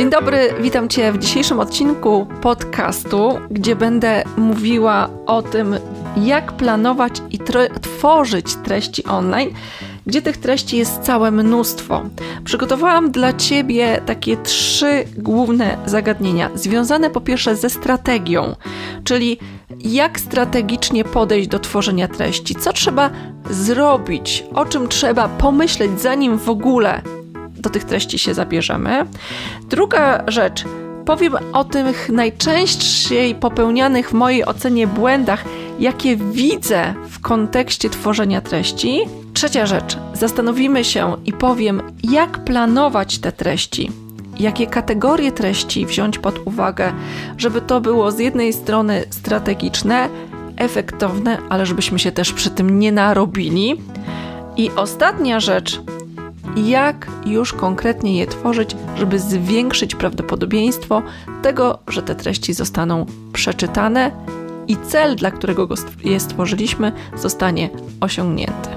Dzień 0.00 0.10
dobry, 0.10 0.54
witam 0.60 0.88
Cię 0.88 1.12
w 1.12 1.18
dzisiejszym 1.18 1.60
odcinku 1.60 2.26
podcastu, 2.42 3.38
gdzie 3.50 3.76
będę 3.76 4.22
mówiła 4.36 5.08
o 5.26 5.42
tym, 5.42 5.76
jak 6.16 6.52
planować 6.52 7.12
i 7.30 7.38
tworzyć 7.80 8.54
treści 8.64 9.04
online, 9.04 9.50
gdzie 10.06 10.22
tych 10.22 10.36
treści 10.36 10.76
jest 10.76 11.02
całe 11.02 11.30
mnóstwo. 11.30 12.02
Przygotowałam 12.44 13.10
dla 13.10 13.32
Ciebie 13.32 14.00
takie 14.06 14.36
trzy 14.36 15.04
główne 15.16 15.76
zagadnienia, 15.86 16.50
związane 16.54 17.10
po 17.10 17.20
pierwsze 17.20 17.56
ze 17.56 17.70
strategią, 17.70 18.56
czyli 19.04 19.38
jak 19.80 20.20
strategicznie 20.20 21.04
podejść 21.04 21.48
do 21.48 21.58
tworzenia 21.58 22.08
treści, 22.08 22.54
co 22.54 22.72
trzeba 22.72 23.10
zrobić, 23.50 24.44
o 24.54 24.66
czym 24.66 24.88
trzeba 24.88 25.28
pomyśleć, 25.28 26.00
zanim 26.00 26.38
w 26.38 26.48
ogóle 26.48 27.02
do 27.60 27.70
tych 27.70 27.84
treści 27.84 28.18
się 28.18 28.34
zabierzemy. 28.34 29.06
Druga 29.68 30.24
rzecz, 30.26 30.64
powiem 31.04 31.36
o 31.52 31.64
tych 31.64 32.08
najczęściej 32.08 33.34
popełnianych 33.34 34.10
w 34.10 34.12
mojej 34.12 34.44
ocenie 34.44 34.86
błędach, 34.86 35.44
jakie 35.78 36.16
widzę 36.16 36.94
w 37.10 37.20
kontekście 37.20 37.90
tworzenia 37.90 38.40
treści. 38.40 39.00
Trzecia 39.34 39.66
rzecz, 39.66 39.98
zastanowimy 40.12 40.84
się 40.84 41.16
i 41.24 41.32
powiem, 41.32 41.82
jak 42.02 42.44
planować 42.44 43.18
te 43.18 43.32
treści. 43.32 43.90
Jakie 44.40 44.66
kategorie 44.66 45.32
treści 45.32 45.86
wziąć 45.86 46.18
pod 46.18 46.46
uwagę, 46.46 46.92
żeby 47.38 47.60
to 47.60 47.80
było 47.80 48.10
z 48.10 48.18
jednej 48.18 48.52
strony 48.52 49.04
strategiczne, 49.10 50.08
efektowne, 50.56 51.38
ale 51.48 51.66
żebyśmy 51.66 51.98
się 51.98 52.12
też 52.12 52.32
przy 52.32 52.50
tym 52.50 52.78
nie 52.78 52.92
narobili. 52.92 53.76
I 54.56 54.70
ostatnia 54.76 55.40
rzecz, 55.40 55.80
jak 56.56 57.10
już 57.26 57.52
konkretnie 57.52 58.18
je 58.18 58.26
tworzyć, 58.26 58.76
żeby 58.96 59.18
zwiększyć 59.18 59.94
prawdopodobieństwo 59.94 61.02
tego, 61.42 61.78
że 61.88 62.02
te 62.02 62.14
treści 62.14 62.54
zostaną 62.54 63.06
przeczytane 63.32 64.10
i 64.68 64.76
cel, 64.76 65.16
dla 65.16 65.30
którego 65.30 65.68
je 66.04 66.20
stworzyliśmy, 66.20 66.92
zostanie 67.16 67.70
osiągnięty. 68.00 68.68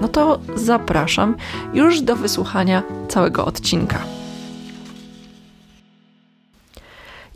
No 0.00 0.08
to 0.08 0.38
zapraszam 0.54 1.34
już 1.74 2.00
do 2.00 2.16
wysłuchania 2.16 2.82
całego 3.08 3.44
odcinka. 3.44 4.15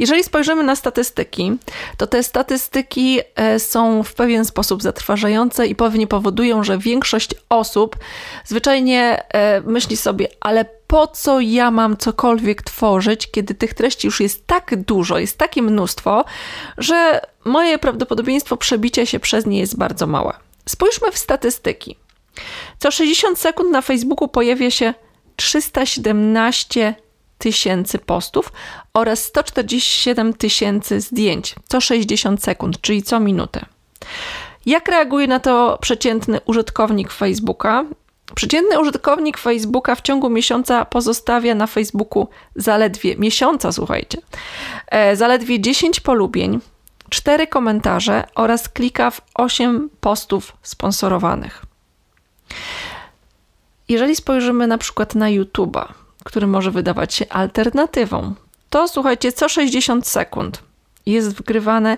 Jeżeli 0.01 0.25
spojrzymy 0.25 0.63
na 0.63 0.77
statystyki, 0.77 1.53
to 1.97 2.07
te 2.07 2.23
statystyki 2.23 3.21
e, 3.35 3.59
są 3.59 4.03
w 4.03 4.15
pewien 4.15 4.45
sposób 4.45 4.83
zatrważające 4.83 5.67
i 5.67 5.75
pewnie 5.75 6.07
powodują, 6.07 6.65
że 6.65 6.79
większość 6.79 7.35
osób 7.49 7.97
zwyczajnie 8.45 9.23
e, 9.29 9.61
myśli 9.61 9.97
sobie, 9.97 10.29
ale 10.41 10.65
po 10.87 11.07
co 11.07 11.41
ja 11.41 11.71
mam 11.71 11.97
cokolwiek 11.97 12.63
tworzyć, 12.63 13.31
kiedy 13.31 13.55
tych 13.55 13.75
treści 13.75 14.07
już 14.07 14.21
jest 14.21 14.47
tak 14.47 14.83
dużo, 14.83 15.19
jest 15.19 15.39
takie 15.39 15.63
mnóstwo, 15.63 16.25
że 16.79 17.21
moje 17.45 17.79
prawdopodobieństwo 17.79 18.57
przebicia 18.57 19.07
się 19.07 19.21
przez 19.21 19.47
nie 19.47 19.59
jest 19.59 19.79
bardzo 19.79 20.07
małe. 20.07 20.33
Spójrzmy 20.67 21.13
w 21.13 21.19
statystyki. 21.19 21.97
Co 22.79 22.91
60 22.91 23.39
sekund 23.39 23.71
na 23.71 23.81
Facebooku 23.83 24.29
pojawia 24.29 24.71
się 24.71 24.95
317 25.37 26.95
tysięcy 27.41 27.99
postów 27.99 28.53
oraz 28.95 29.25
147 29.25 30.35
tysięcy 30.35 31.01
zdjęć 31.01 31.55
co 31.69 31.81
60 31.81 32.43
sekund, 32.43 32.81
czyli 32.81 33.03
co 33.03 33.21
minutę. 33.21 33.65
Jak 34.67 34.89
reaguje 34.89 35.27
na 35.27 35.41
to 35.41 35.79
przeciętny 35.81 36.41
użytkownik 36.45 37.13
Facebooka? 37.13 37.85
Przeciętny 38.35 38.81
użytkownik 38.81 39.39
Facebooka 39.39 39.95
w 39.95 40.01
ciągu 40.01 40.31
miesiąca 40.31 40.85
pozostawia 40.85 41.55
na 41.55 41.67
Facebooku 41.67 42.29
zaledwie 42.57 43.17
miesiąca, 43.17 43.73
słuchajcie, 43.73 44.19
e, 44.87 45.17
zaledwie 45.17 45.61
10 45.61 46.01
polubień, 46.01 46.61
4 47.09 47.47
komentarze 47.47 48.25
oraz 48.35 48.69
klika 48.69 49.11
w 49.11 49.21
8 49.35 49.91
postów 50.01 50.53
sponsorowanych. 50.63 51.63
Jeżeli 53.89 54.17
spojrzymy 54.17 54.67
na 54.67 54.79
przykład 54.79 55.15
na 55.15 55.27
YouTube'a, 55.27 56.00
który 56.25 56.47
może 56.47 56.71
wydawać 56.71 57.15
się 57.15 57.29
alternatywą. 57.29 58.35
To 58.71 58.89
słuchajcie, 58.89 59.33
co 59.33 59.49
60 59.49 60.07
sekund 60.07 60.63
jest 61.07 61.35
wgrywane 61.35 61.97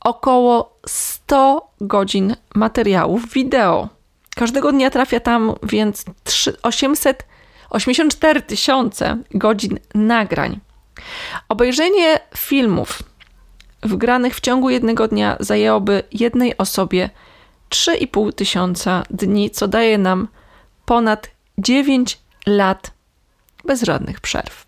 około 0.00 0.78
100 0.86 1.70
godzin 1.80 2.36
materiałów 2.54 3.32
wideo. 3.32 3.88
Każdego 4.36 4.72
dnia 4.72 4.90
trafia 4.90 5.20
tam 5.20 5.54
więc 5.62 6.04
884 6.62 8.42
tysiące 8.42 9.18
godzin 9.34 9.78
nagrań. 9.94 10.60
Obejrzenie 11.48 12.20
filmów 12.36 13.02
wgranych 13.82 14.36
w 14.36 14.40
ciągu 14.40 14.70
jednego 14.70 15.08
dnia 15.08 15.36
zajęłoby 15.40 16.02
jednej 16.12 16.56
osobie 16.56 17.10
3,5 17.70 18.32
tysiąca 18.32 19.02
dni, 19.10 19.50
co 19.50 19.68
daje 19.68 19.98
nam 19.98 20.28
ponad 20.84 21.30
9 21.58 22.18
lat 22.46 22.95
bez 23.66 23.82
żadnych 23.82 24.20
przerw. 24.20 24.64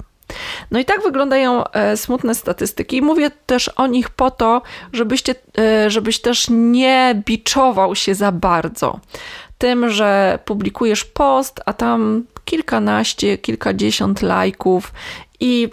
No 0.71 0.79
i 0.79 0.85
tak 0.85 1.03
wyglądają 1.03 1.65
e, 1.65 1.97
smutne 1.97 2.35
statystyki. 2.35 3.03
Mówię 3.03 3.31
też 3.47 3.69
o 3.69 3.87
nich 3.87 4.11
po 4.11 4.31
to, 4.31 4.63
żebyście, 4.93 5.35
e, 5.59 5.91
żebyś 5.91 6.21
też 6.21 6.47
nie 6.51 7.23
biczował 7.27 7.95
się 7.95 8.15
za 8.15 8.33
bardzo 8.33 9.01
tym, 9.59 9.91
że 9.91 10.39
publikujesz 10.45 11.05
post, 11.05 11.61
a 11.67 11.73
tam 11.73 12.25
kilkanaście, 12.45 13.39
kilkadziesiąt 13.39 14.23
lajków 14.23 14.93
i 15.41 15.69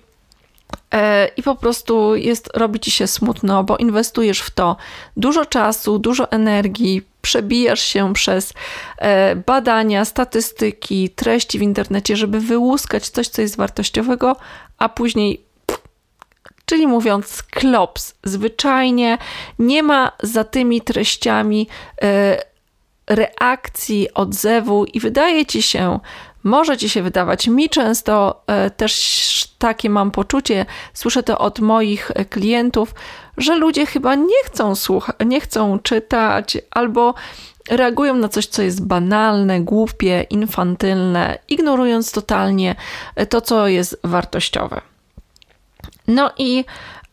e, 0.91 1.27
i 1.27 1.43
po 1.43 1.55
prostu 1.55 2.15
jest, 2.15 2.49
robi 2.53 2.79
ci 2.79 2.91
się 2.91 3.07
smutno, 3.07 3.63
bo 3.63 3.77
inwestujesz 3.77 4.39
w 4.39 4.49
to 4.49 4.75
dużo 5.17 5.45
czasu, 5.45 5.99
dużo 5.99 6.31
energii, 6.31 7.01
przebijasz 7.25 7.81
się 7.81 8.13
przez 8.13 8.53
e, 8.97 9.35
badania, 9.35 10.05
statystyki, 10.05 11.09
treści 11.09 11.59
w 11.59 11.61
internecie, 11.61 12.15
żeby 12.15 12.39
wyłuskać 12.39 13.09
coś, 13.09 13.27
co 13.27 13.41
jest 13.41 13.57
wartościowego, 13.57 14.35
a 14.77 14.89
później 14.89 15.45
czyli 16.65 16.87
mówiąc 16.87 17.43
klops, 17.43 18.13
zwyczajnie 18.23 19.17
nie 19.59 19.83
ma 19.83 20.11
za 20.23 20.43
tymi 20.43 20.81
treściami 20.81 21.67
e, 22.01 22.37
reakcji, 23.07 24.13
odzewu 24.13 24.85
i 24.85 24.99
wydaje 24.99 25.45
ci 25.45 25.61
się, 25.61 25.99
może 26.43 26.77
ci 26.77 26.89
się 26.89 27.01
wydawać, 27.01 27.47
mi 27.47 27.69
często 27.69 28.43
e, 28.47 28.69
też 28.69 29.55
takie 29.59 29.89
mam 29.89 30.11
poczucie, 30.11 30.65
słyszę 30.93 31.23
to 31.23 31.37
od 31.37 31.59
moich 31.59 32.11
klientów, 32.29 32.93
że 33.37 33.55
ludzie 33.55 33.85
chyba 33.85 34.15
nie 34.15 34.43
chcą 34.45 34.75
słuchać, 34.75 35.15
nie 35.25 35.41
chcą 35.41 35.79
czytać 35.79 36.57
albo 36.71 37.13
reagują 37.69 38.15
na 38.15 38.29
coś, 38.29 38.45
co 38.45 38.61
jest 38.61 38.85
banalne, 38.85 39.61
głupie, 39.61 40.25
infantylne, 40.29 41.37
ignorując 41.49 42.11
totalnie 42.11 42.75
to, 43.29 43.41
co 43.41 43.67
jest 43.67 43.99
wartościowe. 44.03 44.81
No 46.07 46.31
i 46.37 46.65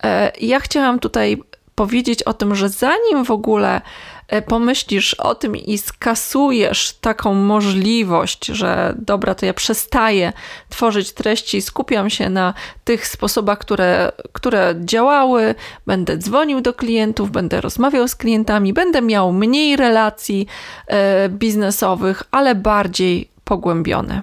e, 0.03 0.33
ja 0.41 0.61
chciałam 0.61 0.99
tutaj 0.99 1.43
powiedzieć 1.75 2.23
o 2.23 2.35
tym, 2.35 2.55
że 2.55 2.69
zanim 2.69 3.25
w 3.25 3.31
ogóle 3.31 3.81
E, 3.81 4.12
pomyślisz 4.43 5.15
o 5.15 5.35
tym 5.35 5.57
i 5.57 5.79
skasujesz 5.79 6.93
taką 7.01 7.35
możliwość, 7.35 8.47
że 8.47 8.95
dobra, 8.99 9.35
to 9.35 9.47
ja 9.47 9.55
przestaję 9.55 10.33
tworzyć 10.69 11.13
treści, 11.13 11.63
skupiam 11.63 12.11
się 12.11 12.31
na 12.31 12.55
tych 12.85 13.07
sposobach, 13.07 13.59
które, 13.59 14.13
które 14.33 14.75
działały, 14.85 15.55
będę 15.87 16.17
dzwonił 16.17 16.61
do 16.61 16.73
klientów, 16.73 17.31
będę 17.31 17.61
rozmawiał 17.61 18.09
z 18.09 18.17
klientami, 18.17 18.73
będę 18.73 19.03
miał 19.03 19.33
mniej 19.33 19.77
relacji 19.77 20.47
e, 20.87 21.29
biznesowych, 21.29 22.23
ale 22.31 22.55
bardziej 22.55 23.29
pogłębione 23.45 24.23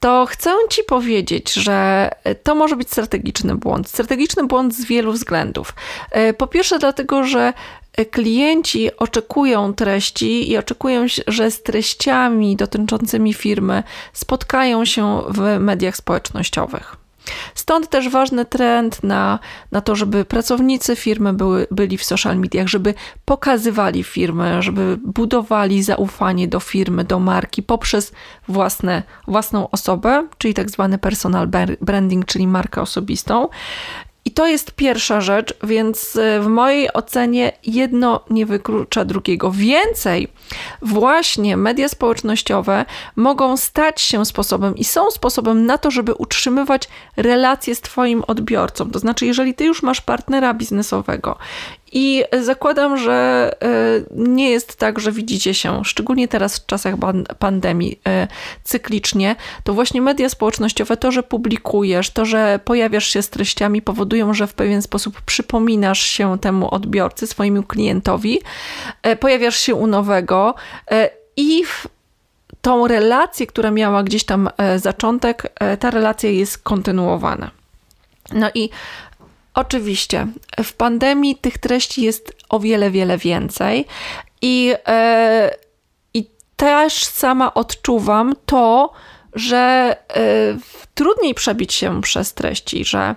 to 0.00 0.26
chcę 0.26 0.50
Ci 0.70 0.84
powiedzieć, 0.84 1.52
że 1.52 2.10
to 2.42 2.54
może 2.54 2.76
być 2.76 2.90
strategiczny 2.90 3.54
błąd. 3.54 3.88
Strategiczny 3.88 4.46
błąd 4.46 4.74
z 4.74 4.84
wielu 4.84 5.12
względów. 5.12 5.74
E, 6.10 6.32
po 6.32 6.46
pierwsze, 6.46 6.78
dlatego, 6.78 7.24
że 7.24 7.52
klienci 8.10 8.96
oczekują 8.96 9.74
treści 9.74 10.50
i 10.50 10.56
oczekują, 10.56 11.06
że 11.26 11.50
z 11.50 11.62
treściami 11.62 12.56
dotyczącymi 12.56 13.34
firmy 13.34 13.82
spotkają 14.12 14.84
się 14.84 15.22
w 15.28 15.58
mediach 15.60 15.96
społecznościowych. 15.96 16.96
Stąd 17.54 17.88
też 17.88 18.08
ważny 18.08 18.44
trend 18.44 19.02
na, 19.02 19.38
na 19.72 19.80
to, 19.80 19.96
żeby 19.96 20.24
pracownicy 20.24 20.96
firmy 20.96 21.32
były, 21.32 21.66
byli 21.70 21.98
w 21.98 22.04
social 22.04 22.38
mediach, 22.38 22.68
żeby 22.68 22.94
pokazywali 23.24 24.04
firmę, 24.04 24.62
żeby 24.62 24.98
budowali 25.04 25.82
zaufanie 25.82 26.48
do 26.48 26.60
firmy, 26.60 27.04
do 27.04 27.18
marki 27.18 27.62
poprzez 27.62 28.12
własne, 28.48 29.02
własną 29.28 29.70
osobę, 29.70 30.28
czyli 30.38 30.54
tak 30.54 30.70
zwany 30.70 30.98
personal 30.98 31.48
branding, 31.80 32.24
czyli 32.26 32.46
markę 32.46 32.82
osobistą. 32.82 33.48
I 34.24 34.30
to 34.30 34.46
jest 34.46 34.72
pierwsza 34.72 35.20
rzecz, 35.20 35.54
więc 35.62 36.16
e, 36.16 36.40
w 36.40 36.46
mojej 36.46 36.92
ocenie 36.92 37.52
jedno 37.66 38.24
nie 38.30 38.46
wyklucza 38.46 39.04
drugiego. 39.04 39.50
Więcej, 39.50 40.28
właśnie 40.82 41.56
media 41.56 41.88
społecznościowe 41.88 42.84
mogą 43.16 43.56
stać 43.56 44.00
się 44.00 44.26
sposobem 44.26 44.76
i 44.76 44.84
są 44.84 45.10
sposobem 45.10 45.66
na 45.66 45.78
to, 45.78 45.90
żeby 45.90 46.14
utrzymywać 46.14 46.88
relacje 47.16 47.74
z 47.74 47.80
Twoim 47.80 48.24
odbiorcą. 48.26 48.90
To 48.90 48.98
znaczy, 48.98 49.26
jeżeli 49.26 49.54
Ty 49.54 49.64
już 49.64 49.82
masz 49.82 50.00
partnera 50.00 50.54
biznesowego 50.54 51.38
i 51.92 52.24
zakładam, 52.40 52.98
że 52.98 53.50
e, 53.62 53.68
nie 54.16 54.50
jest 54.50 54.76
tak, 54.76 55.00
że 55.00 55.12
widzicie 55.12 55.54
się, 55.54 55.84
szczególnie 55.84 56.28
teraz 56.28 56.58
w 56.58 56.66
czasach 56.66 56.94
pandemii, 57.38 58.00
e, 58.06 58.28
cyklicznie, 58.64 59.36
to 59.64 59.74
właśnie 59.74 60.02
media 60.02 60.28
społecznościowe, 60.28 60.96
to, 60.96 61.12
że 61.12 61.22
publikujesz, 61.22 62.10
to, 62.10 62.24
że 62.24 62.60
pojawiasz 62.64 63.06
się 63.06 63.22
z 63.22 63.30
treściami, 63.30 63.82
powodują, 63.82 64.34
że 64.34 64.46
w 64.46 64.54
pewien 64.54 64.82
sposób 64.82 65.20
przypominasz 65.20 66.02
się 66.02 66.38
temu 66.38 66.74
odbiorcy, 66.74 67.26
swojemu 67.26 67.62
klientowi, 67.62 68.40
e, 69.02 69.16
pojawiasz 69.16 69.56
się 69.58 69.74
u 69.74 69.86
nowego 69.86 70.54
i 71.36 71.64
w 71.64 71.86
tą 72.62 72.88
relację, 72.88 73.46
która 73.46 73.70
miała 73.70 74.02
gdzieś 74.02 74.24
tam 74.24 74.50
zaczątek, 74.76 75.52
ta 75.80 75.90
relacja 75.90 76.30
jest 76.30 76.58
kontynuowana. 76.58 77.50
No 78.32 78.50
i 78.54 78.70
Oczywiście, 79.60 80.26
w 80.64 80.72
pandemii 80.72 81.36
tych 81.36 81.58
treści 81.58 82.02
jest 82.02 82.32
o 82.48 82.60
wiele, 82.60 82.90
wiele 82.90 83.18
więcej 83.18 83.86
i, 84.42 84.74
e, 84.86 85.50
i 86.14 86.30
też 86.56 87.04
sama 87.04 87.54
odczuwam 87.54 88.34
to, 88.46 88.92
że 89.32 89.96
e, 90.08 90.22
trudniej 90.94 91.34
przebić 91.34 91.74
się 91.74 92.00
przez 92.00 92.34
treści, 92.34 92.84
że 92.84 93.14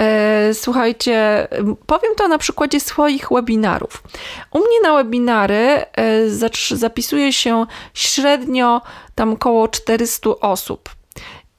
e, 0.00 0.54
słuchajcie, 0.54 1.48
powiem 1.86 2.14
to 2.16 2.28
na 2.28 2.38
przykładzie 2.38 2.80
swoich 2.80 3.28
webinarów. 3.30 4.02
U 4.50 4.58
mnie 4.58 4.80
na 4.82 4.94
webinary 4.94 5.84
zapisuje 6.70 7.32
się 7.32 7.66
średnio 7.94 8.82
tam 9.14 9.32
około 9.32 9.68
400 9.68 10.30
osób. 10.40 11.01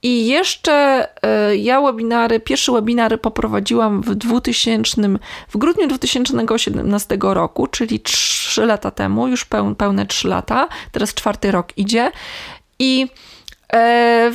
I 0.03 0.27
jeszcze 0.27 1.07
e, 1.23 1.55
ja 1.55 1.81
webinary, 1.81 2.39
pierwszy 2.39 2.71
webinar 2.71 3.21
poprowadziłam 3.21 4.01
w 4.01 4.15
2000, 4.15 5.01
w 5.50 5.57
grudniu 5.57 5.88
2017 5.88 7.17
roku, 7.21 7.67
czyli 7.67 8.00
3 8.00 8.65
lata 8.65 8.91
temu, 8.91 9.27
już 9.27 9.45
pełne 9.77 10.05
3 10.05 10.27
lata, 10.27 10.67
teraz 10.91 11.13
czwarty 11.13 11.51
rok 11.51 11.77
idzie. 11.77 12.11
I, 12.79 13.07
e, 13.73 14.31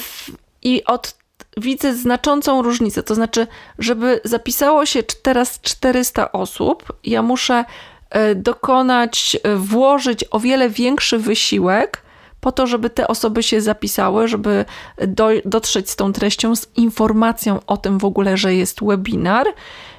i 0.63 0.85
od 0.85 1.19
widzę 1.57 1.95
znaczącą 1.95 2.63
różnicę. 2.63 3.03
To 3.03 3.15
znaczy, 3.15 3.47
żeby 3.79 4.21
zapisało 4.25 4.87
się 4.87 5.03
teraz 5.03 5.61
400 5.61 6.33
osób, 6.33 6.93
ja 7.05 7.23
muszę 7.23 7.65
e, 8.11 8.35
dokonać, 8.35 9.37
włożyć 9.57 10.25
o 10.31 10.41
wiele 10.41 10.71
większy 10.71 11.19
wysiłek 11.19 12.08
po 12.41 12.53
to, 12.53 12.67
żeby 12.67 12.91
te 12.91 13.09
osoby 13.09 13.43
się 13.43 13.61
zapisały, 13.61 14.29
żeby 14.29 14.65
do, 15.07 15.29
dotrzeć 15.45 15.91
z 15.91 15.97
tą 15.97 16.13
treścią, 16.13 16.57
z 16.57 16.69
informacją 16.77 17.61
o 17.67 17.77
tym 17.77 17.99
w 17.99 18.05
ogóle, 18.05 18.37
że 18.37 18.55
jest 18.55 18.85
webinar, 18.85 19.47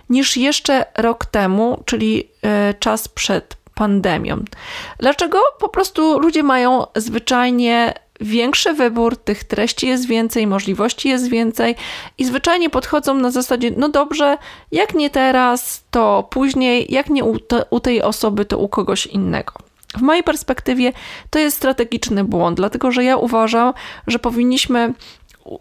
niż 0.09 0.38
jeszcze 0.38 0.86
rok 0.97 1.25
temu, 1.25 1.83
czyli 1.86 2.30
e, 2.41 2.74
czas 2.74 3.07
przed 3.07 3.57
pandemią. 3.75 4.44
Dlaczego? 5.00 5.39
Po 5.59 5.69
prostu 5.69 6.19
ludzie 6.19 6.44
mają 6.44 6.86
zwyczajnie 6.95 7.94
większy 8.21 8.74
wybór, 8.74 9.18
tych 9.18 9.44
treści 9.44 9.88
jest 9.88 10.07
więcej, 10.07 10.47
możliwości 10.47 11.09
jest 11.09 11.30
więcej 11.30 11.75
i 12.18 12.25
zwyczajnie 12.25 12.69
podchodzą 12.69 13.13
na 13.13 13.31
zasadzie, 13.31 13.71
no 13.77 13.89
dobrze, 13.89 14.38
jak 14.71 14.94
nie 14.94 15.09
teraz, 15.09 15.83
to 15.92 16.27
później, 16.30 16.88
jak 16.89 17.09
nie 17.09 17.24
u, 17.24 17.39
te, 17.39 17.65
u 17.69 17.80
tej 17.80 18.01
osoby, 18.01 18.45
to 18.45 18.57
u 18.57 18.69
kogoś 18.69 19.06
innego. 19.06 19.69
W 19.97 20.01
mojej 20.01 20.24
perspektywie 20.24 20.94
to 21.30 21.39
jest 21.39 21.57
strategiczny 21.57 22.24
błąd, 22.24 22.57
dlatego 22.57 22.91
że 22.91 23.03
ja 23.03 23.18
uważam, 23.18 23.74
że 24.07 24.19
powinniśmy 24.19 24.94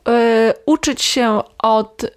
e, 0.08 0.54
uczyć 0.66 1.02
się 1.02 1.40
od 1.58 2.04
e, 2.04 2.08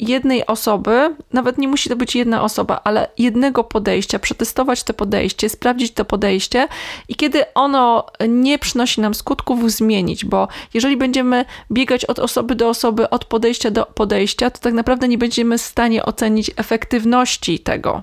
jednej 0.00 0.46
osoby, 0.46 1.14
nawet 1.32 1.58
nie 1.58 1.68
musi 1.68 1.88
to 1.88 1.96
być 1.96 2.16
jedna 2.16 2.42
osoba, 2.42 2.80
ale 2.84 3.08
jednego 3.18 3.64
podejścia, 3.64 4.18
przetestować 4.18 4.82
to 4.82 4.94
podejście, 4.94 5.48
sprawdzić 5.48 5.92
to 5.92 6.04
podejście 6.04 6.68
i 7.08 7.14
kiedy 7.14 7.54
ono 7.54 8.06
nie 8.28 8.58
przynosi 8.58 9.00
nam 9.00 9.14
skutków, 9.14 9.72
zmienić, 9.72 10.24
bo 10.24 10.48
jeżeli 10.74 10.96
będziemy 10.96 11.44
biegać 11.72 12.04
od 12.04 12.18
osoby 12.18 12.54
do 12.54 12.68
osoby, 12.68 13.10
od 13.10 13.24
podejścia 13.24 13.70
do 13.70 13.86
podejścia, 13.86 14.50
to 14.50 14.58
tak 14.58 14.74
naprawdę 14.74 15.08
nie 15.08 15.18
będziemy 15.18 15.58
w 15.58 15.62
stanie 15.62 16.04
ocenić 16.04 16.50
efektywności 16.56 17.58
tego. 17.58 18.02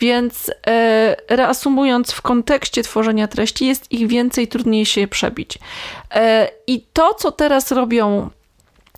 Więc 0.00 0.50
e, 0.66 1.16
reasumując, 1.28 2.12
w 2.12 2.22
kontekście 2.22 2.82
tworzenia 2.82 3.28
treści 3.28 3.66
jest 3.66 3.92
ich 3.92 4.06
więcej, 4.08 4.48
trudniej 4.48 4.86
się 4.86 5.00
je 5.00 5.08
przebić. 5.08 5.58
E, 6.14 6.48
I 6.66 6.84
to, 6.92 7.14
co 7.14 7.32
teraz 7.32 7.72
robią 7.72 8.30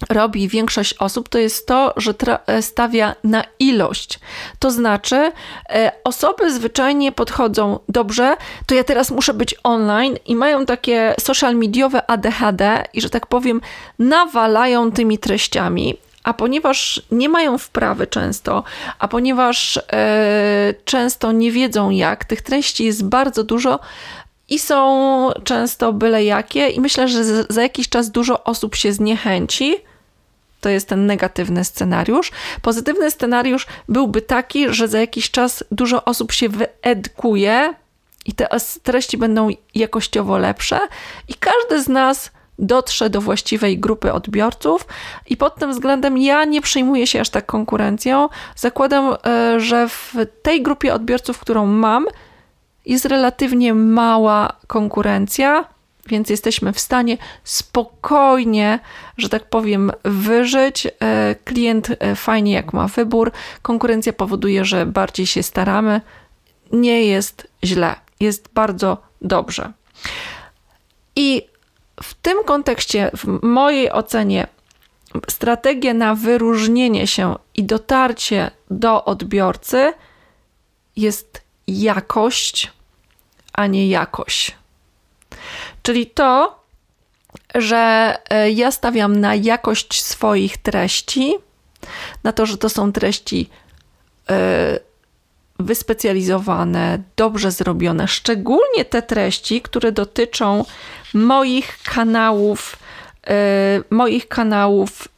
robi 0.09 0.49
większość 0.49 0.95
osób, 0.95 1.29
to 1.29 1.39
jest 1.39 1.67
to, 1.67 1.95
że 1.97 2.15
e, 2.47 2.63
stawia 2.63 3.15
na 3.25 3.45
ilość. 3.59 4.21
To 4.59 4.71
znaczy, 4.71 5.33
osoby 6.05 6.53
zwyczajnie 6.53 7.13
podchodzą, 7.13 7.79
dobrze, 7.89 8.37
to 8.67 8.75
ja 8.75 8.85
teraz 8.85 9.11
muszę 9.11 9.35
być 9.35 9.55
online 9.63 10.17
i 10.27 10.37
mają 10.37 10.67
takie 10.67 11.15
social 11.21 11.57
mediowe 11.57 12.11
ADHD 12.11 12.85
i, 12.93 13.01
że 13.01 13.11
tak 13.11 13.27
powiem, 13.27 13.61
nawalają 13.99 14.93
tymi 14.93 15.19
treściami. 15.19 15.97
A 16.25 16.35
ponieważ 16.35 17.03
nie 17.11 17.29
mają 17.29 17.59
wprawy 17.59 18.07
często, 18.07 18.65
a 18.99 19.09
ponieważ 19.09 19.81
e, 19.93 20.75
często 20.85 21.33
nie 21.33 21.53
wiedzą 21.53 21.91
jak, 21.91 22.25
tych 22.25 22.43
treści 22.43 22.85
jest 22.85 23.05
bardzo 23.05 23.45
dużo 23.45 23.79
i 24.49 24.59
są 24.59 25.31
często 25.45 25.93
byle 25.93 26.25
jakie, 26.25 26.69
i 26.69 26.81
myślę, 26.81 27.09
że 27.09 27.25
za 27.49 27.63
jakiś 27.63 27.89
czas 27.89 28.11
dużo 28.11 28.45
osób 28.45 28.75
się 28.75 28.93
zniechęci. 28.93 29.77
To 30.61 30.69
jest 30.69 30.89
ten 30.89 31.07
negatywny 31.07 31.65
scenariusz. 31.65 32.33
Pozytywny 32.63 33.11
scenariusz 33.11 33.67
byłby 33.89 34.23
taki, 34.23 34.75
że 34.75 34.89
za 34.89 35.01
jakiś 35.01 35.31
czas 35.31 35.65
dużo 35.71 36.05
osób 36.05 36.33
się 36.33 36.49
wyedukuje 36.49 37.75
i 38.27 38.33
te 38.33 38.49
treści 38.83 39.19
będą 39.19 39.49
jakościowo 39.75 40.39
lepsze, 40.39 40.81
i 41.29 41.35
każdy 41.35 41.83
z 41.83 41.89
nas 41.89 42.31
dotrze 42.61 43.11
do 43.11 43.21
właściwej 43.21 43.79
grupy 43.79 44.13
odbiorców 44.13 44.87
i 45.27 45.37
pod 45.37 45.55
tym 45.55 45.71
względem 45.71 46.19
ja 46.19 46.45
nie 46.45 46.61
przejmuję 46.61 47.07
się 47.07 47.21
aż 47.21 47.29
tak 47.31 47.47
konkurencją. 47.47 48.29
Zakładam, 48.57 49.17
e, 49.27 49.61
że 49.61 49.89
w 49.89 50.15
tej 50.43 50.63
grupie 50.63 50.95
odbiorców, 50.95 51.39
którą 51.39 51.67
mam, 51.67 52.07
jest 52.87 53.05
relatywnie 53.05 53.75
mała 53.75 54.53
konkurencja, 54.67 55.65
więc 56.07 56.31
jesteśmy 56.31 56.73
w 56.73 56.81
stanie 56.81 57.17
spokojnie, 57.45 58.79
że 59.17 59.29
tak 59.29 59.45
powiem, 59.45 59.93
wyżyć. 60.05 60.87
E, 60.87 61.35
klient 61.45 61.89
e, 61.91 62.17
fajnie, 62.17 62.53
jak 62.53 62.73
ma 62.73 62.89
wybór. 62.89 63.33
Konkurencja 63.63 64.13
powoduje, 64.13 64.65
że 64.65 64.87
bardziej 64.87 65.27
się 65.27 65.43
staramy. 65.43 66.01
Nie 66.73 67.05
jest 67.05 67.49
źle, 67.65 67.95
jest 68.21 68.49
bardzo 68.55 68.97
dobrze. 69.23 69.73
I 71.17 71.50
w 72.03 72.15
tym 72.15 72.45
kontekście, 72.45 73.11
w 73.17 73.43
mojej 73.43 73.93
ocenie, 73.93 74.47
strategia 75.29 75.95
na 75.95 76.15
wyróżnienie 76.15 77.07
się 77.07 77.37
i 77.55 77.65
dotarcie 77.65 78.51
do 78.71 79.05
odbiorcy 79.05 79.93
jest 80.97 81.43
jakość, 81.67 82.73
a 83.53 83.67
nie 83.67 83.89
jakość. 83.89 84.57
Czyli 85.83 86.07
to, 86.07 86.61
że 87.55 88.17
e, 88.31 88.51
ja 88.51 88.71
stawiam 88.71 89.21
na 89.21 89.35
jakość 89.35 90.03
swoich 90.03 90.57
treści, 90.57 91.35
na 92.25 92.33
to, 92.33 92.47
że 92.47 92.59
to 92.59 92.69
są 92.69 92.93
treści 92.93 93.51
e, 94.31 94.81
wyspecjalizowane, 95.63 97.03
dobrze 97.17 97.51
zrobione, 97.51 98.09
szczególnie 98.09 98.85
te 98.85 99.03
treści, 99.03 99.61
które 99.61 99.93
dotyczą 99.93 100.65
moich 101.15 101.79
kanałów, 101.83 102.77
yy, 103.27 103.35
moich 103.91 104.29
kanałów 104.29 105.09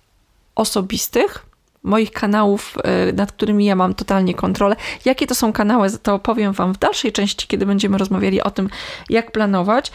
osobistych, 0.55 1.47
moich 1.83 2.13
kanałów, 2.13 2.75
yy, 3.07 3.13
nad 3.13 3.33
którymi 3.33 3.65
ja 3.65 3.77
mam 3.77 3.95
totalnie 3.95 4.35
kontrolę. 4.35 4.77
Jakie 5.05 5.27
to 5.27 5.35
są 5.35 5.53
kanały, 5.53 5.89
to 6.03 6.15
opowiem 6.15 6.53
Wam 6.53 6.75
w 6.75 6.79
dalszej 6.79 7.13
części, 7.13 7.47
kiedy 7.47 7.67
będziemy 7.67 7.99
rozmawiali 7.99 8.43
o 8.43 8.51
tym, 8.51 8.71
jak 9.11 9.33
planować. 9.33 9.93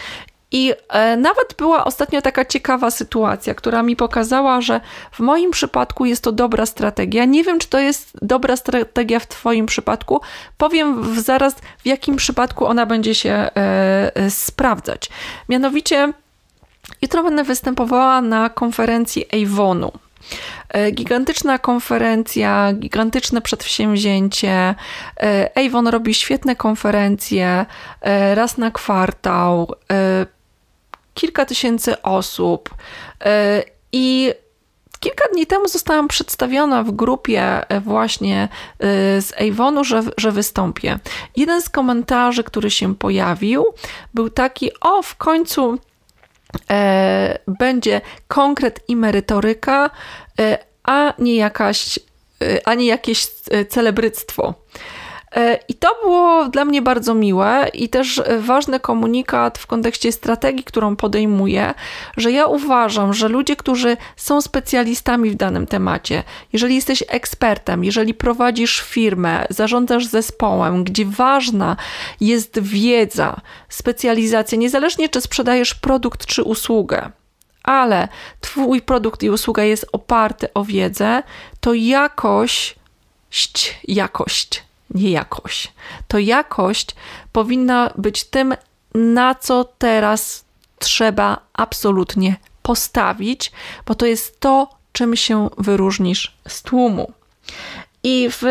I 0.51 0.73
e, 0.89 1.17
nawet 1.17 1.55
była 1.57 1.85
ostatnio 1.85 2.21
taka 2.21 2.45
ciekawa 2.45 2.91
sytuacja, 2.91 3.53
która 3.55 3.83
mi 3.83 3.95
pokazała, 3.95 4.61
że 4.61 4.81
w 5.11 5.19
moim 5.19 5.51
przypadku 5.51 6.05
jest 6.05 6.23
to 6.23 6.31
dobra 6.31 6.65
strategia. 6.65 7.25
Nie 7.25 7.43
wiem, 7.43 7.59
czy 7.59 7.67
to 7.67 7.79
jest 7.79 8.17
dobra 8.21 8.55
strategia 8.55 9.19
w 9.19 9.27
Twoim 9.27 9.65
przypadku. 9.65 10.21
Powiem 10.57 11.15
zaraz, 11.21 11.55
w 11.77 11.85
jakim 11.85 12.15
przypadku 12.15 12.65
ona 12.65 12.85
będzie 12.85 13.15
się 13.15 13.31
e, 13.31 13.51
e, 14.15 14.29
sprawdzać. 14.29 15.09
Mianowicie, 15.49 16.13
jutro 17.01 17.23
będę 17.23 17.43
występowała 17.43 18.21
na 18.21 18.49
konferencji 18.49 19.25
Avonu. 19.43 19.91
Gigantyczna 20.91 21.59
konferencja, 21.59 22.73
gigantyczne 22.73 23.41
przedsięwzięcie. 23.41 24.75
Avon 25.55 25.87
robi 25.87 26.13
świetne 26.13 26.55
konferencje 26.55 27.65
raz 28.33 28.57
na 28.57 28.71
kwartał, 28.71 29.73
kilka 31.17 31.45
tysięcy 31.45 32.01
osób 32.01 32.69
i 33.91 34.33
Kilka 34.99 35.29
dni 35.33 35.47
temu 35.47 35.67
zostałam 35.67 36.07
przedstawiona 36.07 36.83
w 36.83 36.91
grupie 36.91 37.69
e, 37.69 37.79
właśnie 37.81 38.43
e, 38.43 38.47
z 39.21 39.33
Avonu, 39.41 39.83
że, 39.83 40.03
że 40.17 40.31
wystąpię. 40.31 40.99
Jeden 41.35 41.61
z 41.61 41.69
komentarzy, 41.69 42.43
który 42.43 42.71
się 42.71 42.95
pojawił, 42.95 43.65
był 44.13 44.29
taki: 44.29 44.71
O, 44.81 45.01
w 45.01 45.15
końcu 45.15 45.77
e, 46.69 47.39
będzie 47.47 48.01
konkret 48.27 48.79
i 48.87 48.95
merytoryka, 48.95 49.89
e, 50.39 50.57
a 50.83 51.13
nie 51.19 51.35
jakaś, 51.35 51.99
e, 52.41 52.67
a 52.67 52.73
nie 52.73 52.85
jakieś 52.85 53.27
celebryctwo. 53.69 54.53
E, 55.35 55.59
I 55.67 55.73
to 55.73 55.87
było 56.03 56.49
dla 56.49 56.65
mnie 56.65 56.81
bardzo 56.81 57.13
miłe 57.13 57.69
i 57.73 57.89
też 57.89 58.21
ważny 58.39 58.79
komunikat 58.79 59.57
w 59.57 59.67
kontekście 59.67 60.11
strategii, 60.11 60.63
którą 60.63 60.95
podejmuję, 60.95 61.73
że 62.17 62.31
ja 62.31 62.45
uważam, 62.45 63.13
że 63.13 63.27
ludzie, 63.27 63.55
którzy 63.55 63.97
są 64.15 64.41
specjalistami 64.41 65.29
w 65.29 65.35
danym 65.35 65.67
temacie, 65.67 66.23
jeżeli 66.53 66.75
jesteś 66.75 67.03
ekspertem, 67.07 67.83
jeżeli 67.83 68.13
prowadzisz 68.13 68.81
firmę, 68.81 69.45
zarządzasz 69.49 70.05
zespołem, 70.05 70.83
gdzie 70.83 71.05
ważna 71.05 71.75
jest 72.21 72.59
wiedza, 72.59 73.41
specjalizacja, 73.69 74.57
niezależnie 74.57 75.09
czy 75.09 75.21
sprzedajesz 75.21 75.73
produkt 75.73 76.25
czy 76.25 76.43
usługę, 76.43 77.11
ale 77.63 78.07
Twój 78.41 78.81
produkt 78.81 79.23
i 79.23 79.29
usługa 79.29 79.63
jest 79.63 79.85
oparty 79.91 80.53
o 80.53 80.63
wiedzę, 80.63 81.23
to 81.59 81.73
jakość, 81.73 82.75
jakość 83.87 84.66
nie 84.89 85.11
jakość. 85.11 85.73
To 86.07 86.19
jakość 86.19 86.95
powinna 87.31 87.93
być 87.97 88.23
tym, 88.23 88.55
na 88.95 89.35
co 89.35 89.63
teraz 89.63 90.45
trzeba 90.79 91.39
absolutnie 91.53 92.35
postawić, 92.63 93.51
bo 93.85 93.95
to 93.95 94.05
jest 94.05 94.39
to, 94.39 94.69
czym 94.91 95.15
się 95.15 95.49
wyróżnisz 95.57 96.37
z 96.47 96.61
tłumu. 96.61 97.11
I 98.03 98.29
w, 98.31 98.43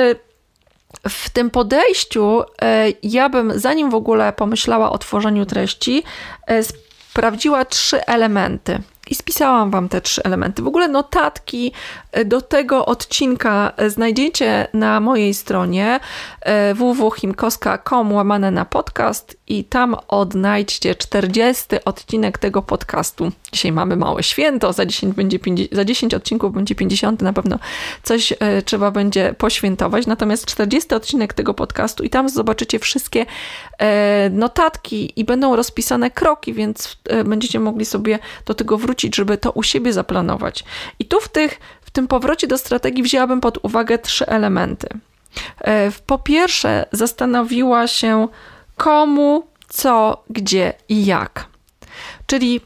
w 1.08 1.30
tym 1.30 1.50
podejściu 1.50 2.42
e, 2.62 2.88
ja 3.02 3.28
bym, 3.28 3.58
zanim 3.58 3.90
w 3.90 3.94
ogóle 3.94 4.32
pomyślała 4.32 4.92
o 4.92 4.98
tworzeniu 4.98 5.46
treści, 5.46 6.02
e, 6.46 6.62
sprawdziła 6.62 7.64
trzy 7.64 8.06
elementy 8.06 8.82
i 9.10 9.14
spisałam 9.14 9.70
Wam 9.70 9.88
te 9.88 10.00
trzy 10.00 10.22
elementy. 10.22 10.62
W 10.62 10.66
ogóle 10.66 10.88
notatki 10.88 11.72
e, 12.12 12.24
do 12.24 12.40
tego 12.40 12.86
odcinka 12.86 13.72
e, 13.76 13.90
znajdziecie 13.90 14.68
na 14.74 15.00
mojej 15.00 15.34
stronie 15.34 16.00
e, 16.40 16.74
www.himkoska.com 16.74 18.12
łamane 18.12 18.50
na 18.50 18.64
podcast 18.64 19.36
i 19.48 19.64
tam 19.64 19.96
odnajdźcie 20.08 20.94
40 20.94 21.66
odcinek 21.84 22.38
tego 22.38 22.62
podcastu. 22.62 23.32
Dzisiaj 23.52 23.72
mamy 23.72 23.96
małe 23.96 24.22
święto, 24.22 24.72
za 24.72 24.86
10, 24.86 25.14
będzie 25.14 25.38
50, 25.38 25.74
za 25.74 25.84
10 25.84 26.14
odcinków 26.14 26.52
będzie 26.54 26.74
50, 26.74 27.22
na 27.22 27.32
pewno 27.32 27.58
coś 28.02 28.32
trzeba 28.64 28.90
będzie 28.90 29.34
poświętować. 29.38 30.06
Natomiast 30.06 30.46
40 30.46 30.94
odcinek 30.94 31.34
tego 31.34 31.54
podcastu 31.54 32.04
i 32.04 32.10
tam 32.10 32.28
zobaczycie 32.28 32.78
wszystkie 32.78 33.26
notatki 34.30 35.20
i 35.20 35.24
będą 35.24 35.56
rozpisane 35.56 36.10
kroki, 36.10 36.52
więc 36.52 36.96
będziecie 37.24 37.60
mogli 37.60 37.84
sobie 37.84 38.18
do 38.46 38.54
tego 38.54 38.78
wrócić 38.78 38.95
wrócić, 38.96 39.16
żeby 39.16 39.38
to 39.38 39.50
u 39.50 39.62
siebie 39.62 39.92
zaplanować. 39.92 40.64
I 40.98 41.04
tu 41.04 41.20
w, 41.20 41.28
tych, 41.28 41.60
w 41.82 41.90
tym 41.90 42.08
powrocie 42.08 42.46
do 42.46 42.58
strategii 42.58 43.02
wzięłabym 43.02 43.40
pod 43.40 43.58
uwagę 43.62 43.98
trzy 43.98 44.26
elementy. 44.26 44.88
E, 45.60 45.90
po 46.06 46.18
pierwsze, 46.18 46.86
zastanowiła 46.92 47.86
się 47.86 48.28
komu, 48.76 49.46
co, 49.68 50.22
gdzie 50.30 50.72
i 50.88 51.06
jak. 51.06 51.46
Czyli 52.26 52.60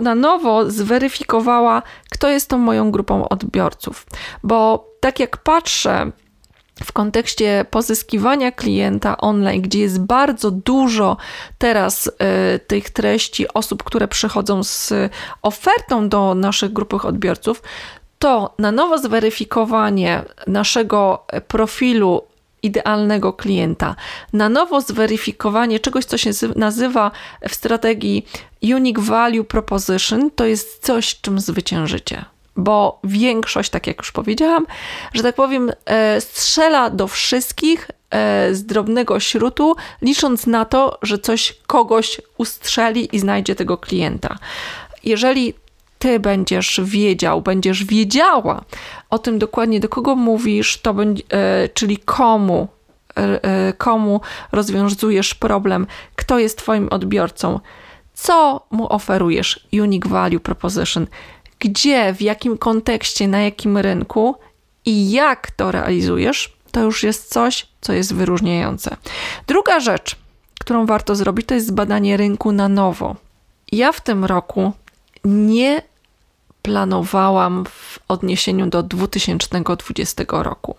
na 0.00 0.14
nowo 0.14 0.70
zweryfikowała, 0.70 1.82
kto 2.10 2.28
jest 2.28 2.48
tą 2.48 2.58
moją 2.58 2.90
grupą 2.90 3.28
odbiorców. 3.28 4.06
Bo 4.42 4.88
tak 5.00 5.20
jak 5.20 5.36
patrzę 5.36 6.10
w 6.82 6.92
kontekście 6.92 7.64
pozyskiwania 7.70 8.52
klienta 8.52 9.16
online, 9.16 9.62
gdzie 9.62 9.78
jest 9.78 10.00
bardzo 10.00 10.50
dużo 10.50 11.16
teraz 11.58 12.06
y, 12.06 12.58
tych 12.58 12.90
treści 12.90 13.48
osób, 13.54 13.82
które 13.82 14.08
przychodzą 14.08 14.64
z 14.64 14.92
ofertą 15.42 16.08
do 16.08 16.34
naszych 16.34 16.72
grupy 16.72 16.96
odbiorców, 16.96 17.62
to 18.18 18.54
na 18.58 18.72
nowo 18.72 18.98
zweryfikowanie 18.98 20.22
naszego 20.46 21.26
profilu 21.48 22.22
idealnego 22.62 23.32
klienta, 23.32 23.96
na 24.32 24.48
nowo 24.48 24.80
zweryfikowanie 24.80 25.80
czegoś, 25.80 26.04
co 26.04 26.18
się 26.18 26.30
nazywa 26.56 27.10
w 27.48 27.54
strategii 27.54 28.26
Unique 28.62 29.00
Value 29.00 29.44
Proposition, 29.44 30.30
to 30.30 30.46
jest 30.46 30.84
coś, 30.84 31.20
czym 31.20 31.40
zwyciężycie 31.40 32.24
bo 32.56 32.98
większość, 33.04 33.70
tak 33.70 33.86
jak 33.86 33.98
już 33.98 34.12
powiedziałam, 34.12 34.66
że 35.14 35.22
tak 35.22 35.34
powiem, 35.34 35.72
e, 35.84 36.20
strzela 36.20 36.90
do 36.90 37.08
wszystkich 37.08 37.90
e, 38.10 38.54
z 38.54 38.64
drobnego 38.66 39.20
śrutu, 39.20 39.76
licząc 40.02 40.46
na 40.46 40.64
to, 40.64 40.98
że 41.02 41.18
coś 41.18 41.54
kogoś 41.66 42.20
ustrzeli 42.38 43.16
i 43.16 43.18
znajdzie 43.18 43.54
tego 43.54 43.78
klienta. 43.78 44.38
Jeżeli 45.04 45.54
ty 45.98 46.20
będziesz 46.20 46.80
wiedział, 46.84 47.42
będziesz 47.42 47.84
wiedziała 47.84 48.64
o 49.10 49.18
tym 49.18 49.38
dokładnie, 49.38 49.80
do 49.80 49.88
kogo 49.88 50.16
mówisz, 50.16 50.78
to 50.78 50.94
będzie, 50.94 51.22
czyli 51.74 51.96
komu, 51.96 52.68
e, 53.16 53.72
komu 53.72 54.20
rozwiązujesz 54.52 55.34
problem, 55.34 55.86
kto 56.16 56.38
jest 56.38 56.58
twoim 56.58 56.88
odbiorcą, 56.88 57.60
co 58.14 58.66
mu 58.70 58.92
oferujesz, 58.92 59.68
unique 59.72 60.08
value 60.08 60.40
proposition, 60.40 61.06
gdzie, 61.58 62.14
w 62.14 62.22
jakim 62.22 62.58
kontekście, 62.58 63.28
na 63.28 63.40
jakim 63.40 63.78
rynku 63.78 64.34
i 64.84 65.10
jak 65.10 65.50
to 65.50 65.72
realizujesz, 65.72 66.56
to 66.70 66.80
już 66.80 67.02
jest 67.02 67.32
coś, 67.32 67.66
co 67.80 67.92
jest 67.92 68.14
wyróżniające. 68.14 68.96
Druga 69.46 69.80
rzecz, 69.80 70.16
którą 70.60 70.86
warto 70.86 71.14
zrobić, 71.14 71.46
to 71.46 71.54
jest 71.54 71.66
zbadanie 71.66 72.16
rynku 72.16 72.52
na 72.52 72.68
nowo. 72.68 73.16
Ja 73.72 73.92
w 73.92 74.00
tym 74.00 74.24
roku 74.24 74.72
nie 75.24 75.82
planowałam 76.64 77.64
w 77.64 77.98
odniesieniu 78.08 78.66
do 78.66 78.82
2020 78.82 80.24
roku. 80.28 80.76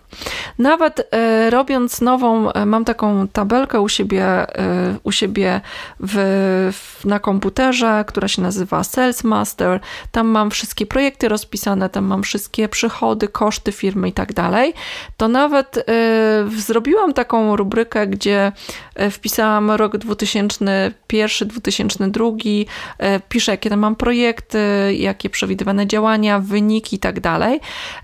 Nawet 0.58 1.08
e, 1.10 1.50
robiąc 1.50 2.00
nową, 2.00 2.52
e, 2.52 2.66
mam 2.66 2.84
taką 2.84 3.28
tabelkę 3.28 3.80
u 3.80 3.88
siebie, 3.88 4.24
e, 4.24 4.98
u 5.02 5.12
siebie 5.12 5.60
w, 6.00 7.00
na 7.04 7.18
komputerze, 7.18 8.04
która 8.06 8.28
się 8.28 8.42
nazywa 8.42 8.84
Sales 8.84 9.24
Master. 9.24 9.80
Tam 10.12 10.26
mam 10.26 10.50
wszystkie 10.50 10.86
projekty 10.86 11.28
rozpisane, 11.28 11.88
tam 11.88 12.04
mam 12.04 12.22
wszystkie 12.22 12.68
przychody, 12.68 13.28
koszty 13.28 13.72
firmy 13.72 14.08
i 14.08 14.12
tak 14.12 14.32
dalej. 14.32 14.74
To 15.16 15.28
nawet 15.28 15.86
zrobiłam 16.56 17.12
taką 17.12 17.56
rubrykę, 17.56 18.06
gdzie 18.06 18.52
wpisałam 19.10 19.70
rok 19.70 19.96
2001, 19.96 21.48
2002, 21.48 22.26
e, 22.98 23.20
piszę 23.20 23.52
jakie 23.52 23.70
tam 23.70 23.78
mam 23.78 23.96
projekty, 23.96 24.58
jakie 24.98 25.30
przewidywane 25.30 25.75
działania, 25.84 26.40
wyniki 26.40 26.96
i 26.96 26.98
tak 26.98 27.20
dalej. 27.20 27.60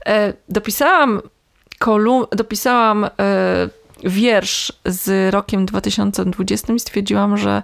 E, 0.06 0.32
dopisałam 0.48 1.22
kolum, 1.78 2.26
dopisałam 2.30 3.04
e, 3.04 3.10
wiersz 4.04 4.72
z 4.84 5.34
rokiem 5.34 5.66
2020 5.66 6.72
i 6.72 6.80
stwierdziłam, 6.80 7.36
że 7.36 7.62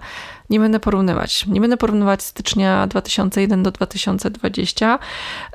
nie 0.49 0.59
będę 0.59 0.79
porównywać. 0.79 1.45
Nie 1.45 1.61
będę 1.61 1.77
porównywać 1.77 2.23
stycznia 2.23 2.87
2001 2.87 3.63
do 3.63 3.71
2020. 3.71 4.99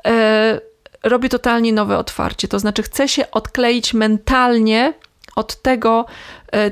E, 0.07 0.59
robię 1.03 1.29
totalnie 1.29 1.73
nowe 1.73 1.97
otwarcie, 1.97 2.47
to 2.47 2.59
znaczy 2.59 2.83
chcę 2.83 3.07
się 3.07 3.31
odkleić 3.31 3.93
mentalnie 3.93 4.93
od 5.35 5.61
tego, 5.61 6.05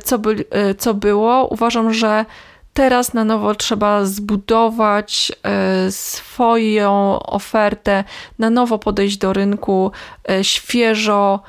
co, 0.03 0.19
by, 0.19 0.45
co 0.77 0.93
było. 0.93 1.47
Uważam, 1.47 1.93
że 1.93 2.25
teraz 2.73 3.13
na 3.13 3.23
nowo 3.23 3.55
trzeba 3.55 4.05
zbudować 4.05 5.31
e, 5.43 5.91
swoją 5.91 7.19
ofertę, 7.19 8.03
na 8.39 8.49
nowo 8.49 8.79
podejść 8.79 9.17
do 9.17 9.33
rynku 9.33 9.91
e, 10.29 10.43
świeżo, 10.43 11.39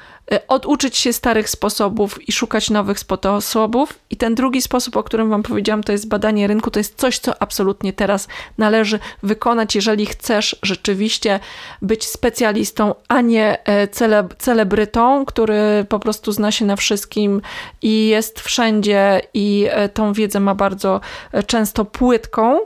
oduczyć 0.49 0.97
się 0.97 1.13
starych 1.13 1.49
sposobów 1.49 2.29
i 2.29 2.33
szukać 2.33 2.71
nowych 2.71 2.99
sposobów. 2.99 3.99
I 4.11 4.17
ten 4.17 4.35
drugi 4.35 4.63
sposób, 4.63 4.97
o 4.97 5.03
którym 5.03 5.31
Wam 5.31 5.43
powiedziałam, 5.43 5.83
to 5.83 5.93
jest 5.93 6.09
badanie 6.09 6.47
rynku. 6.47 6.71
To 6.71 6.81
jest 6.81 6.99
coś, 6.99 7.19
co 7.19 7.43
absolutnie 7.43 7.93
teraz 7.93 8.29
należy 8.59 8.99
wykonać, 9.23 9.75
jeżeli 9.75 10.07
chcesz 10.07 10.57
rzeczywiście 10.63 11.41
być 11.83 12.07
specjalistą, 12.07 12.95
a 13.09 13.21
nie 13.21 13.65
e, 13.65 13.89
cele, 13.89 14.29
celebrytą, 14.39 15.25
który 15.25 15.87
po 15.89 15.99
prostu 15.99 16.33
zna 16.33 16.53
się 16.53 16.65
na 16.65 16.77
wszystkim 16.77 17.43
i 17.83 18.07
jest 18.07 18.41
wszędzie 18.41 19.21
i 19.35 19.67
e, 19.71 19.89
tą 19.89 20.13
wiedzę 20.13 20.41
ma 20.41 20.55
bardzo 20.55 21.01
często 21.47 21.85
płytką 21.85 22.59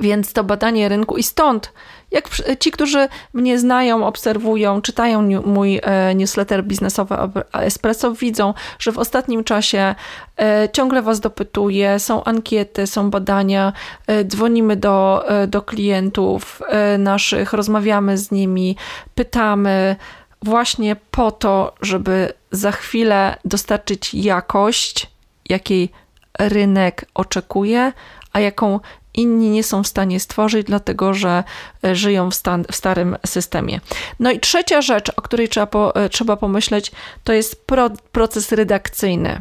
Więc 0.00 0.32
to 0.32 0.44
badanie 0.44 0.88
rynku 0.88 1.16
i 1.16 1.22
stąd, 1.22 1.72
jak 2.12 2.28
ci, 2.58 2.70
którzy 2.70 3.08
mnie 3.32 3.58
znają, 3.58 4.06
obserwują, 4.06 4.82
czytają 4.82 5.42
mój 5.42 5.80
e, 5.82 6.14
newsletter 6.14 6.64
biznesowy 6.64 7.14
Espresso, 7.52 8.12
widzą, 8.12 8.54
że 8.78 8.92
w 8.92 8.98
ostatnim 8.98 9.44
czasie 9.44 9.94
e, 10.40 10.68
ciągle 10.72 11.02
Was 11.02 11.20
dopytuję, 11.20 11.98
są 11.98 12.24
ankiety, 12.24 12.86
są 12.86 13.10
badania, 13.10 13.72
e, 14.06 14.24
dzwonimy 14.24 14.76
do, 14.76 15.24
do 15.48 15.62
klientów 15.62 16.62
naszych, 16.98 17.52
rozmawiamy 17.52 18.18
z 18.18 18.30
nimi, 18.30 18.76
pytamy 19.14 19.96
właśnie 20.42 20.96
po 21.10 21.30
to, 21.30 21.74
żeby 21.82 22.32
za 22.50 22.72
chwilę 22.72 23.36
dostarczyć 23.44 24.14
jakość, 24.14 25.10
jakiej 25.48 25.90
rynek 26.38 27.04
oczekuje, 27.14 27.92
a 28.32 28.40
jaką 28.40 28.80
inni 29.14 29.50
nie 29.50 29.64
są 29.64 29.82
w 29.82 29.86
stanie 29.86 30.20
stworzyć, 30.20 30.66
dlatego 30.66 31.14
że 31.14 31.44
e, 31.84 31.94
żyją 31.94 32.30
w, 32.30 32.34
stan, 32.34 32.64
w 32.72 32.76
starym 32.76 33.16
systemie. 33.26 33.80
No 34.20 34.30
i 34.30 34.40
trzecia 34.40 34.82
rzecz, 34.82 35.12
o 35.16 35.22
której 35.22 35.48
trzeba, 35.48 35.66
po, 35.66 35.94
e, 35.94 36.08
trzeba 36.08 36.36
pomyśleć, 36.36 36.92
to 37.24 37.32
jest 37.32 37.66
pro, 37.66 37.90
proces 38.12 38.52
redakcyjny. 38.52 39.40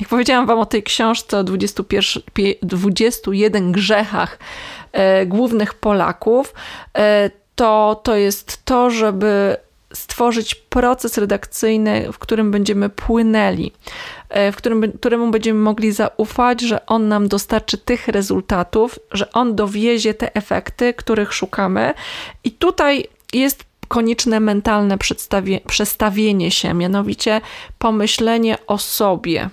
Jak 0.00 0.08
powiedziałam 0.08 0.46
Wam 0.46 0.58
o 0.58 0.66
tej 0.66 0.82
książce 0.82 1.38
o 1.38 1.44
21, 1.44 2.22
21 2.62 3.72
grzechach 3.72 4.38
e, 4.92 5.26
głównych 5.26 5.74
Polaków, 5.74 6.54
to, 7.54 8.00
to 8.04 8.16
jest 8.16 8.64
to, 8.64 8.90
żeby 8.90 9.56
stworzyć 9.94 10.54
proces 10.54 11.18
redakcyjny, 11.18 12.12
w 12.12 12.18
którym 12.18 12.50
będziemy 12.50 12.88
płynęli, 12.88 13.72
e, 14.28 14.52
w 14.52 14.56
którym, 14.56 14.92
któremu 14.92 15.30
będziemy 15.30 15.60
mogli 15.60 15.92
zaufać, 15.92 16.60
że 16.60 16.86
on 16.86 17.08
nam 17.08 17.28
dostarczy 17.28 17.78
tych 17.78 18.08
rezultatów, 18.08 18.98
że 19.10 19.32
on 19.32 19.56
dowiezie 19.56 20.14
te 20.14 20.34
efekty, 20.34 20.94
których 20.94 21.32
szukamy. 21.32 21.94
I 22.44 22.50
tutaj 22.50 23.08
jest 23.32 23.64
konieczne 23.88 24.40
mentalne 24.40 24.98
przestawienie 25.66 26.50
się, 26.50 26.74
mianowicie 26.74 27.40
pomyślenie 27.78 28.58
o 28.66 28.78
sobie. 28.78 29.50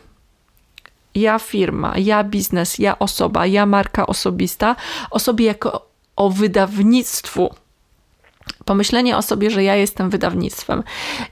Ja 1.16 1.40
firma, 1.40 1.98
ja 1.98 2.24
biznes, 2.24 2.80
ja 2.80 3.00
osoba, 3.00 3.46
ja 3.46 3.66
marka 3.66 4.08
osobista, 4.08 4.76
o 5.12 5.20
sobie 5.20 5.46
jako 5.46 5.88
o 6.16 6.30
wydawnictwu 6.30 7.56
pomyślenie 8.66 9.18
o 9.18 9.22
sobie, 9.22 9.52
że 9.52 9.64
ja 9.64 9.76
jestem 9.76 10.10
wydawnictwem. 10.10 10.84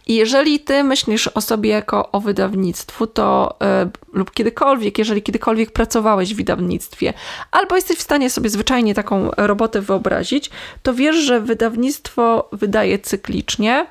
I 0.08 0.16
jeżeli 0.16 0.60
ty 0.60 0.84
myślisz 0.84 1.28
o 1.28 1.42
sobie 1.42 1.70
jako 1.70 2.12
o 2.12 2.20
wydawnictwu, 2.20 3.08
to 3.08 3.58
yy, 3.62 3.92
lub 4.14 4.32
kiedykolwiek, 4.32 4.98
jeżeli 4.98 5.22
kiedykolwiek 5.22 5.72
pracowałeś 5.72 6.34
w 6.34 6.38
wydawnictwie, 6.38 7.14
albo 7.52 7.76
jesteś 7.76 7.98
w 7.98 8.02
stanie 8.02 8.30
sobie 8.30 8.50
zwyczajnie 8.50 8.96
taką 8.96 9.32
robotę 9.38 9.82
wyobrazić, 9.82 10.50
to 10.84 10.94
wiesz, 10.94 11.16
że 11.16 11.42
wydawnictwo 11.42 12.50
wydaje 12.52 13.00
cyklicznie. 13.00 13.88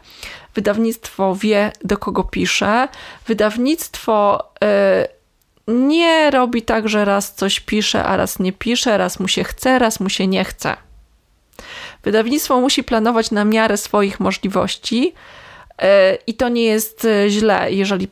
Wydawnictwo 0.55 1.37
wie, 1.37 1.73
do 1.85 1.97
kogo 1.97 2.25
pisze. 2.25 2.89
Wydawnictwo 3.27 4.45
yy, 4.61 5.75
nie 5.75 6.31
robi 6.31 6.63
tak, 6.63 6.89
że 6.89 7.05
raz 7.05 7.35
coś 7.35 7.61
pisze, 7.61 8.05
a 8.05 8.17
raz 8.17 8.39
nie 8.39 8.53
pisze, 8.53 8.99
raz 8.99 9.21
mu 9.21 9.29
się 9.29 9.45
chce, 9.45 9.79
raz 9.79 10.01
mu 10.01 10.09
się 10.09 10.27
nie 10.27 10.45
chce. 10.45 10.88
Wydawnictwo 12.05 12.61
musi 12.61 12.85
planować 12.85 13.31
na 13.31 13.45
miarę 13.45 13.77
swoich 13.77 14.21
możliwości. 14.21 15.15
E, 15.79 16.19
I 16.27 16.35
to 16.35 16.49
nie 16.49 16.65
jest 16.65 17.05
e, 17.05 17.31
źle, 17.31 17.73
jeżeli 17.73 18.09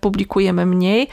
publikujemy 0.00 0.66
mniej. 0.66 1.08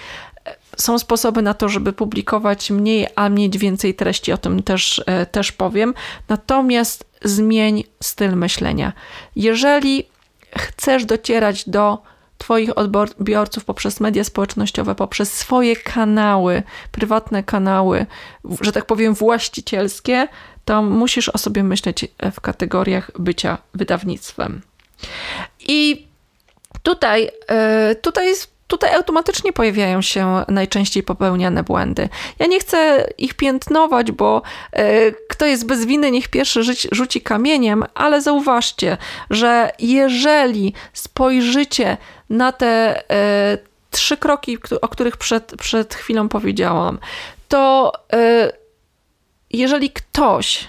Są 0.77 0.99
sposoby 0.99 1.41
na 1.41 1.53
to, 1.53 1.69
żeby 1.69 1.93
publikować 1.93 2.71
mniej, 2.71 3.07
a 3.15 3.29
mieć 3.29 3.57
więcej 3.57 3.95
treści, 3.95 4.31
o 4.31 4.37
tym 4.37 4.63
też, 4.63 5.03
e, 5.05 5.25
też 5.25 5.51
powiem. 5.51 5.93
Natomiast 6.29 7.05
zmień 7.23 7.83
styl 8.03 8.35
myślenia. 8.35 8.93
Jeżeli 9.35 10.03
chcesz 10.57 11.05
docierać 11.05 11.69
do 11.69 12.11
Twoich 12.41 12.77
odbiorców 12.77 13.65
poprzez 13.65 13.99
media 13.99 14.23
społecznościowe, 14.23 14.95
poprzez 14.95 15.33
swoje 15.33 15.75
kanały, 15.75 16.63
prywatne 16.91 17.43
kanały, 17.43 18.05
że 18.61 18.71
tak 18.71 18.85
powiem, 18.85 19.13
właścicielskie, 19.13 20.27
to 20.71 20.81
musisz 20.81 21.29
o 21.29 21.37
sobie 21.37 21.63
myśleć 21.63 22.05
w 22.31 22.41
kategoriach 22.41 23.11
bycia 23.19 23.57
wydawnictwem. 23.73 24.61
I 25.59 26.07
tutaj, 26.83 27.31
e, 27.47 27.95
tutaj 27.95 28.33
tutaj 28.67 28.95
automatycznie 28.95 29.53
pojawiają 29.53 30.01
się 30.01 30.43
najczęściej 30.47 31.03
popełniane 31.03 31.63
błędy. 31.63 32.09
Ja 32.39 32.47
nie 32.47 32.59
chcę 32.59 33.07
ich 33.17 33.33
piętnować, 33.33 34.11
bo 34.11 34.41
e, 34.71 35.11
kto 35.11 35.45
jest 35.45 35.65
bez 35.65 35.85
winy, 35.85 36.11
niech 36.11 36.27
pierwszy 36.27 36.61
rzuci 36.91 37.21
kamieniem, 37.21 37.85
ale 37.93 38.21
zauważcie, 38.21 38.97
że 39.29 39.71
jeżeli 39.79 40.73
spojrzycie 40.93 41.97
na 42.29 42.51
te 42.51 43.03
e, 43.11 43.57
trzy 43.89 44.17
kroki, 44.17 44.57
o 44.81 44.87
których 44.87 45.17
przed, 45.17 45.55
przed 45.55 45.95
chwilą 45.95 46.29
powiedziałam, 46.29 46.99
to 47.47 47.91
jeżeli 49.53 49.89
ktoś 49.89 50.67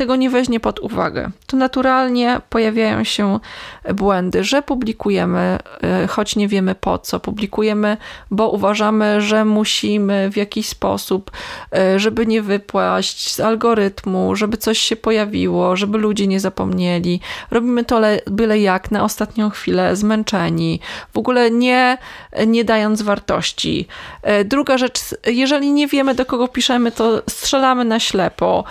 tego 0.00 0.16
nie 0.16 0.30
weźmie 0.30 0.60
pod 0.60 0.78
uwagę, 0.78 1.30
to 1.46 1.56
naturalnie 1.56 2.40
pojawiają 2.50 3.04
się 3.04 3.40
błędy, 3.94 4.44
że 4.44 4.62
publikujemy, 4.62 5.58
e, 5.82 6.06
choć 6.06 6.36
nie 6.36 6.48
wiemy 6.48 6.74
po 6.74 6.98
co. 6.98 7.20
Publikujemy, 7.20 7.96
bo 8.30 8.50
uważamy, 8.50 9.20
że 9.20 9.44
musimy 9.44 10.30
w 10.30 10.36
jakiś 10.36 10.68
sposób, 10.68 11.30
e, 11.76 11.98
żeby 11.98 12.26
nie 12.26 12.42
wypłaść 12.42 13.34
z 13.34 13.40
algorytmu, 13.40 14.36
żeby 14.36 14.56
coś 14.56 14.78
się 14.78 14.96
pojawiło, 14.96 15.76
żeby 15.76 15.98
ludzie 15.98 16.26
nie 16.26 16.40
zapomnieli. 16.40 17.20
Robimy 17.50 17.84
to 17.84 18.00
byle 18.26 18.58
jak 18.60 18.90
na 18.90 19.04
ostatnią 19.04 19.50
chwilę, 19.50 19.96
zmęczeni, 19.96 20.80
w 21.12 21.18
ogóle 21.18 21.50
nie, 21.50 21.98
nie 22.46 22.64
dając 22.64 23.02
wartości. 23.02 23.86
E, 24.22 24.44
druga 24.44 24.78
rzecz, 24.78 25.00
jeżeli 25.26 25.72
nie 25.72 25.86
wiemy 25.86 26.14
do 26.14 26.26
kogo 26.26 26.48
piszemy, 26.48 26.92
to 26.92 27.22
strzelamy 27.30 27.84
na 27.84 28.00
ślepo, 28.00 28.64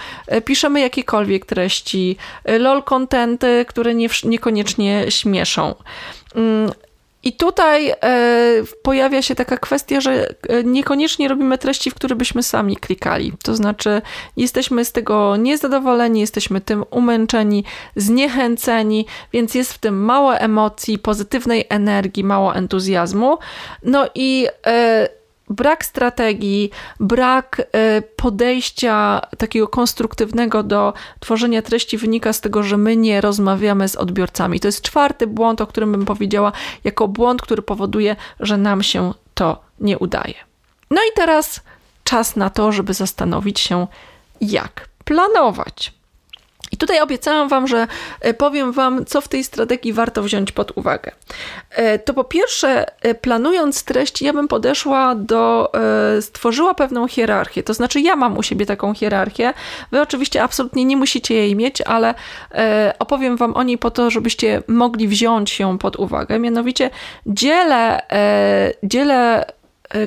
piszemy 0.45 0.79
jakiekolwiek 0.79 1.18
jakiekolwiek 1.19 1.45
treści, 1.45 2.17
y, 2.49 2.59
lol 2.59 2.83
contenty, 2.83 3.65
które 3.67 3.95
nie, 3.95 4.07
niekoniecznie 4.23 5.05
śmieszą. 5.09 5.75
Mm, 6.35 6.71
I 7.23 7.33
tutaj 7.33 7.89
e, 7.89 7.95
pojawia 8.83 9.21
się 9.21 9.35
taka 9.35 9.57
kwestia, 9.57 10.01
że 10.01 10.27
e, 10.49 10.63
niekoniecznie 10.63 11.27
robimy 11.27 11.57
treści, 11.57 11.91
w 11.91 11.95
które 11.95 12.15
byśmy 12.15 12.43
sami 12.43 12.77
klikali. 12.77 13.33
To 13.43 13.55
znaczy, 13.55 14.01
jesteśmy 14.37 14.85
z 14.85 14.91
tego 14.91 15.35
niezadowoleni, 15.37 16.19
jesteśmy 16.19 16.61
tym 16.61 16.83
umęczeni, 16.91 17.63
zniechęceni, 17.95 19.05
więc 19.33 19.55
jest 19.55 19.73
w 19.73 19.77
tym 19.77 20.05
mało 20.05 20.37
emocji, 20.37 20.99
pozytywnej 20.99 21.65
energii, 21.69 22.23
mało 22.23 22.55
entuzjazmu. 22.55 23.37
No 23.83 24.07
i 24.15 24.47
e, 24.65 25.18
brak 25.49 25.85
strategii, 25.85 26.69
brak 26.99 27.61
e, 27.71 28.01
podejścia 28.01 29.21
takiego 29.37 29.67
konstruktywnego 29.67 30.63
do 30.63 30.93
tworzenia 31.19 31.61
treści 31.61 31.97
wynika 31.97 32.33
z 32.33 32.41
tego, 32.41 32.63
że 32.63 32.77
my 32.77 32.95
nie 32.95 33.21
rozmawiamy 33.21 33.87
z 33.87 33.95
odbiorcami. 33.95 34.59
To 34.59 34.67
jest 34.67 34.81
czwarty 34.81 35.27
błąd, 35.27 35.61
o 35.61 35.67
którym 35.67 35.91
bym 35.91 36.05
powiedziała, 36.05 36.51
jako 36.83 37.07
błąd, 37.07 37.41
który 37.41 37.61
powoduje, 37.61 38.15
że 38.39 38.57
nam 38.57 38.83
się 38.83 39.13
to 39.33 39.61
nie 39.79 39.97
udaje. 39.97 40.33
No 40.91 41.01
i 41.01 41.15
teraz 41.15 41.61
czas 42.03 42.35
na 42.35 42.49
to, 42.49 42.71
żeby 42.71 42.93
zastanowić 42.93 43.59
się, 43.59 43.87
jak 44.41 44.89
planować. 45.05 45.98
Tutaj 46.79 47.01
obiecałam 47.01 47.49
Wam, 47.49 47.67
że 47.67 47.87
e, 48.21 48.33
powiem 48.33 48.71
Wam, 48.71 49.05
co 49.05 49.21
w 49.21 49.27
tej 49.27 49.43
strategii 49.43 49.93
warto 49.93 50.23
wziąć 50.23 50.51
pod 50.51 50.77
uwagę. 50.77 51.11
E, 51.71 51.99
to 51.99 52.13
po 52.13 52.23
pierwsze, 52.23 52.85
e, 53.01 53.15
planując 53.15 53.83
treść, 53.83 54.21
ja 54.21 54.33
bym 54.33 54.47
podeszła 54.47 55.15
do, 55.15 55.71
stworzyła 56.21 56.73
pewną 56.73 57.07
hierarchię. 57.07 57.63
To 57.63 57.73
znaczy, 57.73 58.01
ja 58.01 58.15
mam 58.15 58.37
u 58.37 58.43
siebie 58.43 58.65
taką 58.65 58.93
hierarchię. 58.93 59.53
Wy 59.91 60.01
oczywiście 60.01 60.43
absolutnie 60.43 60.85
nie 60.85 60.97
musicie 60.97 61.35
jej 61.35 61.55
mieć, 61.55 61.81
ale 61.81 62.13
opowiem 62.99 63.37
Wam 63.37 63.55
o 63.55 63.63
niej 63.63 63.77
po 63.77 63.91
to, 63.91 64.09
żebyście 64.09 64.63
mogli 64.67 65.07
wziąć 65.07 65.59
ją 65.59 65.77
pod 65.77 65.95
uwagę. 65.95 66.39
Mianowicie, 66.39 66.89
dzielę, 67.25 68.01
dzielę 68.83 69.45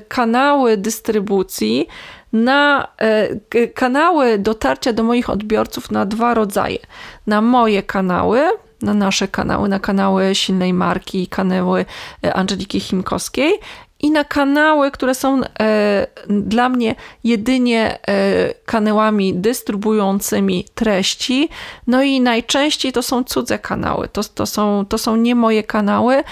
kanały 0.09 0.77
dystrybucji 0.77 1.89
na 2.33 2.89
e, 2.99 3.69
kanały 3.69 4.39
dotarcia 4.39 4.93
do 4.93 5.03
moich 5.03 5.31
odbiorców 5.31 5.91
na 5.91 6.07
dwa 6.07 6.35
rodzaje. 6.35 6.79
Na 7.27 7.41
moje 7.41 7.83
kanały, 7.83 8.41
na 8.83 8.95
nasze 8.95 9.29
kanały, 9.29 9.69
na 9.69 9.79
kanały 9.79 10.35
silnej 10.35 10.73
marki, 10.73 11.27
kanały 11.27 11.85
e, 12.25 12.35
Angeliki 12.35 12.81
Chimkowskiej 12.81 13.53
i 14.03 14.11
na 14.11 14.25
kanały, 14.25 14.91
które 14.91 15.15
są 15.15 15.41
e, 15.61 16.07
dla 16.29 16.69
mnie 16.69 16.95
jedynie 17.25 17.99
e, 18.09 18.55
kanałami 18.67 19.35
dystrybuującymi 19.35 20.67
treści. 20.75 21.49
No 21.87 22.03
i 22.03 22.21
najczęściej 22.21 22.93
to 22.93 23.03
są 23.03 23.25
cudze 23.25 23.59
kanały, 23.59 24.09
to, 24.09 24.25
to, 24.25 24.47
są, 24.47 24.87
to 24.89 24.99
są 24.99 25.17
nie 25.17 25.35
moje 25.35 25.63
kanały. 25.63 26.15
E, 26.15 26.25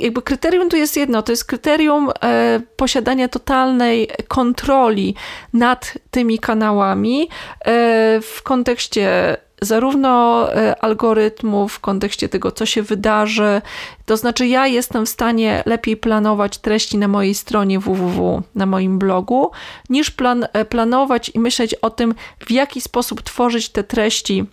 jakby 0.00 0.22
kryterium 0.22 0.68
tu 0.68 0.76
jest 0.76 0.96
jedno, 0.96 1.22
to 1.22 1.32
jest 1.32 1.44
kryterium 1.44 2.10
e, 2.22 2.60
posiadania 2.76 3.28
totalnej 3.28 4.10
kontroli 4.28 5.14
nad 5.52 5.94
tymi 6.10 6.38
kanałami 6.38 7.28
e, 7.60 8.20
w 8.20 8.42
kontekście 8.42 9.36
zarówno 9.64 10.46
e, 10.54 10.84
algorytmów 10.84 11.72
w 11.72 11.80
kontekście 11.80 12.28
tego, 12.28 12.52
co 12.52 12.66
się 12.66 12.82
wydarzy. 12.82 13.62
To 14.06 14.16
znaczy, 14.16 14.46
ja 14.46 14.66
jestem 14.66 15.06
w 15.06 15.08
stanie 15.08 15.62
lepiej 15.66 15.96
planować 15.96 16.58
treści 16.58 16.98
na 16.98 17.08
mojej 17.08 17.34
stronie 17.34 17.80
www, 17.80 18.42
na 18.54 18.66
moim 18.66 18.98
blogu, 18.98 19.50
niż 19.90 20.10
plan, 20.10 20.46
e, 20.52 20.64
planować 20.64 21.30
i 21.34 21.40
myśleć 21.40 21.74
o 21.74 21.90
tym, 21.90 22.14
w 22.46 22.50
jaki 22.50 22.80
sposób 22.80 23.22
tworzyć 23.22 23.68
te 23.68 23.84
treści 23.84 24.44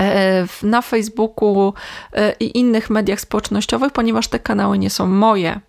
e, 0.00 0.46
na 0.62 0.82
Facebooku 0.82 1.72
i 2.40 2.58
innych 2.58 2.90
mediach 2.90 3.20
społecznościowych, 3.20 3.92
ponieważ 3.92 4.28
te 4.28 4.38
kanały 4.38 4.78
nie 4.78 4.90
są 4.90 5.06
moje. 5.06 5.60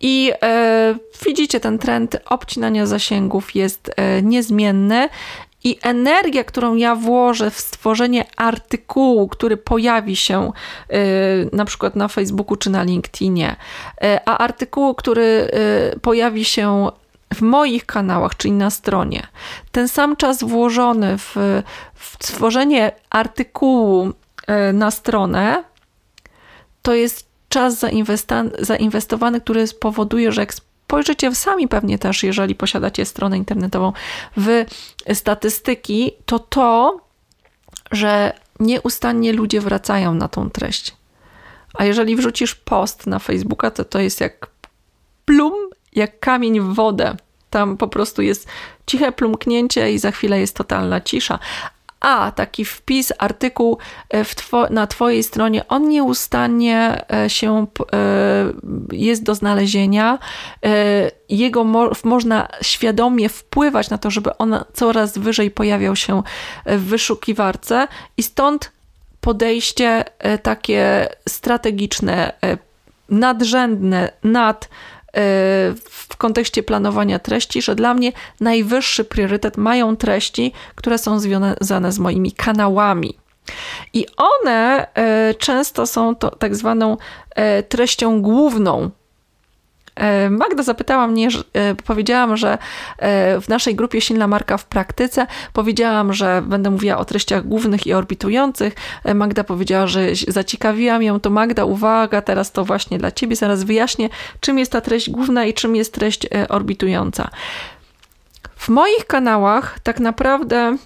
I 0.00 0.32
e, 0.42 0.94
widzicie, 1.26 1.60
ten 1.60 1.78
trend 1.78 2.16
obcinania 2.24 2.86
zasięgów 2.86 3.54
jest 3.54 3.90
e, 3.96 4.22
niezmienny 4.22 5.08
i 5.64 5.78
energia, 5.82 6.44
którą 6.44 6.74
ja 6.74 6.94
włożę 6.94 7.50
w 7.50 7.60
stworzenie 7.60 8.24
artykułu, 8.36 9.28
który 9.28 9.56
pojawi 9.56 10.16
się 10.16 10.52
y, 10.92 11.50
na 11.52 11.64
przykład 11.64 11.96
na 11.96 12.08
Facebooku 12.08 12.56
czy 12.56 12.70
na 12.70 12.82
LinkedInie, 12.82 13.56
y, 14.04 14.18
a 14.24 14.38
artykułu, 14.38 14.94
który 14.94 15.50
y, 15.94 16.00
pojawi 16.00 16.44
się 16.44 16.88
w 17.34 17.42
moich 17.42 17.86
kanałach, 17.86 18.36
czyli 18.36 18.52
na 18.52 18.70
stronie, 18.70 19.26
ten 19.72 19.88
sam 19.88 20.16
czas 20.16 20.44
włożony 20.44 21.18
w, 21.18 21.36
w 21.94 22.24
stworzenie 22.24 22.92
artykułu 23.10 24.12
na 24.72 24.90
stronę, 24.90 25.64
to 26.82 26.94
jest 26.94 27.26
czas 27.48 27.84
zainwestowany, 28.58 29.40
który 29.40 29.66
spowoduje, 29.66 30.32
że 30.32 30.40
spojrzycie 30.90 31.34
sami 31.34 31.68
pewnie 31.68 31.98
też, 31.98 32.22
jeżeli 32.22 32.54
posiadacie 32.54 33.04
stronę 33.04 33.36
internetową, 33.36 33.92
w 34.36 34.64
statystyki, 35.14 36.12
to 36.26 36.38
to, 36.38 37.00
że 37.92 38.32
nieustannie 38.60 39.32
ludzie 39.32 39.60
wracają 39.60 40.14
na 40.14 40.28
tą 40.28 40.50
treść. 40.50 40.96
A 41.74 41.84
jeżeli 41.84 42.16
wrzucisz 42.16 42.54
post 42.54 43.06
na 43.06 43.18
Facebooka, 43.18 43.70
to 43.70 43.84
to 43.84 44.00
jest 44.00 44.20
jak 44.20 44.46
plum, 45.24 45.54
jak 45.92 46.20
kamień 46.20 46.60
w 46.60 46.74
wodę. 46.74 47.16
Tam 47.50 47.76
po 47.76 47.88
prostu 47.88 48.22
jest 48.22 48.48
ciche 48.86 49.12
plumknięcie 49.12 49.92
i 49.92 49.98
za 49.98 50.10
chwilę 50.10 50.40
jest 50.40 50.56
totalna 50.56 51.00
cisza 51.00 51.38
a 52.00 52.32
taki 52.32 52.64
wpis, 52.64 53.12
artykuł 53.18 53.78
e, 54.08 54.24
two, 54.24 54.66
na 54.70 54.86
Twojej 54.86 55.22
stronie, 55.22 55.68
on 55.68 55.88
nieustannie 55.88 57.04
e, 57.12 57.30
się 57.30 57.66
e, 57.92 57.96
jest 58.92 59.22
do 59.22 59.34
znalezienia. 59.34 60.18
Jego 61.28 61.64
mo 61.64 61.90
można 62.04 62.48
świadomie 62.62 63.28
wpływać 63.28 63.90
na 63.90 63.98
to, 63.98 64.10
żeby 64.10 64.36
on 64.36 64.64
coraz 64.72 65.18
wyżej 65.18 65.50
pojawiał 65.50 65.96
się 65.96 66.22
w 66.66 66.84
wyszukiwarce 66.84 67.88
i 68.16 68.22
stąd 68.22 68.72
podejście 69.20 70.04
takie 70.42 71.08
strategiczne, 71.28 72.32
nadrzędne 73.08 74.12
nad 74.24 74.68
w 75.90 76.16
kontekście 76.18 76.62
planowania 76.62 77.18
treści, 77.18 77.62
że 77.62 77.74
dla 77.74 77.94
mnie 77.94 78.12
najwyższy 78.40 79.04
priorytet 79.04 79.56
mają 79.56 79.96
treści, 79.96 80.52
które 80.74 80.98
są 80.98 81.20
związane 81.20 81.92
z 81.92 81.98
moimi 81.98 82.32
kanałami. 82.32 83.18
I 83.92 84.06
one 84.16 84.86
e, 84.94 85.34
często 85.34 85.86
są 85.86 86.14
to 86.14 86.30
tak 86.30 86.56
zwaną 86.56 86.96
e, 87.30 87.62
treścią 87.62 88.22
główną 88.22 88.90
Magda 90.30 90.62
zapytała 90.62 91.06
mnie, 91.06 91.28
e, 91.52 91.74
powiedziałam, 91.74 92.36
że 92.36 92.58
e, 92.98 93.40
w 93.40 93.48
naszej 93.48 93.74
grupie 93.74 94.00
Silna 94.00 94.26
Marka 94.26 94.56
w 94.56 94.64
praktyce 94.64 95.26
powiedziałam, 95.52 96.12
że 96.12 96.42
będę 96.46 96.70
mówiła 96.70 96.98
o 96.98 97.04
treściach 97.04 97.46
głównych 97.46 97.86
i 97.86 97.92
orbitujących. 97.92 98.74
Magda 99.14 99.44
powiedziała, 99.44 99.86
że 99.86 100.06
zaciekawiłam 100.28 101.02
ją, 101.02 101.20
to 101.20 101.30
Magda, 101.30 101.64
uwaga, 101.64 102.22
teraz 102.22 102.52
to 102.52 102.64
właśnie 102.64 102.98
dla 102.98 103.10
ciebie, 103.10 103.36
zaraz 103.36 103.62
wyjaśnię, 103.62 104.08
czym 104.40 104.58
jest 104.58 104.72
ta 104.72 104.80
treść 104.80 105.10
główna 105.10 105.44
i 105.44 105.54
czym 105.54 105.76
jest 105.76 105.94
treść 105.94 106.26
orbitująca. 106.48 107.30
W 108.56 108.68
moich 108.68 109.06
kanałach 109.06 109.80
tak 109.82 110.00
naprawdę 110.00 110.76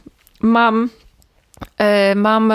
mam 0.40 0.88
mam 2.14 2.52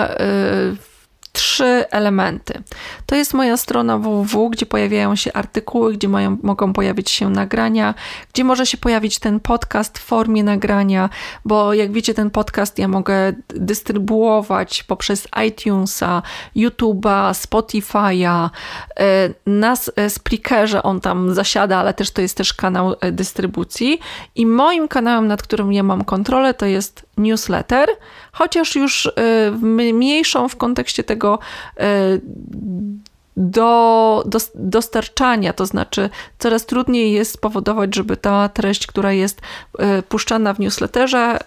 trzy 1.32 1.84
elementy. 1.90 2.62
To 3.06 3.14
jest 3.14 3.34
moja 3.34 3.56
strona 3.56 3.98
www, 3.98 4.50
gdzie 4.50 4.66
pojawiają 4.66 5.16
się 5.16 5.32
artykuły, 5.32 5.92
gdzie 5.92 6.08
mają, 6.08 6.36
mogą 6.42 6.72
pojawić 6.72 7.10
się 7.10 7.30
nagrania, 7.30 7.94
gdzie 8.32 8.44
może 8.44 8.66
się 8.66 8.78
pojawić 8.78 9.18
ten 9.18 9.40
podcast 9.40 9.98
w 9.98 10.02
formie 10.02 10.44
nagrania, 10.44 11.08
bo 11.44 11.74
jak 11.74 11.92
wiecie, 11.92 12.14
ten 12.14 12.30
podcast 12.30 12.78
ja 12.78 12.88
mogę 12.88 13.32
dystrybuować 13.48 14.82
poprzez 14.82 15.28
iTunesa, 15.46 16.22
YouTube'a, 16.56 17.32
Spotify'a, 17.32 18.50
e, 19.00 19.30
na 19.46 19.74
e, 19.96 20.10
Spreakerze 20.10 20.82
on 20.82 21.00
tam 21.00 21.34
zasiada, 21.34 21.78
ale 21.78 21.94
też 21.94 22.10
to 22.10 22.22
jest 22.22 22.36
też 22.36 22.54
kanał 22.54 22.94
e, 23.00 23.12
dystrybucji 23.12 24.00
i 24.34 24.46
moim 24.46 24.88
kanałem, 24.88 25.26
nad 25.26 25.42
którym 25.42 25.72
ja 25.72 25.82
mam 25.82 26.04
kontrolę, 26.04 26.54
to 26.54 26.66
jest 26.66 27.09
newsletter, 27.20 27.88
chociaż 28.32 28.76
już 28.76 29.06
y, 29.06 29.12
mniejszą 29.92 30.48
w 30.48 30.56
kontekście 30.56 31.04
tego 31.04 31.38
y, 31.80 32.20
do, 33.36 34.22
do, 34.26 34.38
dostarczania, 34.54 35.52
to 35.52 35.66
znaczy 35.66 36.10
coraz 36.38 36.66
trudniej 36.66 37.12
jest 37.12 37.32
spowodować, 37.32 37.94
żeby 37.94 38.16
ta 38.16 38.48
treść, 38.48 38.86
która 38.86 39.12
jest 39.12 39.40
y, 39.98 40.02
puszczana 40.02 40.54
w 40.54 40.58
newsletterze, 40.58 41.38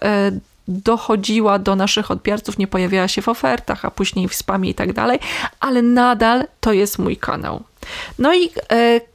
dochodziła 0.68 1.58
do 1.58 1.76
naszych 1.76 2.10
odbiorców, 2.10 2.58
nie 2.58 2.66
pojawiała 2.66 3.08
się 3.08 3.22
w 3.22 3.28
ofertach, 3.28 3.84
a 3.84 3.90
później 3.90 4.28
w 4.28 4.34
spamie 4.34 4.70
i 4.70 4.74
tak 4.74 4.92
dalej, 4.92 5.18
ale 5.60 5.82
nadal 5.82 6.44
to 6.60 6.72
jest 6.72 6.98
mój 6.98 7.16
kanał. 7.16 7.62
No 8.18 8.34
i 8.34 8.50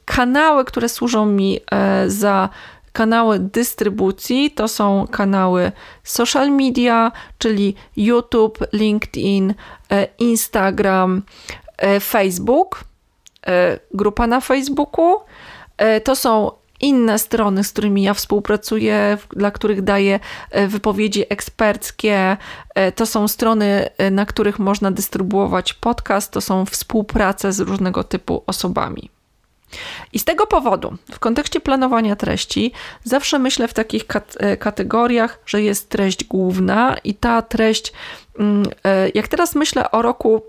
kanały, 0.06 0.66
które 0.66 0.90
służą 0.90 1.26
mi 1.26 1.60
za 2.08 2.50
Kanały 2.94 3.40
dystrybucji 3.40 4.52
to 4.52 4.68
są 4.68 5.08
kanały 5.12 5.72
social 6.04 6.52
media, 6.52 7.12
czyli 7.38 7.76
YouTube, 7.98 8.60
LinkedIn, 8.74 9.54
e, 9.92 10.08
Instagram, 10.20 11.22
e, 11.78 12.00
Facebook, 12.00 12.84
e, 13.48 13.80
grupa 13.94 14.28
na 14.28 14.42
Facebooku. 14.42 15.16
To 16.04 16.16
są 16.16 16.52
inne 16.82 17.20
strony, 17.20 17.64
z 17.64 17.72
którymi 17.72 18.04
ja 18.04 18.14
współpracuję, 18.14 19.18
dla 19.30 19.52
których 19.52 19.82
daję 19.82 20.20
wypowiedzi 20.68 21.26
eksperckie. 21.30 22.38
To 22.96 23.06
są 23.06 23.28
strony, 23.28 23.90
na 24.12 24.26
których 24.26 24.60
można 24.60 24.92
dystrybuować 24.92 25.74
podcast, 25.74 26.32
to 26.32 26.42
są 26.42 26.66
współprace 26.66 27.54
z 27.54 27.60
różnego 27.60 28.04
typu 28.04 28.44
osobami. 28.48 29.10
I 30.14 30.20
z 30.20 30.26
tego 30.26 30.48
powodu, 30.48 30.98
w 31.12 31.20
kontekście 31.20 31.60
planowania 31.60 32.16
treści, 32.16 32.72
zawsze 33.04 33.40
myślę 33.40 33.68
w 33.68 33.74
takich 33.74 34.04
e, 34.40 34.58
kategoriach, 34.58 35.40
że 35.46 35.62
jest 35.62 35.90
treść 35.90 36.24
główna 36.24 36.96
i 37.04 37.16
ta 37.16 37.42
treść, 37.42 37.94
mm, 38.40 38.66
e, 38.84 39.10
jak 39.10 39.28
teraz 39.28 39.56
myślę 39.56 39.92
o 39.92 40.02
roku 40.02 40.42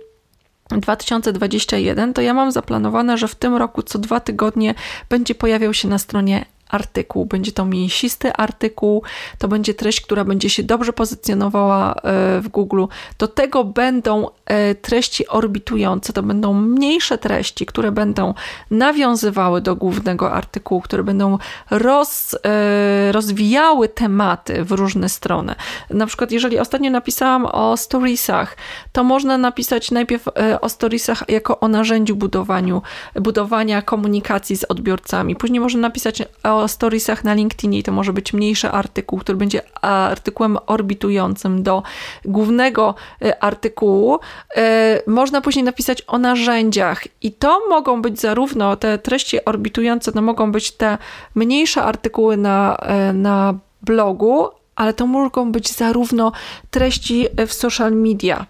2021, 0.69 2.15
to 2.15 2.23
ja 2.23 2.35
mam 2.35 2.53
zaplanowane, 2.53 3.19
że 3.19 3.29
w 3.29 3.35
tym 3.35 3.57
roku 3.57 3.83
co 3.83 3.99
dwa 3.99 4.21
tygodnie 4.21 4.75
będzie 5.09 5.35
pojawiał 5.35 5.75
się 5.75 5.89
na 5.89 5.99
stronie 5.99 6.45
artykuł. 6.71 7.27
Będzie 7.27 7.53
to 7.53 7.65
mięsisty 7.65 8.33
artykuł, 8.33 9.03
to 9.39 9.49
będzie 9.49 9.75
treść, 9.75 10.01
która 10.01 10.25
będzie 10.25 10.51
się 10.51 10.63
dobrze 10.63 10.93
pozycjonowała 10.93 11.95
e, 11.95 12.41
w 12.41 12.49
Google. 12.49 12.85
Do 13.19 13.29
tego 13.29 13.65
będą 13.65 14.29
e, 14.47 14.75
treści 14.75 15.29
orbitujące, 15.29 16.13
to 16.13 16.23
będą 16.23 16.55
mniejsze 16.55 17.19
treści, 17.19 17.67
które 17.67 17.93
będą 17.93 18.35
nawiązywały 18.71 19.61
do 19.61 19.77
głównego 19.77 20.33
artykułu, 20.33 20.81
które 20.81 21.03
będą 21.03 21.39
roz, 21.71 22.37
e, 22.45 23.13
rozwijały 23.13 23.89
tematy 23.89 24.65
w 24.65 24.73
różne 24.73 25.09
strony. 25.09 25.55
Na 25.91 26.07
przykład, 26.07 26.33
jeżeli 26.33 26.59
ostatnio 26.59 26.91
napisałam 26.91 27.47
o 27.47 27.77
storiesach, 27.77 28.57
to 28.93 29.05
można 29.05 29.39
napisać 29.39 29.91
najpierw 29.91 30.29
o 30.61 30.69
storiesach 30.69 31.25
jako 31.29 31.61
o 31.61 31.69
narzędziu 31.69 32.17
budowaniu, 32.17 32.83
budowania 33.15 33.83
komunikacji 33.83 34.57
z 34.57 34.65
odbiorcami. 34.65 35.37
Później 35.37 35.61
można 35.61 35.81
napisać 35.81 36.23
o 36.43 36.60
o 36.63 36.69
storiesach 36.69 37.25
na 37.25 37.35
LinkedInie, 37.35 37.83
to 37.83 37.93
może 37.93 38.13
być 38.13 38.33
mniejszy 38.33 38.71
artykuł, 38.71 39.19
który 39.19 39.39
będzie 39.39 39.85
artykułem 39.85 40.59
orbitującym 40.67 41.63
do 41.63 41.83
głównego 42.25 42.95
e, 43.23 43.45
artykułu. 43.45 44.19
E, 44.57 45.03
można 45.07 45.41
później 45.41 45.65
napisać 45.65 46.03
o 46.07 46.19
narzędziach 46.19 47.05
i 47.23 47.33
to 47.33 47.61
mogą 47.69 48.03
być 48.03 48.21
zarówno 48.21 48.77
te 48.77 48.99
treści 48.99 49.45
orbitujące, 49.45 50.13
to 50.13 50.23
mogą 50.23 50.53
być 50.53 50.73
te 50.73 50.99
mniejsze 51.35 51.83
artykuły 51.83 52.37
na, 52.37 52.77
e, 52.77 53.13
na 53.13 53.55
blogu, 53.83 54.49
ale 54.77 54.95
to 54.95 55.07
mogą 55.07 55.53
być 55.53 55.71
zarówno 55.73 56.33
treści 56.71 57.27
w 57.47 57.53
social 57.53 57.93
media. 57.93 58.47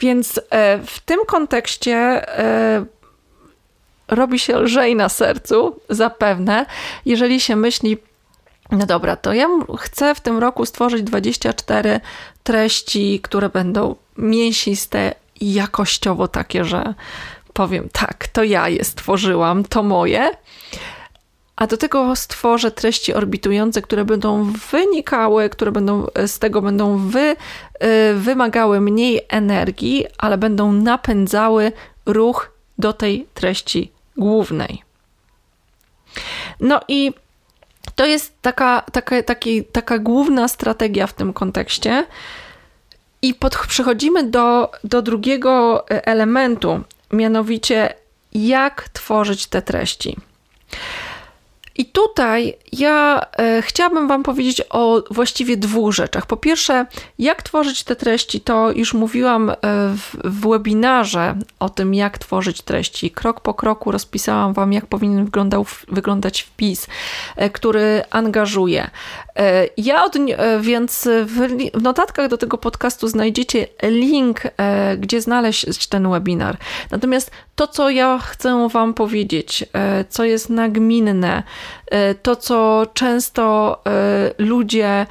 Więc 0.00 0.40
w 0.86 1.00
tym 1.00 1.20
kontekście 1.26 2.26
robi 4.08 4.38
się 4.38 4.58
lżej 4.58 4.96
na 4.96 5.08
sercu, 5.08 5.80
zapewne, 5.88 6.66
jeżeli 7.06 7.40
się 7.40 7.56
myśli, 7.56 7.98
no 8.70 8.86
dobra, 8.86 9.16
to 9.16 9.32
ja 9.32 9.46
chcę 9.78 10.14
w 10.14 10.20
tym 10.20 10.38
roku 10.38 10.66
stworzyć 10.66 11.02
24 11.02 12.00
treści, 12.42 13.20
które 13.22 13.48
będą 13.48 13.96
mięsiste 14.18 15.14
jakościowo 15.40 16.28
takie, 16.28 16.64
że 16.64 16.94
powiem 17.52 17.88
tak, 17.92 18.28
to 18.28 18.42
ja 18.42 18.68
je 18.68 18.84
stworzyłam, 18.84 19.64
to 19.64 19.82
moje. 19.82 20.30
A 21.56 21.66
do 21.66 21.76
tego 21.76 22.16
stworzę 22.16 22.70
treści 22.70 23.14
orbitujące, 23.14 23.82
które 23.82 24.04
będą 24.04 24.52
wynikały, 24.72 25.48
które 25.48 25.72
będą 25.72 26.06
z 26.26 26.38
tego 26.38 26.62
będą 26.62 27.08
wy, 27.08 27.20
y, 27.30 28.14
wymagały 28.14 28.80
mniej 28.80 29.20
energii, 29.28 30.06
ale 30.18 30.38
będą 30.38 30.72
napędzały 30.72 31.72
ruch 32.06 32.53
do 32.78 32.92
tej 32.92 33.26
treści 33.34 33.92
głównej. 34.16 34.82
No 36.60 36.80
i 36.88 37.12
to 37.94 38.06
jest 38.06 38.42
taka, 38.42 38.80
taka, 38.92 39.22
taki, 39.22 39.64
taka 39.64 39.98
główna 39.98 40.48
strategia 40.48 41.06
w 41.06 41.12
tym 41.12 41.32
kontekście. 41.32 42.06
I 43.22 43.34
pod, 43.34 43.56
przechodzimy 43.68 44.30
do, 44.30 44.70
do 44.84 45.02
drugiego 45.02 45.84
elementu, 45.88 46.80
mianowicie 47.12 47.94
jak 48.34 48.88
tworzyć 48.88 49.46
te 49.46 49.62
treści. 49.62 50.16
I 51.76 51.84
tutaj 51.84 52.56
ja 52.72 53.26
e, 53.38 53.62
chciałabym 53.62 54.08
Wam 54.08 54.22
powiedzieć 54.22 54.62
o 54.70 55.02
właściwie 55.10 55.56
dwóch 55.56 55.92
rzeczach. 55.92 56.26
Po 56.26 56.36
pierwsze, 56.36 56.86
jak 57.18 57.42
tworzyć 57.42 57.84
te 57.84 57.96
treści, 57.96 58.40
to 58.40 58.72
już 58.72 58.94
mówiłam 58.94 59.50
e, 59.50 59.54
w, 59.96 60.16
webinarze 60.24 61.34
o 61.60 61.68
tym, 61.68 61.94
jak 61.94 62.18
tworzyć 62.18 62.62
treści. 62.62 63.10
Krok 63.10 63.40
po 63.40 63.54
kroku 63.54 63.90
rozpisałam 63.90 64.52
Wam, 64.52 64.72
jak 64.72 64.86
powinien 64.86 65.24
wyglądał, 65.24 65.66
wyglądać 65.88 66.40
wpis, 66.40 66.86
e, 67.36 67.50
który 67.50 68.02
angażuje. 68.10 68.90
Ja 69.76 70.04
od, 70.04 70.14
więc 70.60 71.08
w, 71.24 71.56
notatkach 71.82 72.28
do 72.28 72.38
tego 72.38 72.58
podcastu 72.58 73.08
znajdziecie 73.08 73.66
link, 73.82 74.42
gdzie 74.98 75.20
znaleźć 75.20 75.86
ten 75.86 76.10
webinar. 76.10 76.56
Natomiast 76.90 77.30
to, 77.56 77.66
co 77.66 77.90
ja 77.90 78.18
chcę 78.18 78.68
Wam 78.68 78.94
powiedzieć, 78.94 79.64
co 80.08 80.24
jest 80.24 80.50
nagminne, 80.50 81.42
to, 82.22 82.36
co 82.36 82.86
często 82.94 83.78
ludzie 84.38 85.06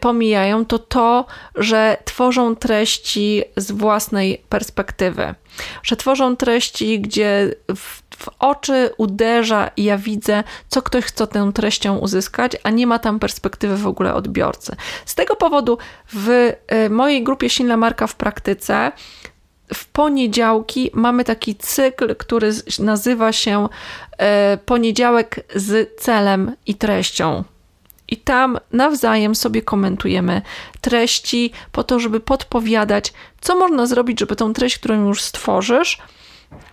pomijają, 0.00 0.64
to 0.64 0.78
to, 0.78 1.26
że 1.54 1.96
tworzą 2.04 2.56
treści 2.56 3.42
z 3.56 3.72
własnej 3.72 4.42
perspektywy. 4.48 5.34
Że 5.82 5.96
tworzą 5.96 6.36
treści, 6.36 7.00
gdzie 7.00 7.54
w 7.76 8.08
w 8.18 8.28
oczy 8.38 8.90
uderza 8.96 9.70
i 9.76 9.84
ja 9.84 9.98
widzę, 9.98 10.44
co 10.68 10.82
ktoś 10.82 11.04
chce 11.04 11.26
tą 11.26 11.52
treścią 11.52 11.98
uzyskać, 11.98 12.52
a 12.62 12.70
nie 12.70 12.86
ma 12.86 12.98
tam 12.98 13.18
perspektywy 13.18 13.76
w 13.76 13.86
ogóle 13.86 14.14
odbiorcy. 14.14 14.76
Z 15.06 15.14
tego 15.14 15.36
powodu 15.36 15.78
w 16.12 16.28
y, 16.28 16.90
mojej 16.90 17.24
grupie 17.24 17.50
Silna 17.50 17.76
Marka 17.76 18.06
w 18.06 18.14
praktyce 18.14 18.92
w 19.74 19.86
poniedziałki 19.86 20.90
mamy 20.94 21.24
taki 21.24 21.56
cykl, 21.56 22.16
który 22.16 22.52
nazywa 22.78 23.32
się 23.32 23.68
y, 24.12 24.58
Poniedziałek 24.58 25.44
z 25.54 26.00
celem 26.00 26.56
i 26.66 26.74
treścią. 26.74 27.44
I 28.08 28.16
tam 28.16 28.58
nawzajem 28.72 29.34
sobie 29.34 29.62
komentujemy 29.62 30.42
treści, 30.80 31.52
po 31.72 31.84
to, 31.84 32.00
żeby 32.00 32.20
podpowiadać, 32.20 33.12
co 33.40 33.56
można 33.56 33.86
zrobić, 33.86 34.20
żeby 34.20 34.36
tą 34.36 34.52
treść, 34.52 34.78
którą 34.78 35.06
już 35.06 35.22
stworzysz, 35.22 35.98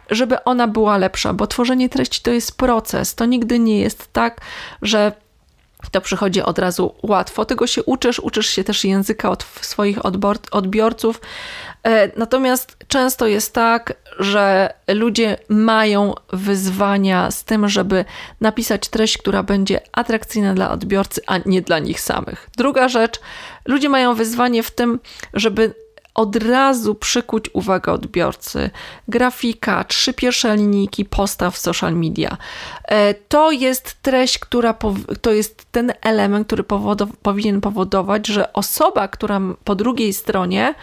żeby 0.10 0.44
ona 0.44 0.68
była 0.68 0.98
lepsza, 0.98 1.34
bo 1.34 1.48
tworzenie 1.48 1.90
treści 1.90 2.22
to 2.22 2.32
jest 2.32 2.58
proces. 2.58 3.16
To 3.16 3.26
nigdy 3.26 3.60
nie 3.60 3.80
jest 3.80 4.14
tak, 4.14 4.42
że 4.82 5.12
to 5.92 6.02
przychodzi 6.02 6.42
od 6.42 6.60
razu 6.60 6.96
łatwo. 7.04 7.46
Tego 7.46 7.68
się 7.68 7.84
uczysz, 7.84 8.20
uczysz 8.20 8.48
się 8.48 8.64
też 8.64 8.84
języka 8.84 9.30
od 9.30 9.46
swoich 9.62 10.00
odbiorców. 10.52 11.22
E, 11.86 12.12
natomiast 12.20 12.78
często 12.88 13.28
jest 13.28 13.54
tak, 13.54 13.94
że 14.20 14.74
ludzie 14.88 15.38
mają 15.50 16.14
wyzwania 16.34 17.32
z 17.32 17.44
tym, 17.44 17.70
żeby 17.70 18.06
napisać 18.42 18.88
treść, 18.88 19.18
która 19.18 19.44
będzie 19.44 19.82
atrakcyjna 19.92 20.54
dla 20.54 20.72
odbiorcy, 20.72 21.22
a 21.28 21.38
nie 21.46 21.62
dla 21.62 21.80
nich 21.80 22.02
samych. 22.02 22.50
Druga 22.58 22.90
rzecz, 22.90 23.20
ludzie 23.66 23.90
mają 23.90 24.14
wyzwanie 24.14 24.64
w 24.64 24.72
tym, 24.72 25.00
żeby 25.34 25.74
od 26.16 26.36
razu 26.36 26.96
przykuć 26.96 27.46
uwagę 27.54 27.92
odbiorcy. 27.92 28.70
Grafika, 29.08 29.84
trzy 29.84 30.14
pierwsze 30.14 30.56
linijki 30.56 31.06
postaw 31.06 31.56
w 31.56 31.58
social 31.58 31.96
media. 31.96 32.38
E, 32.84 33.14
to 33.14 33.52
jest 33.52 34.02
treść, 34.02 34.40
która 34.40 34.76
to 35.22 35.32
jest 35.32 35.66
ten 35.72 35.94
element, 36.02 36.48
który 36.48 36.64
powinien 37.22 37.62
powodować, 37.62 38.28
że 38.28 38.54
osoba, 38.54 39.08
która 39.08 39.42
po 39.64 39.76
drugiej 39.76 40.14
stronie 40.14 40.76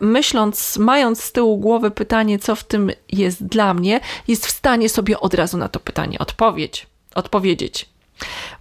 myśląc, 0.00 0.76
mając 0.76 1.24
z 1.24 1.32
tyłu 1.32 1.58
głowy 1.58 1.90
pytanie, 1.90 2.38
co 2.38 2.56
w 2.56 2.64
tym 2.64 2.90
jest 3.08 3.46
dla 3.46 3.74
mnie, 3.74 4.00
jest 4.28 4.46
w 4.46 4.50
stanie 4.50 4.88
sobie 4.88 5.20
od 5.20 5.34
razu 5.34 5.56
na 5.56 5.68
to 5.68 5.80
pytanie 5.80 6.18
odpowiedź, 6.18 6.86
odpowiedzieć. 7.14 7.88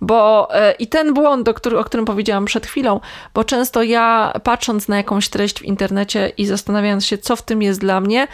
Bo 0.01 0.47
e, 0.55 0.71
i 0.71 0.87
ten 0.87 1.13
błąd, 1.13 1.49
o, 1.49 1.79
o 1.79 1.83
którym 1.83 2.05
powiedziałam 2.05 2.45
przed 2.45 2.67
chwilą, 2.67 2.99
bo 3.33 3.43
często 3.43 3.83
ja 3.83 4.33
patrząc 4.43 4.87
na 4.87 4.97
jakąś 4.97 5.29
treść 5.29 5.59
w 5.59 5.63
internecie 5.63 6.31
i 6.37 6.45
zastanawiając 6.45 7.05
się, 7.05 7.17
co 7.17 7.35
w 7.35 7.41
tym 7.41 7.61
jest 7.61 7.79
dla 7.79 8.01
mnie, 8.01 8.27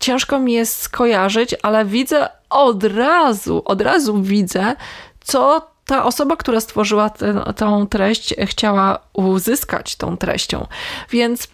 ciężko 0.00 0.38
mi 0.38 0.52
jest 0.52 0.82
skojarzyć, 0.82 1.54
ale 1.62 1.84
widzę 1.84 2.28
od 2.50 2.84
razu, 2.84 3.62
od 3.64 3.80
razu 3.80 4.22
widzę, 4.22 4.76
co 5.20 5.69
ta 5.90 6.04
osoba, 6.04 6.36
która 6.36 6.60
stworzyła 6.60 7.10
tę, 7.10 7.52
tą 7.56 7.86
treść, 7.86 8.34
chciała 8.46 8.98
uzyskać 9.12 9.96
tą 9.96 10.16
treścią. 10.16 10.66
Więc, 11.10 11.48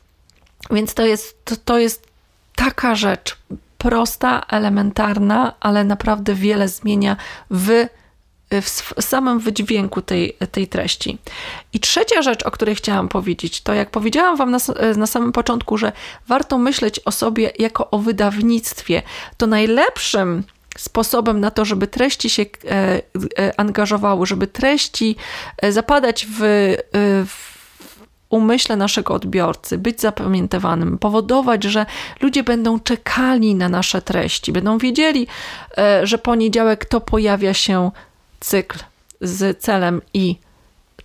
więc 0.71 0.95
to, 0.95 1.07
jest, 1.07 1.45
to, 1.45 1.57
to 1.65 1.79
jest 1.79 2.07
taka 2.55 2.95
rzecz 2.95 3.37
prosta, 3.79 4.43
elementarna, 4.51 5.55
ale 5.61 5.85
naprawdę 5.85 6.35
wiele 6.35 6.69
zmienia 6.69 7.17
w 7.51 7.87
w 8.63 9.03
samym 9.03 9.39
wydźwięku 9.39 10.03
tej, 10.03 10.37
tej 10.53 10.69
treści. 10.69 11.19
I 11.73 11.81
trzecia 11.81 12.23
rzecz, 12.23 12.43
o 12.43 12.51
której 12.51 12.75
chciałam 12.75 13.09
powiedzieć, 13.09 13.61
to 13.61 13.75
jak 13.75 13.91
powiedziałam 13.91 14.37
Wam 14.37 14.51
na, 14.51 14.59
na 14.97 15.07
samym 15.07 15.33
początku, 15.33 15.79
że 15.79 15.93
warto 16.29 16.59
myśleć 16.59 17.01
o 17.05 17.13
sobie 17.13 17.53
jako 17.59 17.91
o 17.91 17.99
wydawnictwie, 17.99 19.03
to 19.37 19.47
najlepszym 19.47 20.43
sposobem 20.77 21.41
na 21.41 21.51
to, 21.51 21.65
żeby 21.65 21.87
treści 21.87 22.31
się 22.31 22.43
e, 22.43 22.47
e, 23.39 23.61
angażowały, 23.61 24.27
żeby 24.27 24.47
treści 24.47 25.17
e, 25.63 25.73
zapadać 25.73 26.27
w, 26.31 26.41
w 27.27 27.57
umyśle 28.31 28.77
naszego 28.77 29.15
odbiorcy, 29.15 29.79
być 29.79 30.01
zapamiętywanym, 30.01 30.99
powodować, 30.99 31.65
że 31.65 31.87
ludzie 32.21 32.43
będą 32.43 32.81
czekali 32.81 33.55
na 33.55 33.69
nasze 33.69 34.03
treści, 34.03 34.53
będą 34.53 34.79
wiedzieli, 34.79 35.27
że 36.03 36.19
poniedziałek 36.19 36.85
to 36.85 37.01
pojawia 37.01 37.55
się 37.55 37.91
cykl 38.41 38.79
z 39.21 39.63
celem 39.63 40.03
i 40.15 40.37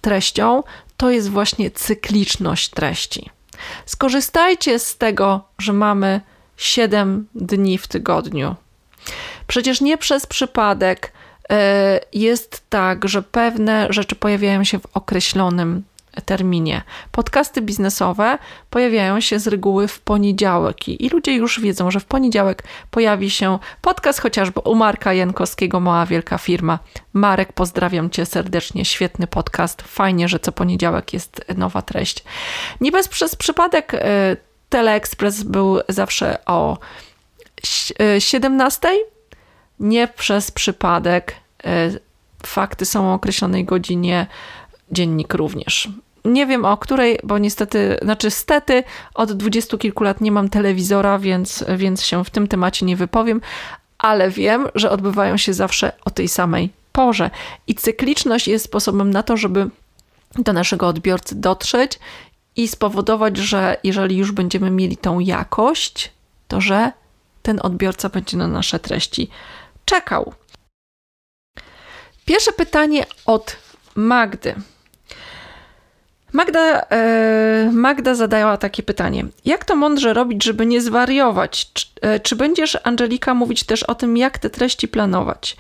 treścią, 0.02 0.64
to 0.98 1.10
jest 1.10 1.30
właśnie 1.30 1.72
cykliczność 1.72 2.70
treści. 2.70 3.30
Skorzystajcie 3.86 4.80
z 4.80 4.98
tego, 4.98 5.42
że 5.58 5.74
mamy 5.74 6.22
7 6.58 7.28
dni 7.36 7.78
w 7.78 7.88
tygodniu. 7.88 8.56
Przecież 9.52 9.82
nie 9.82 9.98
przez 9.98 10.26
przypadek 10.26 11.12
e, 11.50 12.00
jest 12.14 12.70
tak, 12.70 13.10
że 13.10 13.22
pewne 13.22 13.88
rzeczy 13.90 14.16
pojawiają 14.16 14.64
się 14.64 14.80
w 14.80 14.86
określonym 14.94 15.84
terminie. 16.26 16.82
Podcasty 17.12 17.62
biznesowe 17.62 18.38
pojawiają 18.70 19.22
się 19.22 19.40
z 19.40 19.48
reguły 19.48 19.88
w 19.88 20.00
poniedziałek 20.00 20.88
i 20.90 21.10
ludzie 21.10 21.36
już 21.36 21.60
wiedzą, 21.60 21.92
że 21.92 22.00
w 22.00 22.06
poniedziałek 22.06 22.64
pojawi 22.92 23.30
się 23.30 23.60
podcast 23.82 24.20
chociażby 24.22 24.60
u 24.60 24.76
Marka 24.76 25.14
Jankowskiego, 25.14 25.80
Mała 25.80 26.06
Wielka 26.06 26.38
Firma. 26.38 26.80
Marek, 27.14 27.54
pozdrawiam 27.54 28.10
Cię 28.10 28.26
serdecznie, 28.26 28.86
świetny 28.86 29.28
podcast. 29.28 29.82
Fajnie, 29.82 30.28
że 30.28 30.40
co 30.40 30.52
poniedziałek 30.52 31.14
jest 31.14 31.46
nowa 31.58 31.82
treść. 31.82 32.24
Nie 32.82 32.92
bez 32.92 33.08
przez 33.08 33.36
przypadek 33.36 33.94
e, 33.94 34.38
Teleexpress 34.70 35.44
był 35.44 35.80
zawsze 35.90 36.46
o 36.46 36.78
17, 38.20 38.88
e, 38.88 39.12
nie 39.82 40.08
przez 40.08 40.52
przypadek 40.52 41.36
e, 41.64 41.90
fakty 42.46 42.86
są 42.86 43.12
o 43.12 43.14
określonej 43.14 43.66
godzinie, 43.66 44.28
dziennik 44.92 45.34
również. 45.34 45.90
Nie 46.26 46.46
wiem 46.46 46.66
o 46.66 46.78
której, 46.78 47.20
bo 47.24 47.38
niestety, 47.38 47.98
znaczy 48.02 48.32
stety, 48.32 48.84
od 49.14 49.32
dwudziestu 49.32 49.78
kilku 49.78 50.04
lat 50.04 50.22
nie 50.22 50.32
mam 50.32 50.50
telewizora, 50.50 51.20
więc, 51.20 51.66
więc 51.78 52.04
się 52.04 52.24
w 52.24 52.30
tym 52.30 52.48
temacie 52.48 52.86
nie 52.86 52.96
wypowiem, 52.96 53.42
ale 53.98 54.30
wiem, 54.30 54.68
że 54.76 54.92
odbywają 54.92 55.38
się 55.38 55.54
zawsze 55.54 55.92
o 56.06 56.10
tej 56.10 56.28
samej 56.28 56.70
porze. 56.92 57.30
I 57.68 57.76
cykliczność 57.76 58.48
jest 58.48 58.66
sposobem 58.66 59.12
na 59.12 59.24
to, 59.24 59.38
żeby 59.38 59.70
do 60.36 60.54
naszego 60.54 60.88
odbiorcy 60.88 61.36
dotrzeć 61.36 62.00
i 62.56 62.68
spowodować, 62.68 63.38
że 63.38 63.78
jeżeli 63.84 64.18
już 64.18 64.32
będziemy 64.32 64.72
mieli 64.72 64.98
tą 64.98 65.20
jakość, 65.20 66.12
to 66.48 66.62
że 66.62 66.92
ten 67.42 67.60
odbiorca 67.64 68.10
będzie 68.10 68.38
na 68.38 68.48
nasze 68.48 68.80
treści 68.80 69.30
czekał. 69.86 70.34
Pierwsze 72.26 72.52
pytanie 72.52 73.06
od 73.26 73.58
Magdy. 73.96 74.56
Magda, 76.34 76.82
e, 76.82 77.70
Magda 77.74 78.16
zadała 78.16 78.58
takie 78.58 78.84
pytanie. 78.84 79.26
Jak 79.46 79.66
to 79.66 79.76
mądrze 79.76 80.14
robić, 80.14 80.44
żeby 80.44 80.66
nie 80.66 80.82
zwariować? 80.82 81.74
Czy, 81.74 81.86
e, 82.02 82.20
czy, 82.20 82.36
będziesz, 82.36 82.78
Angelika, 82.84 83.34
mówić 83.34 83.64
też 83.64 83.84
o 83.84 83.96
tym, 83.96 84.18
jak 84.18 84.40
te 84.40 84.50
treści 84.50 84.88
planować? 84.88 85.58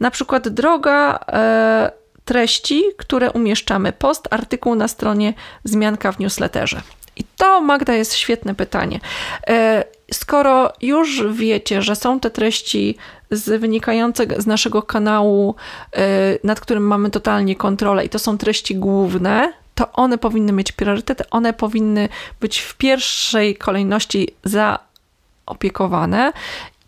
Na 0.00 0.10
przykład 0.10 0.48
droga 0.48 1.18
e, 1.28 1.90
treści, 2.24 2.84
które 2.98 3.30
umieszczamy. 3.30 3.92
Post, 3.92 4.28
artykuł 4.30 4.74
na 4.74 4.88
stronie, 4.88 5.34
wzmianka 5.64 6.12
w 6.12 6.18
newsletterze. 6.18 6.82
I 7.16 7.24
to, 7.36 7.60
Magda, 7.60 7.94
jest 7.94 8.14
świetne 8.14 8.54
pytanie. 8.54 9.00
E, 9.48 9.84
skoro 10.12 10.72
już 10.82 11.22
wiecie, 11.32 11.82
że 11.82 11.96
są 11.96 12.20
te 12.20 12.30
treści 12.30 12.96
z, 13.30 13.60
wynikające 13.60 14.26
z 14.38 14.46
naszego 14.46 14.82
kanału, 14.82 15.54
e, 15.92 16.02
nad 16.44 16.60
którym 16.60 16.86
mamy 16.86 17.10
totalnie 17.10 17.56
kontrolę, 17.56 18.04
i 18.04 18.08
to 18.08 18.18
są 18.18 18.38
treści 18.38 18.74
główne, 18.74 19.52
to 19.74 19.92
one 19.92 20.18
powinny 20.18 20.52
mieć 20.52 20.72
priorytet, 20.72 21.22
one 21.30 21.52
powinny 21.52 22.08
być 22.40 22.58
w 22.58 22.74
pierwszej 22.74 23.56
kolejności 23.56 24.28
zaopiekowane. 24.44 26.32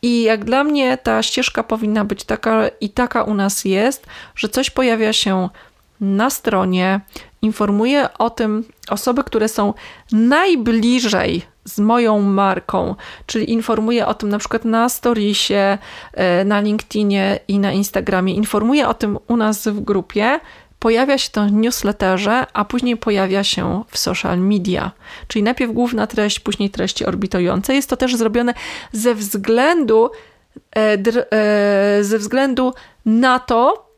I 0.03 0.23
jak 0.23 0.45
dla 0.45 0.65
mnie 0.65 0.99
ta 0.99 1.23
ścieżka 1.23 1.63
powinna 1.63 2.05
być 2.05 2.25
taka 2.25 2.69
i 2.81 2.89
taka 2.89 3.23
u 3.23 3.35
nas 3.35 3.65
jest, 3.65 4.07
że 4.37 4.49
coś 4.49 4.71
pojawia 4.71 5.13
się 5.13 5.49
na 6.01 6.31
stronie, 6.31 7.01
informuje 7.45 8.09
o 8.19 8.31
tym 8.31 8.65
osoby, 8.89 9.25
które 9.25 9.49
są 9.49 9.75
najbliżej 10.13 11.43
z 11.65 11.79
moją 11.79 12.21
marką, 12.21 12.95
czyli 13.27 13.53
informuje 13.53 14.07
o 14.07 14.15
tym 14.15 14.29
na 14.29 14.39
przykład 14.39 14.65
na 14.65 14.89
storiesie, 14.89 15.79
e, 16.13 16.45
na 16.45 16.61
LinkedInie 16.61 17.39
i 17.49 17.59
na 17.59 17.73
Instagramie, 17.73 18.35
informuje 18.35 18.89
o 18.89 18.95
tym 18.95 19.19
u 19.29 19.37
nas 19.37 19.69
w 19.69 19.81
grupie, 19.81 20.41
pojawia 20.79 21.19
się 21.19 21.31
to 21.31 21.45
w 21.45 21.53
newsletterze, 21.53 22.47
a 22.53 22.65
później 22.65 22.97
pojawia 22.97 23.45
się 23.45 23.85
w 23.89 23.99
social 23.99 24.39
media. 24.39 24.91
Czyli 25.29 25.43
najpierw 25.43 25.73
główna 25.73 26.07
treść, 26.07 26.41
później 26.41 26.71
treści 26.71 27.07
orbitujące. 27.07 27.75
Jest 27.75 27.91
to 27.91 27.97
też 27.97 28.17
zrobione 28.17 28.55
ze 28.93 29.15
względu, 29.15 30.11
e, 30.77 30.99
e, 31.33 32.05
ze 32.05 32.19
względu 32.19 32.75
na 33.07 33.39
to, 33.39 33.89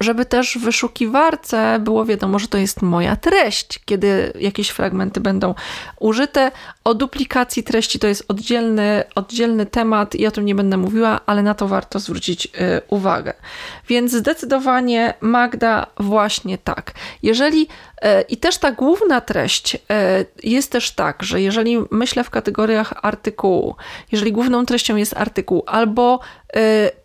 żeby 0.00 0.24
też 0.24 0.58
w 0.58 0.64
wyszukiwarce 0.64 1.78
było 1.80 2.04
wiadomo, 2.04 2.38
że 2.38 2.48
to 2.48 2.58
jest 2.58 2.82
moja 2.82 3.16
treść, 3.16 3.80
kiedy 3.84 4.32
jakieś 4.38 4.68
fragmenty 4.68 5.20
będą 5.20 5.54
użyte. 6.00 6.50
O 6.84 6.94
duplikacji 6.94 7.62
treści 7.62 7.98
to 7.98 8.06
jest 8.06 8.24
oddzielny, 8.28 9.04
oddzielny 9.14 9.66
temat 9.66 10.14
i 10.14 10.26
o 10.26 10.30
tym 10.30 10.44
nie 10.44 10.54
będę 10.54 10.76
mówiła, 10.76 11.20
ale 11.26 11.42
na 11.42 11.54
to 11.54 11.68
warto 11.68 11.98
zwrócić 11.98 12.46
e, 12.46 12.82
uwagę. 12.88 13.34
Więc 13.88 14.12
zdecydowanie 14.12 15.14
Magda 15.20 15.86
właśnie 16.00 16.58
tak. 16.58 16.92
Jeżeli 17.22 17.62
e, 17.62 17.68
i 18.28 18.36
też 18.36 18.58
ta 18.58 18.72
główna 18.72 19.20
treść 19.20 19.78
jest 20.42 20.72
też 20.72 20.90
tak, 20.90 21.22
że 21.22 21.40
jeżeli 21.40 21.78
myślę 21.90 22.24
w 22.24 22.30
kategoriach 22.30 22.94
artykułu, 23.02 23.76
jeżeli 24.12 24.32
główną 24.32 24.66
treścią 24.66 24.96
jest 24.96 25.16
artykuł 25.16 25.62
albo 25.66 26.20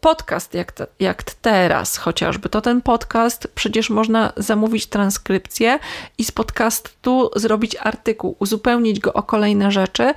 podcast 0.01 0.53
jak, 0.53 0.73
jak 0.99 1.23
teraz 1.23 1.97
chociażby, 1.97 2.49
to 2.49 2.61
ten 2.61 2.81
podcast 2.81 3.47
przecież 3.55 3.89
można 3.89 4.33
zamówić 4.37 4.85
transkrypcję 4.85 5.79
i 6.17 6.23
z 6.23 6.31
podcastu 6.31 7.29
zrobić 7.35 7.77
artykuł, 7.79 8.35
uzupełnić 8.39 8.99
go 8.99 9.13
o 9.13 9.23
kolejne 9.23 9.71
rzeczy 9.71 10.13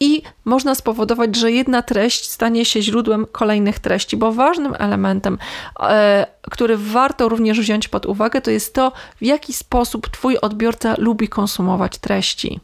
i 0.00 0.22
można 0.44 0.74
spowodować, 0.74 1.36
że 1.36 1.52
jedna 1.52 1.82
treść 1.82 2.30
stanie 2.30 2.64
się 2.64 2.82
źródłem 2.82 3.26
kolejnych 3.32 3.78
treści, 3.78 4.16
bo 4.16 4.32
ważnym 4.32 4.74
elementem, 4.78 5.38
e, 5.80 6.26
który 6.42 6.76
warto 6.76 7.28
również 7.28 7.60
wziąć 7.60 7.88
pod 7.88 8.06
uwagę, 8.06 8.40
to 8.40 8.50
jest 8.50 8.74
to, 8.74 8.92
w 9.20 9.24
jaki 9.24 9.52
sposób 9.52 10.08
Twój 10.08 10.38
odbiorca 10.38 10.94
lubi 10.98 11.28
konsumować 11.28 11.98
treści. 11.98 12.60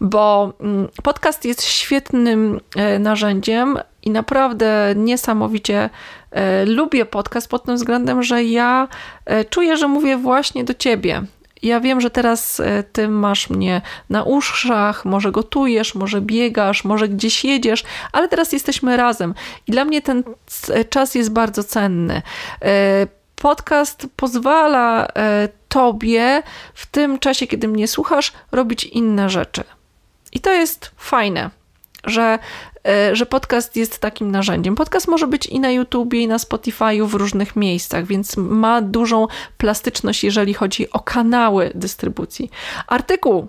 Bo 0.00 0.52
mm, 0.60 0.88
podcast 1.02 1.44
jest 1.44 1.64
świetnym 1.64 2.60
e, 2.76 2.98
narzędziem 2.98 3.78
i 4.02 4.10
naprawdę 4.10 4.94
niesamowicie 4.96 5.90
e, 6.30 6.66
lubię 6.66 7.04
podcast 7.04 7.48
pod 7.48 7.64
tym 7.64 7.76
względem, 7.76 8.22
że 8.22 8.44
ja 8.44 8.88
czuję, 9.50 9.76
że 9.76 9.88
mówię 9.88 10.16
właśnie 10.16 10.64
do 10.64 10.74
ciebie. 10.74 11.22
Ja 11.62 11.80
wiem, 11.80 12.00
że 12.00 12.10
teraz 12.10 12.60
e, 12.60 12.82
ty 12.82 13.08
masz 13.08 13.50
mnie 13.50 13.80
na 14.10 14.22
uszach, 14.22 15.04
może 15.04 15.32
gotujesz, 15.32 15.94
może 15.94 16.20
biegasz, 16.20 16.84
może 16.84 17.08
gdzieś 17.08 17.44
jedziesz, 17.44 17.84
ale 18.12 18.28
teraz 18.28 18.52
jesteśmy 18.52 18.96
razem 18.96 19.34
i 19.66 19.72
dla 19.72 19.84
mnie 19.84 20.02
ten 20.02 20.24
czas 20.90 21.14
jest 21.14 21.32
bardzo 21.32 21.64
cenny. 21.64 22.22
E, 22.62 23.06
podcast 23.36 24.06
pozwala 24.16 25.06
e, 25.06 25.48
tobie 25.68 26.42
w 26.74 26.86
tym 26.86 27.18
czasie, 27.18 27.46
kiedy 27.46 27.68
mnie 27.68 27.88
słuchasz, 27.88 28.32
robić 28.52 28.84
inne 28.84 29.30
rzeczy. 29.30 29.64
I 30.32 30.40
to 30.40 30.52
jest 30.52 30.90
fajne, 30.96 31.50
że 32.04 32.38
E, 32.88 33.16
że 33.16 33.26
podcast 33.26 33.76
jest 33.76 33.98
takim 33.98 34.30
narzędziem. 34.30 34.74
Podcast 34.74 35.08
może 35.08 35.26
być 35.26 35.46
i 35.46 35.60
na 35.60 35.70
YouTubie, 35.70 36.20
i 36.20 36.28
na 36.28 36.36
Spotify'u 36.36 37.06
w 37.06 37.14
różnych 37.14 37.56
miejscach, 37.56 38.06
więc 38.06 38.36
ma 38.36 38.82
dużą 38.82 39.26
plastyczność, 39.58 40.24
jeżeli 40.24 40.54
chodzi 40.54 40.90
o 40.90 41.00
kanały 41.00 41.70
dystrybucji. 41.74 42.50
Artykuł 42.86 43.48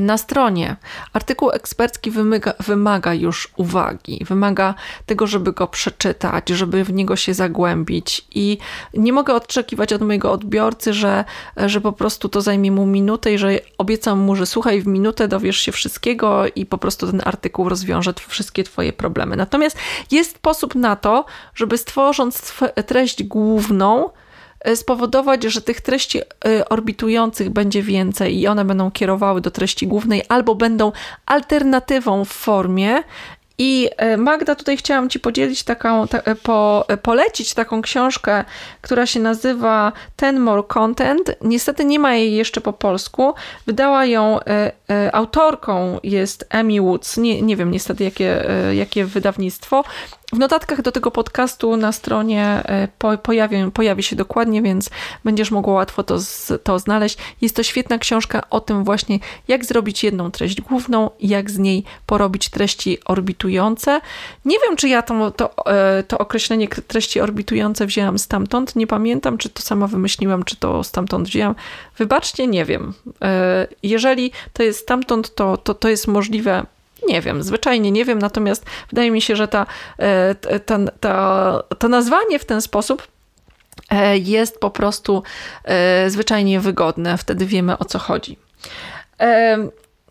na 0.00 0.18
stronie. 0.18 0.76
Artykuł 1.12 1.50
ekspercki 1.50 2.10
wymaga, 2.10 2.52
wymaga, 2.60 3.14
już 3.14 3.48
uwagi, 3.56 4.24
wymaga 4.28 4.74
tego, 5.06 5.26
żeby 5.26 5.52
go 5.52 5.66
przeczytać, 5.66 6.48
żeby 6.48 6.84
w 6.84 6.92
niego 6.92 7.16
się 7.16 7.34
zagłębić 7.34 8.26
i 8.34 8.58
nie 8.94 9.12
mogę 9.12 9.34
oczekiwać 9.34 9.92
od 9.92 10.02
mojego 10.02 10.32
odbiorcy, 10.32 10.92
że, 10.92 11.24
że 11.56 11.80
po 11.80 11.92
prostu 11.92 12.28
to 12.28 12.40
zajmie 12.40 12.72
mu 12.72 12.86
minutę 12.86 13.32
i 13.32 13.38
że 13.38 13.60
obiecam 13.78 14.18
mu, 14.18 14.36
że 14.36 14.46
słuchaj, 14.46 14.80
w 14.80 14.86
minutę 14.86 15.28
dowiesz 15.28 15.56
się 15.56 15.72
wszystkiego 15.72 16.44
i 16.54 16.66
po 16.66 16.78
prostu 16.78 17.06
ten 17.06 17.22
artykuł 17.24 17.68
rozwiąże 17.68 18.14
wszystkie 18.28 18.64
twoje 18.64 18.92
problemy. 18.92 19.36
Natomiast 19.36 19.76
jest 20.10 20.36
sposób 20.36 20.74
na 20.74 20.96
to, 20.96 21.24
żeby 21.54 21.78
stworząc 21.78 22.54
treść 22.86 23.22
główną, 23.22 24.02
E, 24.02 24.10
spowodować, 24.74 25.42
że 25.42 25.62
tych 25.62 25.80
treści 25.80 26.20
e, 26.20 26.68
orbitujących 26.68 27.50
będzie 27.50 27.82
więcej 27.82 28.40
i 28.40 28.46
one 28.46 28.64
będą 28.64 28.90
kierowały 28.90 29.40
do 29.40 29.50
treści 29.50 29.86
głównej 29.86 30.22
albo 30.28 30.54
będą 30.54 30.92
alternatywą 31.26 32.24
w 32.24 32.28
formie 32.28 33.02
i 33.58 33.88
e, 33.96 34.16
Magda, 34.16 34.54
tutaj 34.54 34.76
chciałam 34.76 35.08
Ci 35.08 35.20
podzielić 35.20 35.62
taką, 35.62 36.08
ta, 36.08 36.22
po, 36.42 36.86
polecić 37.02 37.54
taką 37.54 37.82
książkę, 37.82 38.44
która 38.80 39.06
się 39.06 39.20
nazywa 39.20 39.92
Ten 40.16 40.40
More 40.40 40.62
Content. 40.68 41.30
Niestety 41.40 41.84
nie 41.84 41.98
ma 41.98 42.14
jej 42.14 42.34
jeszcze 42.34 42.60
po 42.60 42.72
polsku. 42.72 43.34
Wydała 43.66 44.04
ją, 44.04 44.40
autorką 45.12 46.00
jest 46.02 46.46
Amy 46.50 46.80
Woods. 46.80 47.16
Nie, 47.16 47.42
nie 47.42 47.56
wiem 47.56 47.70
niestety 47.70 48.04
jakie, 48.04 48.44
jakie 48.72 49.04
wydawnictwo. 49.04 49.84
W 50.32 50.38
notatkach 50.38 50.82
do 50.82 50.92
tego 50.92 51.10
podcastu 51.10 51.76
na 51.76 51.92
stronie 51.92 52.44
e, 52.44 52.88
po, 52.98 53.18
pojawi, 53.18 53.56
pojawi 53.74 54.02
się 54.02 54.16
dokładnie, 54.16 54.62
więc 54.62 54.90
będziesz 55.24 55.50
mogła 55.50 55.74
łatwo 55.74 56.02
to, 56.02 56.18
to 56.62 56.78
znaleźć. 56.78 57.18
Jest 57.40 57.56
to 57.56 57.62
świetna 57.62 57.98
książka 57.98 58.42
o 58.50 58.60
tym 58.60 58.84
właśnie, 58.84 59.18
jak 59.48 59.64
zrobić 59.64 60.04
jedną 60.04 60.30
treść 60.30 60.60
główną, 60.60 61.10
jak 61.20 61.50
z 61.50 61.58
niej 61.58 61.84
porobić 62.06 62.48
treści 62.48 62.98
orbitujące. 63.04 64.00
Nie 64.44 64.56
wiem, 64.66 64.76
czy 64.76 64.88
ja 64.88 65.02
to, 65.02 65.30
to, 65.30 65.66
e, 65.66 66.02
to 66.02 66.18
określenie 66.18 66.68
treści 66.68 67.20
orbitujące 67.20 67.86
wzięłam 67.86 68.18
stamtąd. 68.18 68.76
Nie 68.76 68.86
pamiętam, 68.86 69.38
czy 69.38 69.48
to 69.48 69.62
sama 69.62 69.86
wymyśliłam, 69.86 70.42
czy 70.42 70.56
to 70.56 70.84
stamtąd 70.84 71.28
wzięłam. 71.28 71.54
Wybaczcie, 71.98 72.46
nie 72.46 72.64
wiem. 72.64 72.94
E, 73.22 73.66
jeżeli 73.82 74.32
to 74.52 74.62
jest 74.62 74.80
stamtąd, 74.80 75.34
to, 75.34 75.56
to, 75.56 75.74
to 75.74 75.88
jest 75.88 76.08
możliwe 76.08 76.66
nie 77.08 77.20
wiem, 77.20 77.42
zwyczajnie 77.42 77.90
nie 77.90 78.04
wiem, 78.04 78.18
natomiast 78.18 78.66
wydaje 78.90 79.10
mi 79.10 79.22
się, 79.22 79.36
że 79.36 79.48
ta, 79.48 79.66
e, 79.98 80.34
ta, 80.58 80.78
ta, 81.00 81.62
to 81.78 81.88
nazwanie 81.88 82.38
w 82.38 82.44
ten 82.44 82.62
sposób 82.62 83.08
e, 83.90 84.18
jest 84.18 84.60
po 84.60 84.70
prostu 84.70 85.22
e, 85.64 86.10
zwyczajnie 86.10 86.60
wygodne. 86.60 87.18
Wtedy 87.18 87.46
wiemy 87.46 87.78
o 87.78 87.84
co 87.84 87.98
chodzi. 87.98 88.38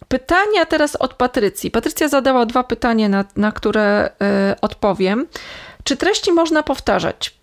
Pytania 0.08 0.65
teraz 0.65 0.95
od 0.95 1.13
Patrycji. 1.13 1.71
Patrycja 1.71 2.08
zadała 2.08 2.45
dwa 2.45 2.63
pytania, 2.63 3.10
na, 3.10 3.25
na 3.36 3.51
które 3.51 4.10
odpowiem. 4.62 5.27
Czy 5.84 5.97
treści 5.97 6.32
można 6.32 6.63
powtarzać? 6.63 7.40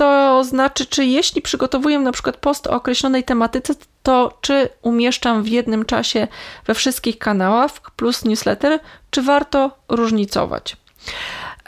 To 0.00 0.44
znaczy, 0.44 0.86
czy 0.86 1.04
jeśli 1.04 1.42
przygotowuję 1.42 1.98
na 1.98 2.12
przykład 2.12 2.36
post 2.36 2.66
o 2.66 2.70
określonej 2.70 3.24
tematyce, 3.24 3.74
to 4.02 4.38
czy 4.40 4.68
umieszczam 4.82 5.42
w 5.42 5.48
jednym 5.48 5.84
czasie 5.84 6.28
we 6.66 6.74
wszystkich 6.74 7.18
kanałach 7.18 7.70
plus 7.96 8.24
newsletter, 8.24 8.78
czy 9.10 9.22
warto 9.22 9.70
różnicować. 9.88 10.76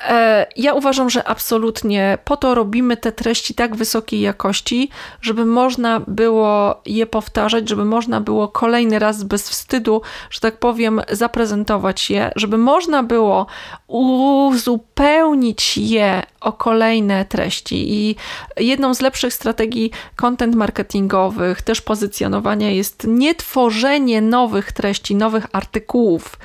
E, 0.09 0.47
ja 0.57 0.75
uważam, 0.75 1.11
że 1.11 1.29
absolutnie 1.29 2.19
po 2.25 2.37
to 2.37 2.55
robimy 2.55 2.97
te 2.97 3.13
treści 3.13 3.55
tak 3.55 3.77
wysokiej 3.77 4.21
jakości, 4.21 4.91
żeby 5.21 5.45
można 5.45 6.01
było 6.01 6.81
je 6.87 7.07
powtarzać, 7.07 7.69
żeby 7.69 7.85
można 7.85 8.21
było 8.21 8.49
kolejny 8.49 8.99
raz 8.99 9.23
bez 9.23 9.51
wstydu, 9.51 10.03
że 10.31 10.41
tak 10.41 10.59
powiem, 10.59 11.01
zaprezentować 11.11 12.11
je, 12.11 12.33
żeby 12.37 12.59
można 12.59 13.03
było 13.03 13.47
uzupełnić 13.87 15.79
je 15.79 16.23
o 16.41 16.53
kolejne 16.53 17.25
treści. 17.25 17.95
I 17.95 18.17
jedną 18.57 18.95
z 18.95 19.01
lepszych 19.01 19.35
strategii 19.35 19.91
content 20.17 20.55
marketingowych, 20.55 21.63
też 21.63 21.81
pozycjonowania 21.81 22.71
jest 22.71 23.07
nie 23.09 23.35
tworzenie 23.35 24.23
nowych 24.23 24.73
treści, 24.73 25.15
nowych 25.15 25.47
artykułów 25.53 26.39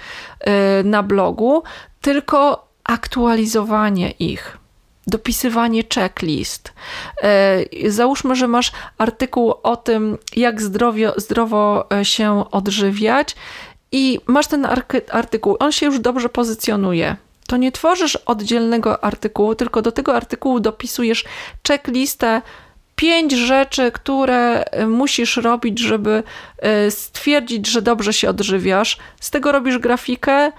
y, 0.81 0.83
na 0.83 1.03
blogu, 1.03 1.63
tylko 2.01 2.66
aktualizowanie 2.87 4.11
ich, 4.11 4.57
dopisywanie 5.07 5.83
checklist. 5.93 6.73
E, 7.23 7.91
załóżmy, 7.91 8.35
że 8.35 8.47
masz 8.47 8.71
artykuł 8.97 9.53
o 9.63 9.77
tym, 9.77 10.17
jak 10.35 10.61
zdrowo, 10.61 11.13
zdrowo 11.17 11.91
e, 11.91 12.05
się 12.05 12.51
odżywiać, 12.51 13.35
i 13.91 14.19
masz 14.27 14.47
ten 14.47 14.67
artykuł, 15.11 15.57
on 15.59 15.71
się 15.71 15.85
już 15.85 15.99
dobrze 15.99 16.29
pozycjonuje. 16.29 17.15
To 17.47 17.57
nie 17.57 17.71
tworzysz 17.71 18.15
oddzielnego 18.15 19.03
artykułu, 19.03 19.55
tylko 19.55 19.81
do 19.81 19.91
tego 19.91 20.15
artykułu 20.15 20.59
dopisujesz 20.59 21.25
checklistę 21.67 22.41
pięć 22.95 23.31
rzeczy, 23.31 23.91
które 23.91 24.63
e, 24.63 24.87
musisz 24.87 25.37
robić, 25.37 25.79
żeby 25.79 26.23
stwierdzić, 26.89 27.67
że 27.67 27.81
dobrze 27.81 28.13
się 28.13 28.29
odżywiasz. 28.29 28.97
Z 29.19 29.31
tego 29.31 29.51
robisz 29.51 29.77
grafikę, 29.77 30.51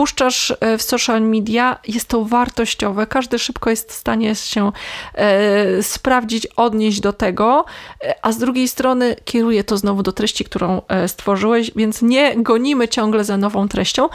wpuszczasz 0.00 0.54
e, 0.60 0.78
w 0.78 0.82
social 0.82 1.22
media, 1.22 1.78
jest 1.88 2.08
to 2.08 2.24
wartościowe. 2.24 3.06
Każdy 3.06 3.38
szybko 3.38 3.70
jest 3.70 3.90
w 3.90 3.94
stanie 3.94 4.34
się 4.34 4.72
e, 5.14 5.82
sprawdzić, 5.82 6.46
odnieść 6.46 7.00
do 7.00 7.12
tego, 7.12 7.64
e, 8.04 8.14
a 8.22 8.32
z 8.32 8.38
drugiej 8.38 8.68
strony 8.68 9.16
kieruje 9.24 9.64
to 9.64 9.76
znowu 9.76 10.02
do 10.02 10.12
treści, 10.12 10.44
którą 10.44 10.82
stworzyłeś, 11.06 11.70
więc 11.76 12.02
nie 12.02 12.36
gonimy 12.36 12.88
ciągle 12.88 13.24
za 13.24 13.36
nową 13.36 13.68
treścią, 13.68 14.08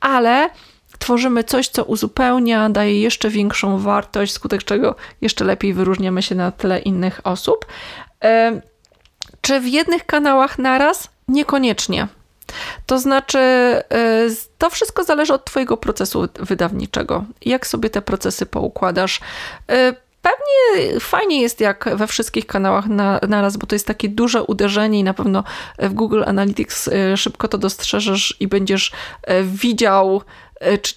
ale 0.00 0.50
tworzymy 0.98 1.44
coś, 1.44 1.68
co 1.68 1.84
uzupełnia, 1.84 2.70
daje 2.70 3.00
jeszcze 3.00 3.30
większą 3.30 3.78
wartość, 3.78 4.32
skutek 4.32 4.64
czego 4.64 4.94
jeszcze 5.20 5.44
lepiej 5.44 5.74
wyróżniamy 5.74 6.22
się 6.22 6.34
na 6.34 6.52
tle 6.52 6.78
innych 6.78 7.20
osób. 7.24 7.66
Czy 9.40 9.60
w 9.60 9.66
jednych 9.66 10.06
kanałach 10.06 10.58
naraz? 10.58 11.08
Niekoniecznie. 11.28 12.08
To 12.86 12.98
znaczy, 12.98 13.38
y, 13.38 14.36
to 14.58 14.70
wszystko 14.70 15.04
zależy 15.04 15.34
od 15.34 15.44
Twojego 15.44 15.76
procesu 15.76 16.28
wydawniczego. 16.40 17.24
Jak 17.44 17.66
sobie 17.66 17.90
te 17.90 18.02
procesy 18.02 18.46
poukładasz. 18.46 19.20
Y, 19.72 19.94
pewnie 20.22 21.00
fajnie 21.00 21.40
jest 21.40 21.60
jak 21.60 21.88
we 21.96 22.06
wszystkich 22.06 22.46
kanałach 22.46 22.86
na, 22.86 23.20
naraz, 23.28 23.56
bo 23.56 23.66
to 23.66 23.74
jest 23.74 23.86
takie 23.86 24.08
duże 24.08 24.42
uderzenie 24.42 24.98
i 24.98 25.04
na 25.04 25.14
pewno 25.14 25.44
w 25.78 25.94
Google 25.94 26.22
Analytics 26.26 26.88
y, 26.88 27.16
szybko 27.16 27.48
to 27.48 27.58
dostrzeżesz 27.58 28.36
i 28.40 28.48
będziesz 28.48 28.92
widział, 29.44 30.22
czy, 30.82 30.94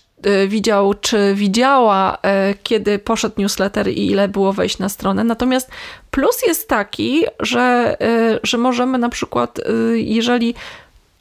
widział, 0.48 0.94
czy 0.94 1.36
widziała, 1.36 2.18
kiedy 2.64 3.00
poszedł 3.00 3.36
newsletter 3.38 3.88
i 3.88 4.08
ile 4.08 4.28
było 4.28 4.54
wejść 4.54 4.80
na 4.80 4.90
stronę. 4.90 5.24
Natomiast 5.24 5.72
plus 6.12 6.42
jest 6.48 6.68
taki, 6.68 7.26
że, 7.40 7.98
że 8.44 8.58
możemy 8.58 8.98
na 8.98 9.10
przykład, 9.10 9.60
jeżeli 9.94 10.56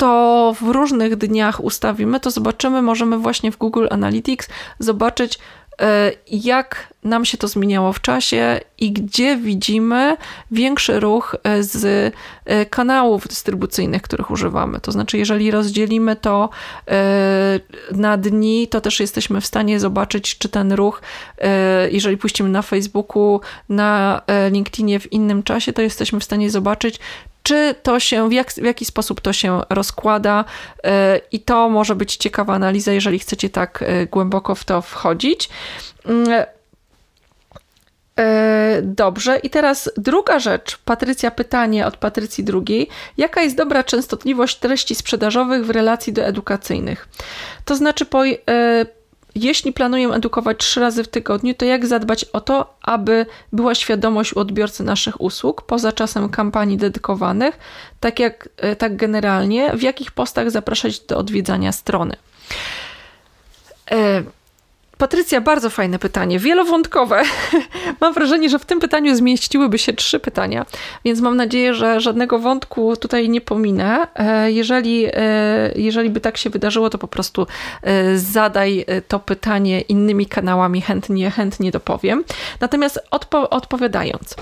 to 0.00 0.54
w 0.60 0.68
różnych 0.68 1.16
dniach 1.16 1.64
ustawimy, 1.64 2.20
to 2.20 2.30
zobaczymy, 2.30 2.82
możemy 2.82 3.18
właśnie 3.18 3.52
w 3.52 3.56
Google 3.56 3.86
Analytics 3.90 4.48
zobaczyć, 4.78 5.38
e, 5.80 6.12
jak 6.26 6.88
nam 7.04 7.24
się 7.24 7.38
to 7.38 7.48
zmieniało 7.48 7.92
w 7.92 8.00
czasie 8.00 8.60
i 8.78 8.92
gdzie 8.92 9.36
widzimy 9.36 10.16
większy 10.50 11.00
ruch 11.00 11.36
e, 11.42 11.62
z 11.62 12.14
e, 12.44 12.66
kanałów 12.66 13.28
dystrybucyjnych, 13.28 14.02
których 14.02 14.30
używamy. 14.30 14.80
To 14.80 14.92
znaczy, 14.92 15.18
jeżeli 15.18 15.50
rozdzielimy 15.50 16.16
to 16.16 16.50
na 17.92 18.16
dni, 18.16 18.68
to 18.68 18.80
też 18.80 19.00
jesteśmy 19.00 19.40
w 19.40 19.46
stanie 19.46 19.80
zobaczyć, 19.80 20.38
czy 20.38 20.48
ten 20.48 20.72
ruch, 20.72 21.02
jeżeli 21.90 22.16
puścimy 22.16 22.48
na 22.48 22.62
Facebooku, 22.62 23.40
na 23.68 24.22
LinkedInie 24.50 25.00
w 25.00 25.12
innym 25.12 25.42
czasie, 25.42 25.72
to 25.72 25.82
jesteśmy 25.82 26.20
w 26.20 26.24
stanie 26.24 26.50
zobaczyć, 26.50 27.00
czy 27.42 27.74
to 27.82 28.00
się, 28.00 28.28
w, 28.28 28.32
jak, 28.32 28.52
w 28.52 28.64
jaki 28.64 28.84
sposób 28.84 29.20
to 29.20 29.32
się 29.32 29.60
rozkłada, 29.70 30.44
e, 30.84 31.20
i 31.32 31.40
to 31.40 31.68
może 31.68 31.94
być 31.94 32.16
ciekawa 32.16 32.54
analiza, 32.54 32.92
jeżeli 32.92 33.18
chcecie 33.18 33.50
tak 33.50 33.82
e, 33.82 34.06
głęboko 34.06 34.54
w 34.54 34.64
to 34.64 34.82
wchodzić. 34.82 35.48
Mm, 36.06 36.44
e, 38.18 38.80
dobrze, 38.82 39.38
i 39.38 39.50
teraz 39.50 39.90
druga 39.96 40.38
rzecz. 40.38 40.78
Patrycja, 40.84 41.30
pytanie 41.30 41.86
od 41.86 41.96
Patrycji 41.96 42.44
drugiej. 42.44 42.88
Jaka 43.16 43.42
jest 43.42 43.56
dobra 43.56 43.84
częstotliwość 43.84 44.56
treści 44.56 44.94
sprzedażowych 44.94 45.66
w 45.66 45.70
relacji 45.70 46.12
do 46.12 46.22
edukacyjnych? 46.22 47.08
To 47.64 47.76
znaczy, 47.76 48.06
po, 48.06 48.22
jeśli 49.34 49.72
planuję 49.72 50.08
edukować 50.08 50.58
trzy 50.58 50.80
razy 50.80 51.04
w 51.04 51.08
tygodniu, 51.08 51.54
to 51.54 51.64
jak 51.64 51.86
zadbać 51.86 52.24
o 52.24 52.40
to, 52.40 52.74
aby 52.82 53.26
była 53.52 53.74
świadomość 53.74 54.32
u 54.32 54.38
odbiorcy 54.38 54.84
naszych 54.84 55.20
usług 55.20 55.62
poza 55.62 55.92
czasem 55.92 56.28
kampanii 56.28 56.76
dedykowanych, 56.76 57.58
tak 58.00 58.20
jak 58.20 58.48
e, 58.56 58.76
tak 58.76 58.96
generalnie, 58.96 59.76
w 59.76 59.82
jakich 59.82 60.10
postach 60.10 60.50
zapraszać 60.50 61.00
do 61.00 61.18
odwiedzania 61.18 61.72
strony. 61.72 62.16
E, 63.90 64.22
Patrycja, 65.00 65.40
bardzo 65.40 65.70
fajne 65.70 65.98
pytanie, 65.98 66.38
wielowątkowe. 66.38 67.22
mam 68.00 68.14
wrażenie, 68.14 68.48
że 68.48 68.58
w 68.58 68.64
tym 68.64 68.80
pytaniu 68.80 69.16
zmieściłyby 69.16 69.78
się 69.78 69.92
trzy 69.92 70.20
pytania, 70.20 70.66
więc 71.04 71.20
mam 71.20 71.36
nadzieję, 71.36 71.74
że 71.74 72.00
żadnego 72.00 72.38
wątku 72.38 72.96
tutaj 72.96 73.28
nie 73.28 73.40
pominę. 73.40 74.06
E, 74.14 74.52
jeżeli, 74.52 75.06
e, 75.06 75.12
jeżeli 75.76 76.10
by 76.10 76.20
tak 76.20 76.36
się 76.36 76.50
wydarzyło, 76.50 76.90
to 76.90 76.98
po 76.98 77.08
prostu 77.08 77.46
e, 77.82 78.18
zadaj 78.18 78.84
to 79.08 79.18
pytanie 79.18 79.80
innymi 79.80 80.26
kanałami, 80.26 80.80
chętnie, 80.80 81.30
chętnie 81.30 81.70
dopowiem. 81.70 82.24
Natomiast 82.60 83.00
odpo 83.10 83.50
odpowiadając, 83.50 84.34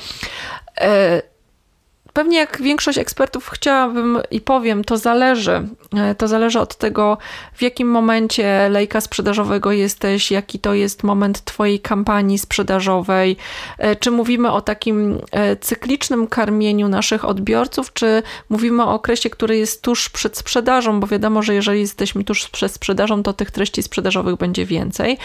Pewnie 2.13 2.39
jak 2.39 2.63
większość 2.63 2.99
ekspertów 2.99 3.49
chciałabym 3.49 4.19
i 4.31 4.41
powiem, 4.41 4.85
to 4.85 4.97
zależy. 4.97 5.69
E, 5.97 6.15
to 6.15 6.29
zależy 6.29 6.61
od 6.61 6.77
tego, 6.77 7.19
w 7.55 7.63
jakim 7.63 7.89
momencie 7.89 8.69
lejka 8.69 9.01
sprzedażowego 9.01 9.73
jesteś, 9.73 10.31
jaki 10.31 10.59
to 10.59 10.75
jest 10.75 11.03
moment 11.03 11.45
Twojej 11.45 11.81
kampanii 11.81 12.39
sprzedażowej. 12.39 13.37
E, 13.79 13.97
czy 13.97 14.11
mówimy 14.11 14.53
o 14.53 14.61
takim 14.61 15.19
e, 15.31 15.57
cyklicznym 15.57 16.27
karmieniu 16.27 16.89
naszych 16.89 17.25
odbiorców, 17.25 17.93
czy 17.93 18.23
mówimy 18.49 18.83
o 18.83 18.95
okresie, 18.95 19.31
który 19.31 19.57
jest 19.57 19.83
tuż 19.83 20.09
przed 20.09 20.37
sprzedażą, 20.37 21.01
bo 21.01 21.07
wiadomo, 21.07 21.43
że 21.43 21.55
jeżeli 21.55 21.81
jesteśmy 21.81 22.25
tuż 22.25 22.49
przed 22.49 22.73
sprzedażą, 22.73 23.23
to 23.23 23.33
tych 23.33 23.51
treści 23.51 23.83
sprzedażowych 23.83 24.37
będzie 24.37 24.67
więcej. 24.67 25.19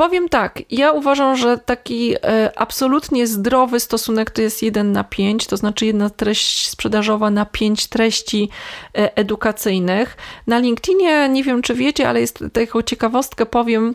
Powiem 0.00 0.28
tak, 0.28 0.62
ja 0.70 0.92
uważam, 0.92 1.36
że 1.36 1.58
taki 1.58 2.14
e, 2.14 2.52
absolutnie 2.56 3.26
zdrowy 3.26 3.80
stosunek 3.80 4.30
to 4.30 4.42
jest 4.42 4.62
1 4.62 4.92
na 4.92 5.04
5, 5.04 5.46
to 5.46 5.56
znaczy 5.56 5.86
jedna 5.86 6.10
treść 6.10 6.68
sprzedażowa 6.68 7.30
na 7.30 7.46
5 7.46 7.86
treści 7.86 8.48
e, 8.98 9.16
edukacyjnych. 9.16 10.16
Na 10.46 10.58
LinkedInie, 10.58 11.28
nie 11.28 11.44
wiem 11.44 11.62
czy 11.62 11.74
wiecie, 11.74 12.08
ale 12.08 12.20
jest 12.20 12.44
taką 12.52 12.82
ciekawostkę 12.82 13.46
powiem, 13.46 13.94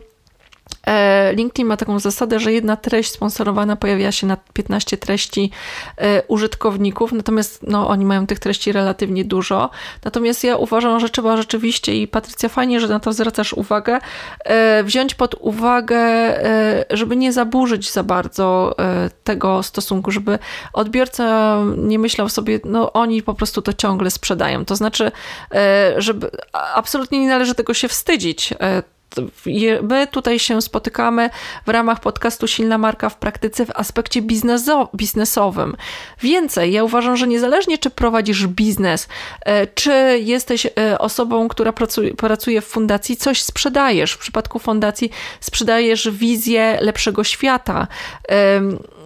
LinkedIn 1.32 1.66
ma 1.66 1.76
taką 1.76 1.98
zasadę, 1.98 2.40
że 2.40 2.52
jedna 2.52 2.76
treść 2.76 3.10
sponsorowana 3.10 3.76
pojawia 3.76 4.12
się 4.12 4.26
na 4.26 4.36
15 4.52 4.96
treści 4.96 5.50
e, 5.96 6.22
użytkowników, 6.22 7.12
natomiast 7.12 7.62
no, 7.62 7.88
oni 7.88 8.04
mają 8.04 8.26
tych 8.26 8.38
treści 8.38 8.72
relatywnie 8.72 9.24
dużo. 9.24 9.70
Natomiast 10.04 10.44
ja 10.44 10.56
uważam, 10.56 11.00
że 11.00 11.08
trzeba 11.08 11.36
rzeczywiście, 11.36 11.94
i 11.94 12.08
Patrycja, 12.08 12.48
fajnie, 12.48 12.80
że 12.80 12.88
na 12.88 13.00
to 13.00 13.12
zwracasz 13.12 13.52
uwagę, 13.52 13.98
e, 14.44 14.84
wziąć 14.84 15.14
pod 15.14 15.34
uwagę, 15.40 15.96
żeby 16.90 17.16
nie 17.16 17.32
zaburzyć 17.32 17.92
za 17.92 18.02
bardzo 18.02 18.76
tego 19.24 19.62
stosunku, 19.62 20.10
żeby 20.10 20.38
odbiorca 20.72 21.56
nie 21.76 21.98
myślał 21.98 22.28
sobie, 22.28 22.60
no 22.64 22.92
oni 22.92 23.22
po 23.22 23.34
prostu 23.34 23.62
to 23.62 23.72
ciągle 23.72 24.10
sprzedają. 24.10 24.64
To 24.64 24.76
znaczy, 24.76 25.12
żeby 25.96 26.30
absolutnie 26.74 27.20
nie 27.20 27.28
należy 27.28 27.54
tego 27.54 27.74
się 27.74 27.88
wstydzić 27.88 28.54
my 29.82 30.06
tutaj 30.06 30.38
się 30.38 30.62
spotykamy 30.62 31.30
w 31.66 31.68
ramach 31.68 32.00
podcastu 32.00 32.46
Silna 32.46 32.78
Marka 32.78 33.08
w 33.08 33.16
praktyce 33.16 33.66
w 33.66 33.70
aspekcie 33.74 34.22
biznesowym. 34.94 35.76
Więcej, 36.22 36.72
ja 36.72 36.84
uważam, 36.84 37.16
że 37.16 37.26
niezależnie 37.26 37.78
czy 37.78 37.90
prowadzisz 37.90 38.46
biznes, 38.46 39.08
e, 39.40 39.66
czy 39.66 40.20
jesteś 40.24 40.66
e, 40.66 40.98
osobą, 40.98 41.48
która 41.48 41.72
pracuje, 42.16 42.60
w 42.60 42.66
fundacji, 42.66 43.16
coś 43.16 43.42
sprzedajesz. 43.42 44.12
W 44.12 44.18
przypadku 44.18 44.58
fundacji 44.58 45.10
sprzedajesz 45.40 46.10
wizję 46.10 46.78
lepszego 46.80 47.24
świata. 47.24 47.86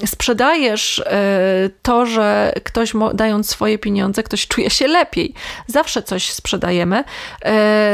Sprzedajesz 0.06 0.98
e, 0.98 1.70
to, 1.82 2.06
że 2.06 2.52
ktoś 2.64 2.92
dając 3.14 3.50
swoje 3.50 3.78
pieniądze, 3.78 4.22
ktoś 4.22 4.46
czuje 4.46 4.70
się 4.70 4.86
lepiej. 4.86 5.34
Zawsze 5.66 6.02
coś 6.02 6.32
sprzedajemy. 6.32 7.04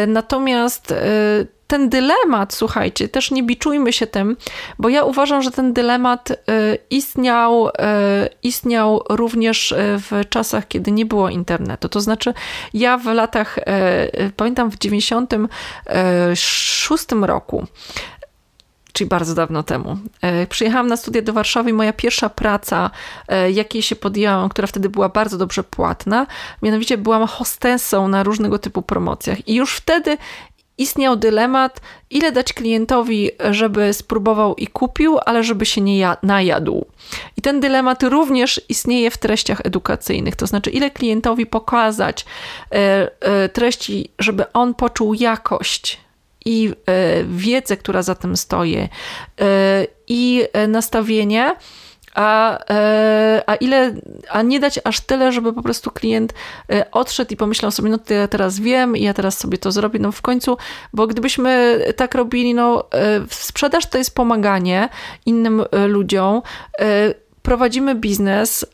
Natomiast 0.06 0.94
ten 1.66 1.88
dylemat, 1.88 2.54
słuchajcie, 2.54 3.08
też 3.08 3.30
nie 3.30 3.42
biczujmy 3.42 3.92
się 3.92 4.06
tym, 4.06 4.36
bo 4.78 4.88
ja 4.88 5.04
uważam, 5.04 5.42
że 5.42 5.50
ten 5.50 5.72
dylemat 5.72 6.30
y, 6.30 6.34
istniał, 6.90 7.68
y, 7.68 7.72
istniał 8.42 9.02
również 9.08 9.72
y, 9.72 9.76
w 9.78 10.10
czasach, 10.28 10.68
kiedy 10.68 10.92
nie 10.92 11.06
było 11.06 11.28
internetu. 11.28 11.88
To 11.88 12.00
znaczy, 12.00 12.34
ja 12.74 12.98
w 12.98 13.04
latach, 13.04 13.58
pamiętam 14.36 14.70
w 14.70 14.78
96 14.78 17.04
roku, 17.22 17.66
czyli 18.92 19.08
bardzo 19.08 19.34
dawno 19.34 19.62
temu. 19.62 19.98
Przyjechałam 20.48 20.86
na 20.86 20.96
studia 20.96 21.22
do 21.22 21.32
Warszawy 21.32 21.70
i 21.70 21.72
moja 21.72 21.92
pierwsza 21.92 22.28
praca, 22.28 22.90
jakiej 23.52 23.82
się 23.82 23.96
podjęłam, 23.96 24.48
która 24.48 24.68
wtedy 24.68 24.88
była 24.88 25.08
bardzo 25.08 25.38
dobrze 25.38 25.64
płatna, 25.64 26.26
mianowicie 26.62 26.98
byłam 26.98 27.26
hostessą 27.26 28.08
na 28.08 28.22
różnego 28.22 28.58
typu 28.58 28.82
promocjach. 28.82 29.48
I 29.48 29.54
już 29.54 29.76
wtedy 29.76 30.16
istniał 30.79 31.16
dylemat, 31.16 31.81
ile 32.11 32.33
dać 32.33 32.53
klientowi, 32.53 33.31
żeby 33.51 33.93
spróbował 33.93 34.55
i 34.55 34.66
kupił, 34.66 35.18
ale 35.27 35.45
żeby 35.45 35.66
się 35.66 35.81
nie 35.81 36.16
najadł. 36.22 36.85
I 37.37 37.43
ten 37.43 37.61
dylemat 37.61 38.03
również 38.03 38.61
istnieje 38.68 39.11
w 39.11 39.18
treściach 39.18 39.61
edukacyjnych, 39.64 40.37
to 40.37 40.47
znaczy 40.47 40.70
ile 40.70 40.91
klientowi 40.91 41.47
pokazać 41.47 42.24
e, 42.72 42.77
e, 43.20 43.49
treści, 43.49 44.11
żeby 44.18 44.53
on 44.53 44.74
poczuł 44.74 45.14
jakość 45.14 46.01
i 46.45 46.72
e, 46.87 47.24
wiedzę, 47.24 47.77
która 47.77 48.03
za 48.03 48.14
tym 48.14 48.37
stoi, 48.37 48.89
i 50.09 50.45
nastawienie 50.68 51.57
a, 52.16 52.58
e, 52.70 53.42
a 53.46 53.54
ile, 53.54 53.94
a 54.28 54.42
nie 54.42 54.60
dać 54.60 54.80
aż 54.84 55.00
tyle, 55.00 55.32
żeby 55.32 55.52
po 55.52 55.62
prostu 55.62 55.90
klient 55.90 56.34
e, 56.72 56.90
odszedł 56.90 57.34
i 57.34 57.36
pomyślał 57.36 57.70
sobie, 57.70 57.90
no 57.90 57.98
to 57.98 58.14
ja 58.14 58.28
teraz 58.28 58.60
wiem 58.60 58.96
i 58.96 59.02
ja 59.02 59.14
teraz 59.14 59.38
sobie 59.38 59.58
to 59.58 59.72
zrobię, 59.72 59.98
no 59.98 60.12
w 60.12 60.22
końcu, 60.22 60.56
bo 60.92 61.06
gdybyśmy 61.06 61.80
tak 61.96 62.14
robili, 62.14 62.54
no 62.54 62.84
e, 62.92 63.20
sprzedaż 63.30 63.86
to 63.86 63.98
jest 63.98 64.14
pomaganie 64.14 64.88
innym 65.26 65.64
ludziom, 65.88 66.42
prowadzimy 67.42 67.94
biznes, 67.94 68.66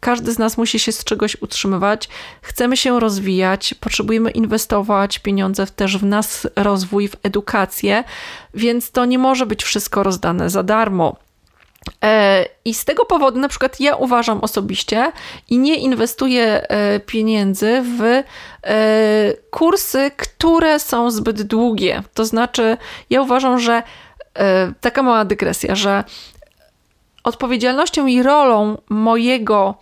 każdy 0.00 0.32
z 0.32 0.38
nas 0.38 0.58
musi 0.58 0.78
się 0.78 0.92
z 0.92 1.04
czegoś 1.04 1.42
utrzymywać, 1.42 2.08
chcemy 2.42 2.76
się 2.76 3.00
rozwijać, 3.00 3.74
potrzebujemy 3.80 4.30
inwestować 4.30 5.18
pieniądze 5.18 5.66
też 5.66 5.98
w 5.98 6.04
nas, 6.04 6.46
rozwój, 6.56 7.08
w 7.08 7.16
edukację, 7.22 8.04
więc 8.54 8.90
to 8.90 9.04
nie 9.04 9.18
może 9.18 9.46
być 9.46 9.64
wszystko 9.64 10.02
rozdane 10.02 10.50
za 10.50 10.62
darmo. 10.62 11.16
E, 12.04 12.44
I 12.64 12.74
z 12.74 12.84
tego 12.84 13.04
powodu, 13.04 13.40
na 13.40 13.48
przykład, 13.48 13.80
ja 13.80 13.96
uważam 13.96 14.40
osobiście 14.40 15.12
i 15.50 15.58
nie 15.58 15.76
inwestuję 15.76 16.68
e, 16.68 17.00
pieniędzy 17.00 17.82
w 17.82 18.02
e, 18.02 18.24
kursy, 19.50 20.10
które 20.16 20.78
są 20.78 21.10
zbyt 21.10 21.42
długie. 21.42 22.02
To 22.14 22.24
znaczy, 22.24 22.76
ja 23.10 23.22
uważam, 23.22 23.58
że 23.58 23.82
taka 24.80 25.02
mała 25.02 25.24
dygresja, 25.24 25.74
że 25.74 26.04
odpowiedzialnością 27.24 28.06
i 28.06 28.22
rolą 28.22 28.78
mojego, 28.88 29.74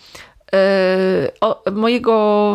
mojego 1.72 2.54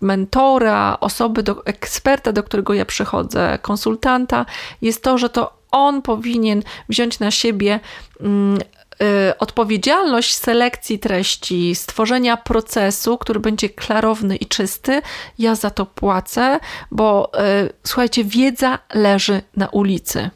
mentora, 0.00 0.96
osoby, 1.00 1.42
do, 1.42 1.66
eksperta, 1.66 2.32
do 2.32 2.42
którego 2.42 2.74
ja 2.74 2.84
przychodzę, 2.84 3.58
konsultanta, 3.62 4.46
jest 4.82 5.02
to, 5.02 5.18
że 5.18 5.30
to 5.30 5.52
on 5.74 6.02
powinien 6.02 6.62
wziąć 6.88 7.18
na 7.18 7.30
siebie 7.30 7.80
mm, 8.20 8.58
y, 9.02 9.38
odpowiedzialność 9.38 10.34
selekcji 10.34 10.98
treści, 10.98 11.74
stworzenia 11.74 12.36
procesu, 12.36 13.18
który 13.18 13.40
będzie 13.40 13.68
klarowny 13.68 14.36
i 14.36 14.46
czysty. 14.46 15.02
Ja 15.38 15.54
za 15.54 15.70
to 15.70 15.86
płacę, 15.86 16.60
bo 16.90 17.32
y, 17.64 17.72
słuchajcie, 17.84 18.24
wiedza 18.24 18.78
leży 18.94 19.42
na 19.56 19.68
ulicy. 19.68 20.30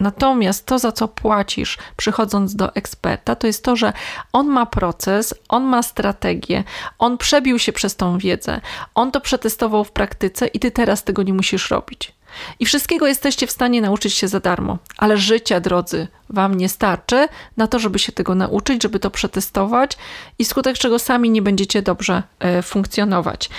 Natomiast 0.00 0.66
to, 0.66 0.78
za 0.78 0.92
co 0.92 1.08
płacisz, 1.08 1.78
przychodząc 1.96 2.54
do 2.54 2.74
eksperta, 2.74 3.36
to 3.36 3.46
jest 3.46 3.64
to, 3.64 3.76
że 3.76 3.92
on 4.32 4.46
ma 4.46 4.66
proces, 4.66 5.34
on 5.48 5.64
ma 5.64 5.82
strategię, 5.82 6.64
on 6.98 7.18
przebił 7.18 7.58
się 7.58 7.72
przez 7.72 7.96
tą 7.96 8.18
wiedzę, 8.18 8.60
on 8.94 9.10
to 9.10 9.20
przetestował 9.20 9.84
w 9.84 9.92
praktyce 9.92 10.46
i 10.46 10.60
ty 10.60 10.70
teraz 10.70 11.04
tego 11.04 11.22
nie 11.22 11.34
musisz 11.34 11.70
robić. 11.70 12.12
I 12.60 12.66
wszystkiego 12.66 13.06
jesteście 13.06 13.46
w 13.46 13.50
stanie 13.50 13.80
nauczyć 13.80 14.14
się 14.14 14.28
za 14.28 14.40
darmo, 14.40 14.78
ale 14.98 15.16
życia, 15.16 15.60
drodzy, 15.60 16.08
wam 16.28 16.54
nie 16.54 16.68
starczy 16.68 17.28
na 17.56 17.66
to, 17.66 17.78
żeby 17.78 17.98
się 17.98 18.12
tego 18.12 18.34
nauczyć, 18.34 18.82
żeby 18.82 18.98
to 18.98 19.10
przetestować 19.10 19.96
i 20.38 20.44
skutek 20.44 20.78
czego 20.78 20.98
sami 20.98 21.30
nie 21.30 21.42
będziecie 21.42 21.82
dobrze 21.82 22.22
e, 22.38 22.62
funkcjonować. 22.62 23.50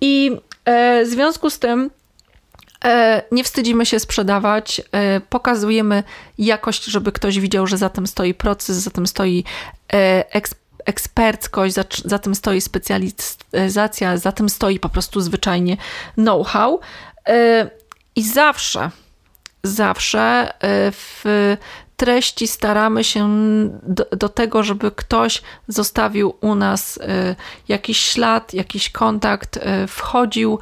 I 0.00 0.30
e, 0.64 1.04
w 1.04 1.08
związku 1.08 1.50
z 1.50 1.58
tym 1.58 1.90
e, 2.84 3.22
nie 3.32 3.44
wstydzimy 3.44 3.86
się 3.86 4.00
sprzedawać, 4.00 4.82
pokazujemy 5.30 6.02
jakość, 6.38 6.84
żeby 6.84 7.12
ktoś 7.12 7.40
widział, 7.40 7.66
że 7.66 7.76
za 7.76 7.88
tym 7.88 8.06
stoi 8.06 8.34
proces, 8.34 8.76
za 8.76 8.90
tym 8.90 9.06
stoi 9.06 9.44
eksperckość, 10.86 11.74
za, 11.74 11.84
za 12.04 12.18
tym 12.18 12.34
stoi 12.34 12.60
specjalizacja, 12.60 14.16
za 14.16 14.32
tym 14.32 14.48
stoi 14.48 14.78
po 14.78 14.88
prostu 14.88 15.20
zwyczajnie 15.20 15.76
know-how. 16.14 16.80
I 18.16 18.22
zawsze, 18.22 18.90
zawsze 19.62 20.52
e, 20.60 20.92
w 20.92 21.24
treści 21.96 22.46
staramy 22.46 23.04
się 23.04 23.28
do, 23.82 24.04
do, 24.04 24.28
tego, 24.28 24.62
żeby 24.62 24.90
ktoś 24.90 25.42
zostawił 25.68 26.34
u 26.40 26.54
nas 26.54 26.98
e, 27.02 27.36
jakiś 27.68 27.98
ślad, 27.98 28.54
jakiś 28.54 28.90
kontakt, 28.90 29.56
e, 29.56 29.86
wchodził 29.86 30.58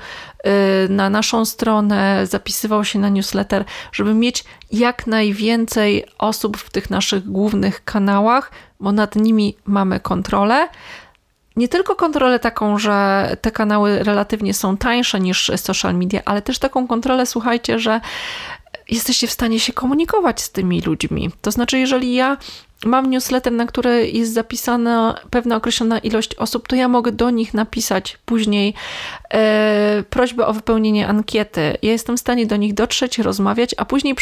na 0.89 1.11
naszą 1.11 1.45
stronę, 1.45 2.27
zapisywał 2.27 2.85
się 2.85 2.99
na 2.99 3.09
newsletter, 3.09 3.65
żeby 3.93 4.15
mieć 4.15 4.45
jak 4.73 5.07
najwięcej 5.07 6.05
osób 6.19 6.57
w 6.57 6.71
tych 6.71 6.91
naszych 6.91 7.25
głównych 7.25 7.85
kanałach, 7.85 8.51
bo 8.81 8.93
nad 8.93 9.17
nimi 9.17 9.57
mamy 9.65 10.01
kontrolę 10.01 10.69
nie 11.57 11.69
tylko 11.69 11.97
kontrolę 11.97 12.39
taką, 12.39 12.79
że 12.79 13.29
te 13.41 13.51
kanały 13.51 14.03
relatywnie 14.03 14.55
są 14.55 14.77
tańsze 14.77 15.21
niż 15.21 15.51
social 15.57 15.95
media, 15.95 16.23
ale 16.25 16.43
też 16.43 16.59
taką 16.59 16.87
kontrolę, 16.87 17.27
słuchajcie, 17.27 17.79
że 17.79 18.01
jesteście 18.91 19.27
w 19.27 19.33
stanie 19.33 19.61
się 19.61 19.73
komunikować 19.73 20.41
z 20.41 20.51
tymi 20.51 20.81
ludźmi. 20.81 21.31
To 21.43 21.51
znaczy, 21.51 21.79
jeżeli 21.79 22.15
ja 22.15 22.37
mam 22.85 23.11
newsletter, 23.11 23.53
na 23.53 23.67
który 23.67 24.11
jest 24.11 24.33
zapisana 24.33 25.21
pewna 25.31 25.57
określona 25.57 25.99
ilość 25.99 26.35
osób, 26.35 26.69
to 26.69 26.77
ja 26.77 26.89
mogę 26.89 27.13
do 27.13 27.31
nich 27.31 27.55
napisać 27.55 28.19
później 28.25 28.75
e, 29.35 30.05
prośbę 30.11 30.47
o 30.47 30.53
wypełnienie 30.53 31.09
ankiety. 31.09 31.79
Ja 31.83 31.93
jestem 31.93 32.17
w 32.17 32.21
stanie 32.21 32.47
do 32.47 32.57
nich 32.57 32.75
dotrzeć, 32.75 33.19
rozmawiać, 33.19 33.75
a 33.79 33.85
później 33.85 34.15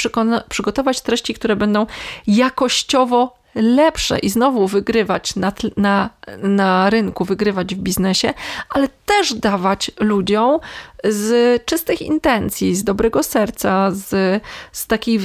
przygotować 0.48 1.00
treści, 1.00 1.34
które 1.34 1.56
będą 1.56 1.86
jakościowo 2.26 3.41
lepsze 3.54 4.18
i 4.18 4.28
znowu 4.28 4.66
wygrywać 4.66 5.36
na, 5.36 5.52
na, 5.76 6.10
na 6.42 6.90
rynku, 6.90 7.24
wygrywać 7.24 7.74
w 7.74 7.78
biznesie, 7.78 8.34
ale 8.70 8.88
też 9.06 9.34
dawać 9.34 9.90
ludziom 10.00 10.60
z 11.04 11.64
czystych 11.64 12.02
intencji, 12.02 12.74
z 12.74 12.84
dobrego 12.84 13.22
serca, 13.22 13.90
z, 13.90 14.42
z 14.72 14.86
takiej 14.86 15.20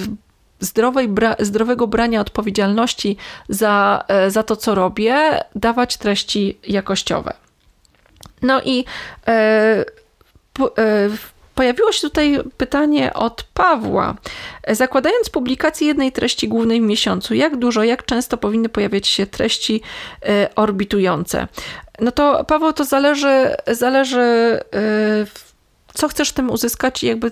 zdrowej, 0.60 1.10
zdrowego 1.40 1.88
brania 1.88 2.22
odpowiedzialności 2.22 3.18
za, 3.50 4.06
e, 4.08 4.32
za 4.32 4.44
to, 4.44 4.56
co 4.56 4.76
robię, 4.76 5.44
dawać 5.56 5.98
treści 5.98 6.58
jakościowe. 6.68 7.34
No 8.42 8.62
i 8.62 8.86
po, 10.54 10.78
e, 10.78 11.10
Pojawiło 11.58 11.92
się 11.92 12.02
tutaj 12.02 12.40
pytanie 12.58 13.14
od 13.14 13.44
Pawła. 13.44 14.16
Zakładając 14.68 15.30
publikację 15.30 15.88
jednej 15.88 16.12
treści 16.12 16.48
głównej 16.48 16.82
w 16.82 16.84
miesiącu, 16.84 17.34
jak 17.34 17.56
dużo, 17.56 17.84
jak 17.84 18.06
często 18.06 18.38
powinny 18.38 18.70
pojawiać 18.70 19.08
się 19.08 19.26
treści 19.26 19.82
e, 20.26 20.50
orbitujące? 20.56 21.48
No 22.00 22.12
to 22.12 22.46
Paweł, 22.46 22.74
to 22.74 22.86
zależy, 22.86 23.56
zależy 23.68 24.20
e, 24.20 24.60
co 25.98 26.08
chcesz 26.08 26.32
tym 26.32 26.50
uzyskać 26.50 27.04
i 27.04 27.08
jakby 27.08 27.28
e, 27.28 27.32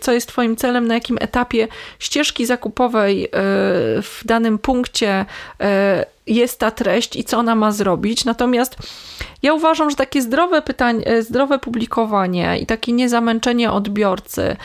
co 0.00 0.12
jest 0.12 0.28
Twoim 0.28 0.56
celem, 0.56 0.86
na 0.86 0.94
jakim 0.94 1.18
etapie 1.20 1.68
ścieżki 1.98 2.46
zakupowej 2.46 3.28
w 4.02 4.20
danym 4.24 4.58
punkcie 4.58 5.26
jest 6.28 6.58
ta 6.58 6.70
treść 6.70 7.16
i 7.16 7.24
co 7.24 7.38
ona 7.38 7.54
ma 7.54 7.72
zrobić. 7.72 8.24
Natomiast 8.24 8.76
ja 9.42 9.54
uważam, 9.54 9.90
że 9.90 9.96
takie 9.96 10.22
zdrowe 10.22 10.62
pytanie, 10.62 11.06
e, 11.06 11.22
zdrowe 11.22 11.58
publikowanie 11.58 12.58
i 12.58 12.66
takie 12.66 12.92
niezamęczenie 12.92 13.72
odbiorcy 13.72 14.56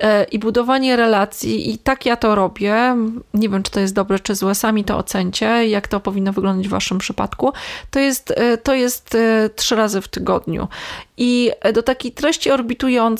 e, 0.00 0.24
i 0.24 0.38
budowanie 0.38 0.96
relacji, 0.96 1.70
i 1.70 1.78
tak 1.78 2.06
ja 2.06 2.16
to 2.16 2.34
robię. 2.34 2.96
Nie 3.34 3.48
wiem, 3.48 3.62
czy 3.62 3.70
to 3.70 3.80
jest 3.80 3.94
dobre, 3.94 4.18
czy 4.18 4.34
złe, 4.34 4.54
sami 4.54 4.84
to 4.84 4.98
ocencie, 4.98 5.68
jak 5.68 5.88
to 5.88 6.00
powinno 6.00 6.32
wyglądać 6.32 6.68
w 6.68 6.70
Waszym 6.70 6.98
przypadku. 6.98 7.52
To 7.90 8.00
jest, 8.00 8.30
e, 8.36 8.58
to 8.58 8.74
jest 8.74 9.16
trzy 9.56 9.76
razy 9.76 10.00
w 10.00 10.08
tygodniu. 10.08 10.68
I 11.16 11.50
do 11.74 11.82
takiej 11.82 12.12
treści 12.12 12.50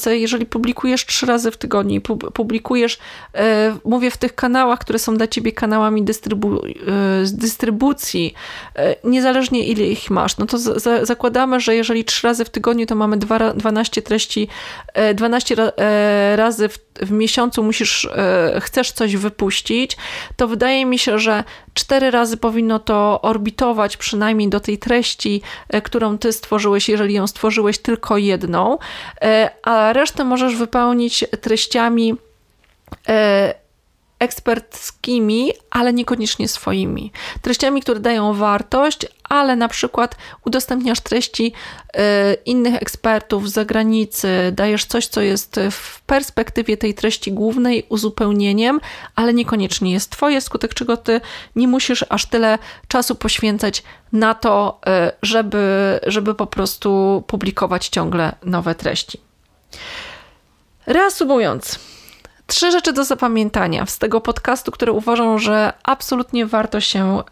jeżeli 0.07 0.47
publikujesz 0.47 1.07
trzy 1.07 1.27
razy 1.27 1.51
w 1.51 1.57
tygodniu, 1.57 2.01
publikujesz, 2.35 2.99
mówię 3.85 4.11
w 4.11 4.17
tych 4.17 4.35
kanałach, 4.35 4.79
które 4.79 4.99
są 4.99 5.17
dla 5.17 5.27
ciebie 5.27 5.53
kanałami 5.53 6.03
dystrybu 6.03 6.63
dystrybucji, 7.25 8.35
niezależnie 9.05 9.67
ile 9.67 9.85
ich 9.85 10.11
masz, 10.11 10.37
no 10.39 10.47
to 10.47 10.59
zakładamy, 11.03 11.61
że 11.61 11.75
jeżeli 11.75 12.05
trzy 12.05 12.27
razy 12.27 12.45
w 12.45 12.51
tygodniu, 12.51 12.87
to 12.87 12.95
mamy 12.95 13.17
12 13.17 14.03
treści, 14.03 14.49
12 15.15 15.55
e, 15.59 15.79
e, 15.79 16.37
razy 16.37 16.69
w, 16.69 16.79
w 17.01 17.11
miesiącu 17.11 17.63
musisz, 17.63 18.05
e, 18.05 18.61
chcesz 18.61 18.93
coś 18.93 19.17
wypuścić, 19.17 19.97
to 20.37 20.49
wydaje 20.49 20.87
mi 20.87 20.99
się, 20.99 21.19
że 21.19 21.45
cztery 21.75 22.11
razy 22.11 22.37
powinno 22.37 22.79
to 22.79 23.23
orbitować 23.23 23.97
przynajmniej 23.97 24.49
do 24.49 24.61
tej 24.61 24.79
treści, 24.79 25.43
którą 25.85 26.19
ty 26.19 26.33
stworzyłeś, 26.33 26.89
jeżeli 26.89 27.15
ją 27.15 27.27
stworzyłeś 27.27 27.79
tylko 27.79 28.19
jedną, 28.19 28.79
a 29.63 29.93
resztę 29.93 30.25
możesz 30.25 30.57
wypełnić 30.57 31.25
treściami 31.41 32.17
eksperckimi, 34.23 35.53
ale 35.71 35.93
niekoniecznie 35.93 36.49
swoimi. 36.49 37.13
Treściami, 37.43 37.83
które 37.83 38.01
dają 38.01 38.35
wartość, 38.35 39.07
ale 39.25 39.57
na 39.57 39.69
przykład 39.69 40.17
udostępniasz 40.47 41.01
treści 41.01 41.53
y, 41.53 42.01
innych 42.45 42.75
ekspertów 42.75 43.51
z 43.51 43.53
zagranicy, 43.53 44.29
dajesz 44.53 44.85
coś, 44.85 45.07
co 45.07 45.21
jest 45.21 45.61
w 45.71 46.01
perspektywie 46.01 46.77
tej 46.77 46.95
treści 46.95 47.33
głównej 47.33 47.87
uzupełnieniem, 47.89 48.81
ale 49.15 49.35
niekoniecznie 49.35 49.93
jest 49.93 50.11
Twoje, 50.11 50.41
skutek 50.41 50.75
czego 50.75 50.97
Ty 50.97 51.21
nie 51.57 51.69
musisz 51.69 52.05
aż 52.09 52.27
tyle 52.27 52.59
czasu 52.89 53.15
poświęcać 53.15 53.83
na 54.13 54.35
to, 54.35 54.81
y, 55.09 55.13
żeby, 55.23 56.01
żeby 56.07 56.35
po 56.35 56.47
prostu 56.47 57.23
publikować 57.27 57.89
ciągle 57.89 58.35
nowe 58.45 58.75
treści. 58.75 59.32
Reasumując, 60.87 61.79
Trzy 62.53 62.71
rzeczy 62.71 62.93
do 62.93 63.05
zapamiętania 63.05 63.87
z 63.87 63.99
tego 63.99 64.21
podcastu, 64.21 64.73
które 64.73 64.93
uważam, 64.93 65.39
że 65.39 65.73
absolutnie 65.83 66.47
warto 66.47 66.81
się, 66.81 67.23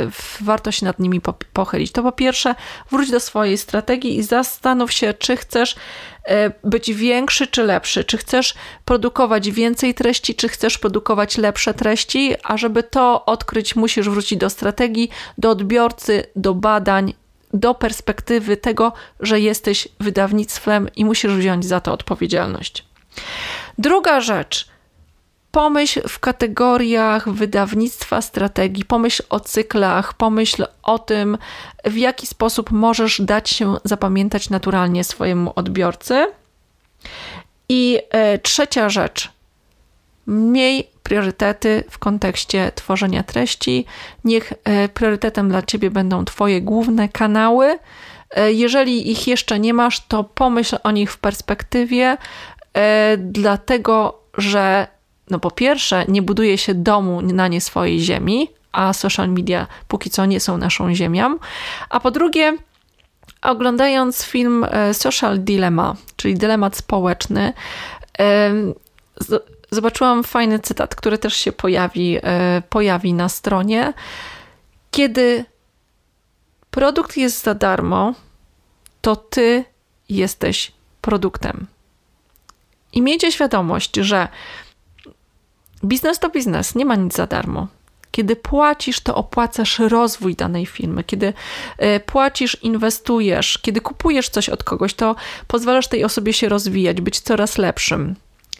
yy, 0.00 0.10
warto 0.40 0.72
się 0.72 0.86
nad 0.86 0.98
nimi 0.98 1.20
pochylić. 1.52 1.92
To 1.92 2.02
po 2.02 2.12
pierwsze, 2.12 2.54
wróć 2.90 3.10
do 3.10 3.20
swojej 3.20 3.58
strategii 3.58 4.16
i 4.16 4.22
zastanów 4.22 4.92
się, 4.92 5.14
czy 5.14 5.36
chcesz 5.36 5.76
e, 6.24 6.52
być 6.64 6.94
większy 6.94 7.46
czy 7.46 7.62
lepszy, 7.62 8.04
czy 8.04 8.18
chcesz 8.18 8.54
produkować 8.84 9.50
więcej 9.50 9.94
treści, 9.94 10.34
czy 10.34 10.48
chcesz 10.48 10.78
produkować 10.78 11.38
lepsze 11.38 11.74
treści, 11.74 12.34
a 12.42 12.56
żeby 12.56 12.82
to 12.82 13.24
odkryć, 13.24 13.76
musisz 13.76 14.08
wrócić 14.08 14.38
do 14.38 14.50
strategii, 14.50 15.10
do 15.38 15.50
odbiorcy, 15.50 16.24
do 16.36 16.54
badań, 16.54 17.14
do 17.54 17.74
perspektywy 17.74 18.56
tego, 18.56 18.92
że 19.20 19.40
jesteś 19.40 19.88
wydawnictwem 20.00 20.88
i 20.96 21.04
musisz 21.04 21.32
wziąć 21.32 21.64
za 21.64 21.80
to 21.80 21.92
odpowiedzialność. 21.92 22.84
Druga 23.78 24.20
rzecz. 24.20 24.68
Pomyśl 25.50 26.08
w 26.08 26.18
kategoriach 26.18 27.28
wydawnictwa, 27.28 28.22
strategii, 28.22 28.84
pomyśl 28.84 29.22
o 29.30 29.40
cyklach, 29.40 30.14
pomyśl 30.14 30.64
o 30.82 30.98
tym, 30.98 31.38
w 31.84 31.96
jaki 31.96 32.26
sposób 32.26 32.70
możesz 32.70 33.20
dać 33.20 33.50
się 33.50 33.76
zapamiętać 33.84 34.50
naturalnie 34.50 35.04
swojemu 35.04 35.52
odbiorcy. 35.54 36.26
I 37.68 37.98
e, 38.10 38.38
trzecia 38.38 38.88
rzecz. 38.88 39.32
Miej 40.26 40.90
priorytety 41.08 41.84
w 41.90 41.98
kontekście 41.98 42.72
tworzenia 42.74 43.22
treści. 43.22 43.86
Niech 44.24 44.52
e, 44.64 44.88
priorytetem 44.88 45.48
dla 45.48 45.62
ciebie 45.62 45.90
będą 45.90 46.24
Twoje 46.24 46.62
główne 46.62 47.08
kanały. 47.08 47.78
E, 48.30 48.52
jeżeli 48.52 49.10
ich 49.10 49.26
jeszcze 49.26 49.60
nie 49.60 49.74
masz, 49.74 50.00
to 50.00 50.24
pomyśl 50.24 50.76
o 50.82 50.90
nich 50.90 51.12
w 51.12 51.18
perspektywie, 51.18 52.16
E, 52.76 53.16
dlatego 53.18 54.18
że 54.38 54.86
no 55.30 55.38
po 55.38 55.50
pierwsze 55.50 56.04
nie 56.08 56.22
buduje 56.22 56.58
się 56.58 56.74
domu 56.74 57.22
na 57.22 57.48
nie 57.48 57.60
swojej 57.60 58.00
ziemi, 58.00 58.48
a 58.72 58.92
social 58.92 59.28
media 59.28 59.66
póki 59.88 60.10
co 60.10 60.26
nie 60.26 60.40
są 60.40 60.58
naszą 60.58 60.94
ziemią, 60.94 61.38
a 61.90 62.00
po 62.00 62.10
drugie 62.10 62.56
oglądając 63.42 64.22
film 64.22 64.66
Social 64.92 65.38
Dilemma, 65.38 65.96
czyli 66.16 66.34
dylemat 66.34 66.76
społeczny, 66.76 67.52
zobaczyłam 69.70 70.24
fajny 70.24 70.58
cytat, 70.58 70.94
który 70.94 71.18
też 71.18 71.36
się 71.36 71.52
pojawi, 71.52 72.18
pojawi 72.68 73.14
na 73.14 73.28
stronie. 73.28 73.92
Kiedy 74.90 75.44
produkt 76.70 77.16
jest 77.16 77.42
za 77.42 77.54
darmo, 77.54 78.14
to 79.00 79.16
ty 79.16 79.64
jesteś 80.08 80.72
produktem. 81.00 81.66
I 82.92 83.02
miejcie 83.02 83.32
świadomość, 83.32 83.96
że 83.96 84.28
biznes 85.84 86.18
to 86.18 86.28
biznes, 86.28 86.74
nie 86.74 86.84
ma 86.84 86.96
nic 86.96 87.14
za 87.14 87.26
darmo. 87.26 87.68
Kiedy 88.10 88.36
płacisz, 88.36 89.00
to 89.00 89.14
opłacasz 89.14 89.78
rozwój 89.78 90.34
danej 90.34 90.66
firmy. 90.66 91.04
Kiedy 91.04 91.32
e, 91.78 92.00
płacisz, 92.00 92.62
inwestujesz, 92.62 93.58
kiedy 93.58 93.80
kupujesz 93.80 94.28
coś 94.28 94.48
od 94.48 94.64
kogoś, 94.64 94.94
to 94.94 95.16
pozwalasz 95.46 95.88
tej 95.88 96.04
osobie 96.04 96.32
się 96.32 96.48
rozwijać, 96.48 97.00
być 97.00 97.20
coraz 97.20 97.58
lepszym. 97.58 98.14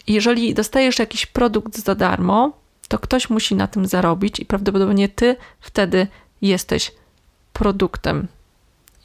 Jeżeli 0.07 0.53
dostajesz 0.53 0.99
jakiś 0.99 1.25
produkt 1.25 1.77
za 1.77 1.95
darmo, 1.95 2.51
to 2.87 2.99
ktoś 2.99 3.29
musi 3.29 3.55
na 3.55 3.67
tym 3.67 3.85
zarobić 3.85 4.39
i 4.39 4.45
prawdopodobnie 4.45 5.09
ty 5.09 5.35
wtedy 5.59 6.07
jesteś 6.41 6.91
produktem 7.53 8.27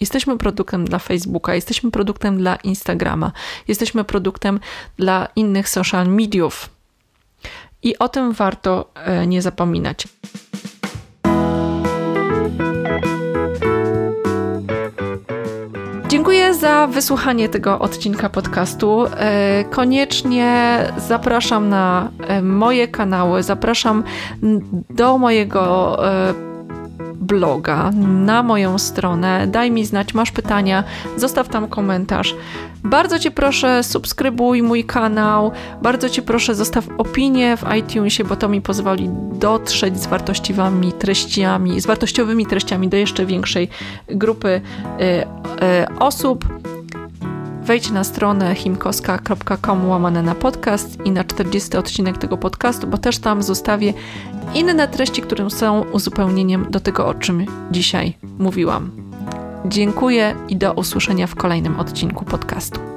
Jesteśmy 0.03 0.39
produktem 0.39 0.85
dla 0.85 0.99
Facebooka, 0.99 1.55
jesteśmy 1.55 1.91
produktem 1.91 2.39
dla 2.39 2.57
Instagrama, 2.57 3.33
jesteśmy 3.69 4.05
produktem 4.05 4.61
dla 4.97 5.29
innych 5.37 5.69
social 5.69 6.09
mediów. 6.09 6.71
I 7.83 7.99
o 7.99 8.09
tym 8.09 8.33
warto 8.33 8.91
e, 8.95 9.27
nie 9.27 9.43
zapominać. 9.43 10.09
Dziękuję 16.23 16.55
za 16.55 16.87
wysłuchanie 16.87 17.49
tego 17.49 17.79
odcinka 17.79 18.29
podcastu. 18.31 19.07
E, 19.07 19.65
koniecznie 19.71 20.79
zapraszam 20.97 21.69
na 21.69 22.11
e, 22.29 22.43
moje 22.43 22.89
kanały, 22.89 23.43
zapraszam 23.43 24.05
do 24.91 25.19
mojego 25.19 25.99
bloga, 27.15 27.91
na 28.25 28.43
moją 28.43 28.79
stronę. 28.79 29.47
Daj 29.47 29.71
mi 29.71 29.85
znać, 29.85 30.15
masz 30.15 30.31
pytania, 30.31 30.85
zostaw 31.17 31.49
tam 31.49 31.69
komentarz. 31.69 32.35
Bardzo 32.85 33.19
Cię 33.19 33.31
proszę, 33.31 33.83
subskrybuj 33.83 34.63
mój 34.63 34.85
kanał. 34.85 35.53
Bardzo 35.83 36.09
Cię 36.09 36.23
proszę, 36.23 36.55
zostaw 36.55 36.85
opinię 36.99 37.57
w 37.57 37.65
iTunesie, 37.77 38.25
bo 38.25 38.37
to 38.37 38.49
mi 38.49 38.61
pozwoli 38.61 39.11
dotrzeć 39.33 40.01
z 40.01 40.07
wartościowymi 40.07 40.93
treściami, 40.93 41.81
z 41.81 41.87
wartościowymi 41.87 42.47
treściami 42.47 42.89
do 42.89 42.97
jeszcze 42.97 43.27
większej 43.27 43.69
grupy 44.09 44.49
y, 44.49 45.05
y, 45.05 45.99
osób. 45.99 46.45
Wejdź 47.63 47.91
na 47.91 48.05
stronę 48.05 48.55
himkoska.com 48.55 49.89
łamane 49.89 50.23
na 50.23 50.35
podcast 50.35 50.99
i 51.05 51.11
na 51.11 51.25
40 51.25 51.77
odcinek 51.77 52.19
tego 52.19 52.39
podcastu, 52.39 52.87
bo 52.87 52.99
też 52.99 53.19
tam 53.19 53.43
zostawię 53.43 53.95
inne 54.55 54.89
treści, 54.89 55.23
które 55.23 55.51
są 55.51 55.85
uzupełnieniem 55.93 56.67
do 56.71 56.81
tego, 56.81 57.07
o 57.07 57.15
czym 57.15 57.47
dzisiaj 57.71 58.17
mówiłam. 58.39 58.91
Dziękuję 59.65 60.35
i 60.49 60.57
do 60.57 60.73
usłyszenia 60.73 61.27
w 61.27 61.35
kolejnym 61.35 61.81
odcinku 61.81 62.25
podcastu. 62.25 62.92